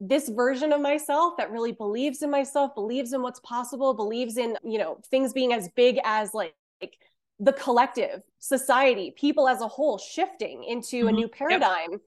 this 0.00 0.28
version 0.28 0.74
of 0.74 0.82
myself 0.82 1.38
that 1.38 1.50
really 1.50 1.72
believes 1.72 2.20
in 2.20 2.30
myself, 2.30 2.74
believes 2.74 3.14
in 3.14 3.22
what's 3.22 3.40
possible, 3.40 3.94
believes 3.94 4.36
in, 4.36 4.58
you 4.62 4.76
know, 4.76 5.00
things 5.10 5.32
being 5.32 5.54
as 5.54 5.70
big 5.70 5.98
as 6.04 6.34
like, 6.34 6.52
like 6.82 6.98
the 7.40 7.54
collective, 7.54 8.20
society, 8.40 9.10
people 9.16 9.48
as 9.48 9.62
a 9.62 9.68
whole 9.68 9.96
shifting 9.96 10.64
into 10.64 10.98
mm-hmm. 10.98 11.08
a 11.08 11.12
new 11.12 11.28
paradigm. 11.28 11.92
Yep. 11.92 12.00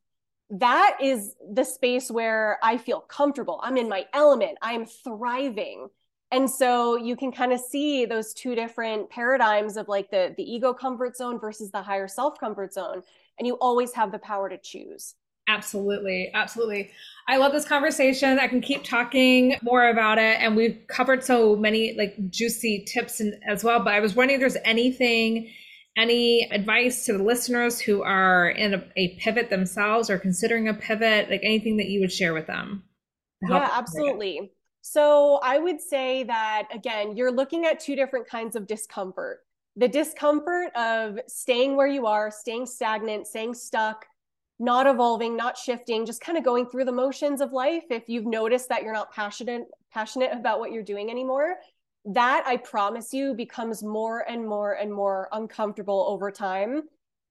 That 0.52 0.98
is 1.02 1.34
the 1.52 1.64
space 1.64 2.12
where 2.12 2.60
I 2.62 2.78
feel 2.78 3.00
comfortable. 3.00 3.60
I'm 3.64 3.76
in 3.76 3.90
my 3.90 4.06
element. 4.14 4.60
I'm 4.62 4.86
thriving 4.86 5.88
and 6.32 6.50
so 6.50 6.98
you 6.98 7.16
can 7.16 7.32
kind 7.32 7.54
of 7.54 7.60
see 7.60 8.06
those 8.06 8.34
two 8.34 8.54
different 8.54 9.10
paradigms 9.10 9.78
of 9.78 9.88
like 9.88 10.12
the 10.12 10.34
the 10.38 10.44
ego 10.44 10.74
comfort 10.74 11.16
zone 11.16 11.40
versus 11.40 11.72
the 11.72 11.82
higher 11.82 12.08
self 12.08 12.40
comfort 12.40 12.74
zone 12.74 13.02
and 13.40 13.48
you 13.48 13.54
always 13.56 13.94
have 13.94 14.12
the 14.12 14.20
power 14.20 14.50
to 14.50 14.58
choose. 14.58 15.16
Absolutely 15.50 16.30
absolutely. 16.34 16.92
I 17.30 17.38
love 17.38 17.54
this 17.54 17.66
conversation. 17.66 18.40
I 18.40 18.48
can 18.48 18.62
keep 18.62 18.84
talking 18.84 19.56
more 19.62 19.88
about 19.88 20.18
it 20.18 20.38
and 20.42 20.56
we've 20.56 20.82
covered 20.90 21.24
so 21.24 21.56
many 21.56 21.96
like 21.98 22.16
juicy 22.30 22.86
tips 22.86 23.22
and 23.22 23.34
as 23.48 23.64
well 23.64 23.80
but 23.80 23.94
i 23.94 24.00
was 24.00 24.16
wondering 24.16 24.36
if 24.36 24.42
there's 24.42 24.62
anything 24.66 25.50
any 25.96 26.48
advice 26.52 27.06
to 27.06 27.14
the 27.14 27.24
listeners 27.24 27.80
who 27.80 28.04
are 28.04 28.50
in 28.50 28.76
a, 28.76 28.84
a 28.96 29.18
pivot 29.20 29.50
themselves 29.50 30.10
or 30.10 30.20
considering 30.20 30.68
a 30.68 30.74
pivot 30.74 31.30
like 31.30 31.42
anything 31.44 31.78
that 31.78 31.88
you 31.88 32.00
would 32.02 32.12
share 32.12 32.34
with 32.34 32.46
them 32.48 32.84
yeah 33.50 33.70
absolutely 33.74 34.52
so 34.90 35.40
I 35.44 35.60
would 35.60 35.82
say 35.82 36.24
that, 36.24 36.70
again, 36.74 37.18
you're 37.18 37.32
looking 37.32 37.66
at 37.66 37.80
two 37.80 37.96
different 37.96 38.28
kinds 38.28 38.56
of 38.56 38.68
discomfort 38.68 39.44
the 39.76 39.88
discomfort 39.88 40.76
of 40.76 41.20
staying 41.28 41.76
where 41.76 41.86
you 41.88 42.08
are, 42.08 42.32
staying 42.32 42.66
stagnant, 42.66 43.28
staying 43.28 43.54
stuck, 43.54 44.08
not 44.58 44.88
evolving, 44.88 45.38
not 45.38 45.56
shifting, 45.56 46.04
just 46.04 46.20
kind 46.20 46.36
of 46.36 46.44
going 46.44 46.66
through 46.66 46.86
the 46.86 46.92
motions 46.92 47.42
of 47.42 47.54
life. 47.54 47.84
If 47.92 48.10
you've 48.10 48.26
noticed 48.26 48.70
that 48.70 48.82
you're 48.82 48.94
not 48.94 49.14
passionate, 49.14 49.68
passionate 49.94 50.32
about 50.34 50.60
what 50.60 50.72
you're 50.72 50.82
doing 50.82 51.12
anymore, 51.12 51.58
that 52.06 52.44
I 52.48 52.58
promise 52.58 53.14
you 53.14 53.36
becomes 53.36 53.84
more 53.84 54.22
and 54.28 54.48
more 54.48 54.74
and 54.74 54.92
more 54.92 55.30
uncomfortable 55.32 56.08
over 56.08 56.32
time. 56.32 56.84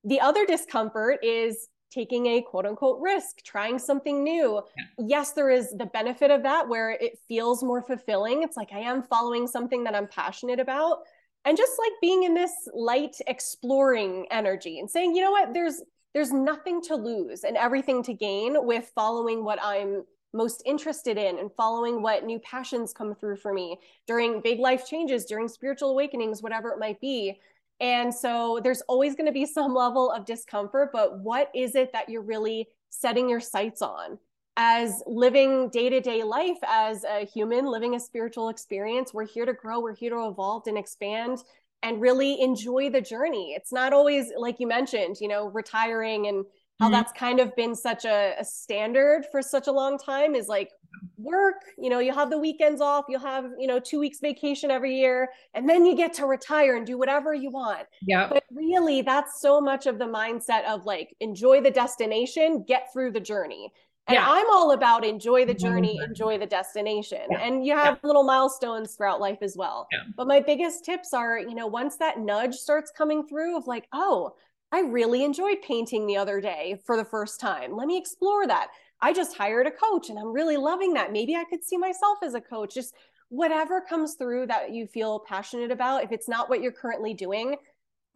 The 0.05 0.21
other 0.21 0.47
discomfort 0.47 1.25
is 1.25 1.67
taking 1.91 2.27
a 2.27 2.43
quote 2.43 2.67
unquote 2.67 3.01
risk, 3.01 3.43
trying 3.45 3.79
something 3.79 4.23
new. 4.23 4.63
Yeah. 4.77 4.85
Yes, 5.07 5.33
there 5.33 5.51
is 5.51 5.71
the 5.77 5.87
benefit 5.87 6.31
of 6.31 6.43
that 6.43 6.69
where 6.69 6.91
it 6.91 7.19
feels 7.29 7.63
more 7.63 7.83
fulfilling. 7.83 8.43
It's 8.43 8.57
like 8.57 8.73
I 8.73 8.81
am 8.81 9.03
following 9.03 9.47
something 9.47 9.85
that 9.85 9.95
I'm 9.95 10.09
passionate 10.09 10.61
about. 10.61 11.01
And 11.45 11.57
just 11.57 11.73
like 11.79 11.93
being 12.01 12.25
in 12.25 12.35
this 12.35 12.53
light 12.75 13.17
exploring 13.29 14.27
energy 14.31 14.81
and 14.81 14.91
saying, 14.91 15.15
you 15.15 15.23
know 15.23 15.31
what, 15.31 15.55
there's 15.55 15.83
there's 16.13 16.33
nothing 16.33 16.81
to 16.81 16.97
lose 16.97 17.45
and 17.45 17.59
everything 17.59 18.03
to 18.03 18.15
gain 18.15 18.67
with 18.67 18.91
following 18.95 19.45
what 19.45 19.59
I'm 19.63 20.03
most 20.33 20.63
interested 20.67 21.17
in 21.19 21.39
and 21.39 21.51
following 21.57 22.03
what 22.03 22.25
new 22.25 22.39
passions 22.39 22.93
come 22.93 23.15
through 23.15 23.37
for 23.37 23.53
me 23.53 23.79
during 24.07 24.41
big 24.41 24.59
life 24.59 24.87
changes, 24.87 25.25
during 25.25 25.49
spiritual 25.49 25.91
awakenings, 25.91 26.43
whatever 26.43 26.71
it 26.71 26.79
might 26.79 27.01
be. 27.01 27.39
And 27.81 28.15
so 28.15 28.61
there's 28.63 28.83
always 28.83 29.15
going 29.15 29.27
to 29.27 29.33
be 29.33 29.47
some 29.59 29.75
level 29.75 30.11
of 30.11 30.25
discomfort, 30.25 30.91
but 30.93 31.19
what 31.21 31.51
is 31.55 31.75
it 31.75 31.93
that 31.93 32.09
you're 32.09 32.23
really 32.23 32.69
setting 32.91 33.29
your 33.29 33.41
sights 33.41 33.83
on? 33.83 34.19
As 34.59 35.03
living 35.07 35.69
day 35.69 35.91
to 35.91 36.01
day 36.01 36.23
life 36.23 36.57
as 36.67 37.05
a 37.05 37.27
human, 37.27 37.67
living 37.67 37.95
a 37.95 38.01
spiritual 38.01 38.49
experience, 38.49 39.13
we're 39.13 39.27
here 39.27 39.45
to 39.45 39.53
grow, 39.53 39.81
we're 39.81 39.95
here 39.95 40.11
to 40.11 40.29
evolve 40.29 40.67
and 40.67 40.79
expand 40.79 41.43
and 41.83 42.01
really 42.01 42.41
enjoy 42.41 42.89
the 42.89 43.01
journey. 43.03 43.53
It's 43.55 43.71
not 43.71 43.93
always, 43.93 44.33
like 44.37 44.59
you 44.59 44.67
mentioned, 44.67 45.17
you 45.21 45.29
know, 45.29 45.49
retiring 45.49 46.27
and 46.27 46.47
how 46.79 46.87
mm-hmm. 46.87 46.93
that's 46.93 47.13
kind 47.13 47.41
of 47.41 47.55
been 47.57 47.75
such 47.75 48.05
a, 48.05 48.35
a, 48.39 48.45
standard 48.45 49.25
for 49.31 49.43
such 49.43 49.67
a 49.67 49.73
long 49.73 49.99
time 49.99 50.35
is 50.35 50.49
like 50.49 50.71
work 51.19 51.63
you 51.79 51.91
know 51.91 51.99
you 51.99 52.13
have 52.13 52.31
the 52.31 52.39
weekends 52.39 52.81
off 52.81 53.05
you'll 53.09 53.21
have 53.21 53.51
you 53.59 53.67
know 53.67 53.79
two 53.79 53.99
weeks 53.99 54.19
vacation 54.21 54.71
every 54.71 54.95
year 54.95 55.29
and 55.55 55.69
then 55.69 55.85
you 55.85 55.95
get 55.95 56.13
to 56.13 56.27
retire 56.27 56.77
and 56.77 56.87
do 56.87 56.97
whatever 56.97 57.35
you 57.35 57.51
want 57.51 57.87
yeah 58.03 58.29
but 58.29 58.45
really 58.53 59.03
that's 59.03 59.41
so 59.41 59.61
much 59.61 59.87
of 59.87 59.99
the 59.99 60.05
mindset 60.05 60.65
of 60.65 60.85
like 60.85 61.15
enjoy 61.21 61.61
the 61.61 61.71
destination 61.71 62.65
get 62.67 62.91
through 62.93 63.11
the 63.11 63.21
journey 63.21 63.71
and 64.09 64.15
yeah. 64.15 64.25
i'm 64.27 64.49
all 64.51 64.73
about 64.73 65.05
enjoy 65.05 65.45
the 65.45 65.55
journey 65.55 65.97
mm-hmm. 65.97 66.11
enjoy 66.11 66.39
the 66.39 66.47
destination 66.47 67.23
yeah. 67.31 67.41
and 67.41 67.67
you 67.67 67.75
have 67.75 67.99
yeah. 68.03 68.07
little 68.07 68.25
milestones 68.25 68.95
throughout 68.95 69.21
life 69.21 69.39
as 69.43 69.55
well 69.57 69.87
but 70.17 70.27
my 70.27 70.41
biggest 70.41 70.85
tips 70.85 71.13
are 71.13 71.39
you 71.39 71.55
know 71.55 71.67
once 71.67 71.97
that 71.97 72.21
nudge 72.21 72.55
starts 72.55 72.91
coming 72.97 73.27
through 73.27 73.57
of 73.57 73.67
like 73.67 73.87
oh 73.93 74.35
I 74.73 74.81
really 74.81 75.25
enjoyed 75.25 75.63
painting 75.63 76.07
the 76.07 76.17
other 76.17 76.41
day 76.41 76.81
for 76.85 76.97
the 76.97 77.05
first 77.05 77.41
time. 77.41 77.77
Let 77.77 77.87
me 77.87 77.97
explore 77.97 78.47
that. 78.47 78.69
I 79.01 79.13
just 79.13 79.37
hired 79.37 79.67
a 79.67 79.71
coach 79.71 80.11
and 80.11 80.19
I'm 80.19 80.33
really 80.33 80.57
loving 80.57 80.95
that. 80.95 81.13
Maybe 81.13 81.37
I 81.37 81.45
could 81.45 81.63
see 81.65 81.77
myself 81.77 82.19
as 82.23 82.35
a 82.35 82.41
coach. 82.41 82.75
Just 82.75 82.95
whatever 83.29 83.81
comes 83.81 84.15
through 84.15 84.47
that 84.47 84.73
you 84.73 84.87
feel 84.87 85.21
passionate 85.21 85.71
about. 85.71 86.03
If 86.03 86.13
it's 86.13 86.29
not 86.29 86.49
what 86.49 86.63
you're 86.63 86.73
currently 86.73 87.15
doing, 87.15 87.57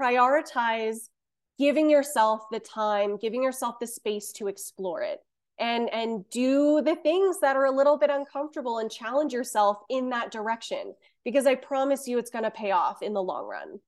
prioritize 0.01 1.09
giving 1.59 1.91
yourself 1.91 2.43
the 2.51 2.61
time, 2.61 3.17
giving 3.17 3.43
yourself 3.43 3.79
the 3.79 3.87
space 3.87 4.33
to 4.33 4.49
explore 4.49 5.03
it. 5.03 5.21
And, 5.59 5.93
and 5.93 6.25
do 6.31 6.81
the 6.81 6.97
things 6.97 7.39
that 7.41 7.55
are 7.55 7.67
a 7.67 7.71
little 7.71 7.99
bit 7.99 8.09
uncomfortable 8.09 8.79
and 8.79 8.91
challenge 8.91 9.35
yourself 9.35 9.77
in 9.91 10.09
that 10.09 10.31
direction 10.31 10.95
because 11.23 11.47
I 11.47 11.55
promise 11.55 12.09
you 12.09 12.17
it's 12.17 12.31
going 12.31 12.45
to 12.45 12.51
pay 12.51 12.71
off 12.71 13.03
in 13.03 13.13
the 13.13 13.23
long 13.23 13.47
run. 13.47 13.79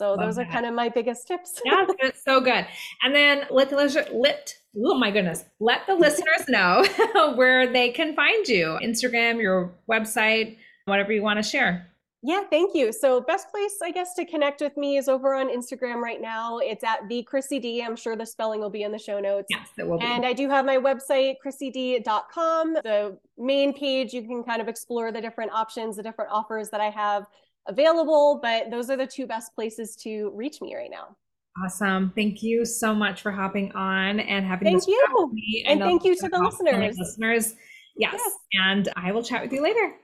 So 0.00 0.16
those 0.16 0.38
are 0.38 0.46
kind 0.46 0.64
of 0.64 0.72
my 0.72 0.88
biggest 0.88 1.28
tips. 1.28 1.60
yeah, 1.66 1.84
that's 2.00 2.24
so 2.24 2.40
good. 2.40 2.66
And 3.02 3.14
then 3.14 3.44
let 3.50 3.68
the 3.68 3.76
let 4.14 4.56
oh 4.74 4.98
my 4.98 5.10
goodness, 5.10 5.44
let 5.60 5.86
the 5.86 5.94
listeners 5.94 6.48
know 6.48 6.86
where 7.34 7.70
they 7.70 7.90
can 7.90 8.16
find 8.16 8.48
you. 8.48 8.78
Instagram, 8.82 9.42
your 9.42 9.74
website, 9.90 10.56
whatever 10.86 11.12
you 11.12 11.20
want 11.20 11.36
to 11.36 11.42
share. 11.42 11.86
Yeah, 12.22 12.44
thank 12.48 12.74
you. 12.74 12.92
So 12.94 13.20
best 13.20 13.50
place, 13.50 13.76
I 13.82 13.90
guess, 13.90 14.14
to 14.14 14.24
connect 14.24 14.62
with 14.62 14.74
me 14.78 14.96
is 14.96 15.06
over 15.06 15.34
on 15.34 15.48
Instagram 15.50 15.96
right 15.96 16.20
now. 16.20 16.58
It's 16.58 16.84
at 16.84 17.06
the 17.10 17.22
Chrissy 17.22 17.58
Dee. 17.58 17.82
I'm 17.82 17.96
sure 17.96 18.16
the 18.16 18.26
spelling 18.26 18.60
will 18.60 18.70
be 18.70 18.82
in 18.82 18.92
the 18.92 18.98
show 18.98 19.20
notes. 19.20 19.48
Yes, 19.50 19.68
it 19.78 19.86
will 19.86 19.98
be. 19.98 20.06
And 20.06 20.24
I 20.24 20.32
do 20.32 20.48
have 20.48 20.64
my 20.64 20.78
website, 20.78 21.34
chrissydee.com. 21.44 22.74
The 22.84 23.18
main 23.36 23.74
page, 23.74 24.14
you 24.14 24.22
can 24.22 24.44
kind 24.44 24.62
of 24.62 24.68
explore 24.68 25.12
the 25.12 25.20
different 25.20 25.52
options, 25.52 25.96
the 25.96 26.02
different 26.02 26.30
offers 26.30 26.70
that 26.70 26.80
I 26.80 26.88
have 26.88 27.26
available, 27.66 28.40
but 28.42 28.70
those 28.70 28.90
are 28.90 28.96
the 28.96 29.06
two 29.06 29.26
best 29.26 29.54
places 29.54 29.96
to 29.96 30.30
reach 30.34 30.60
me 30.60 30.74
right 30.74 30.90
now. 30.90 31.16
Awesome. 31.64 32.12
Thank 32.14 32.42
you 32.42 32.64
so 32.64 32.94
much 32.94 33.22
for 33.22 33.32
hopping 33.32 33.72
on 33.72 34.20
and 34.20 34.46
having 34.46 34.66
Thank 34.66 34.86
you. 34.86 35.64
And 35.66 35.80
thank 35.80 36.04
you 36.04 36.14
to 36.16 36.28
the 36.28 36.38
listeners. 36.38 36.96
Listeners. 36.96 37.54
Yes. 37.96 38.14
yes. 38.16 38.32
And 38.64 38.88
I 38.96 39.12
will 39.12 39.22
chat 39.22 39.42
with 39.42 39.52
you 39.52 39.62
later. 39.62 39.94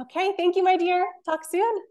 Okay. 0.00 0.32
Thank 0.36 0.56
you, 0.56 0.62
my 0.62 0.76
dear. 0.76 1.06
Talk 1.24 1.40
soon. 1.48 1.82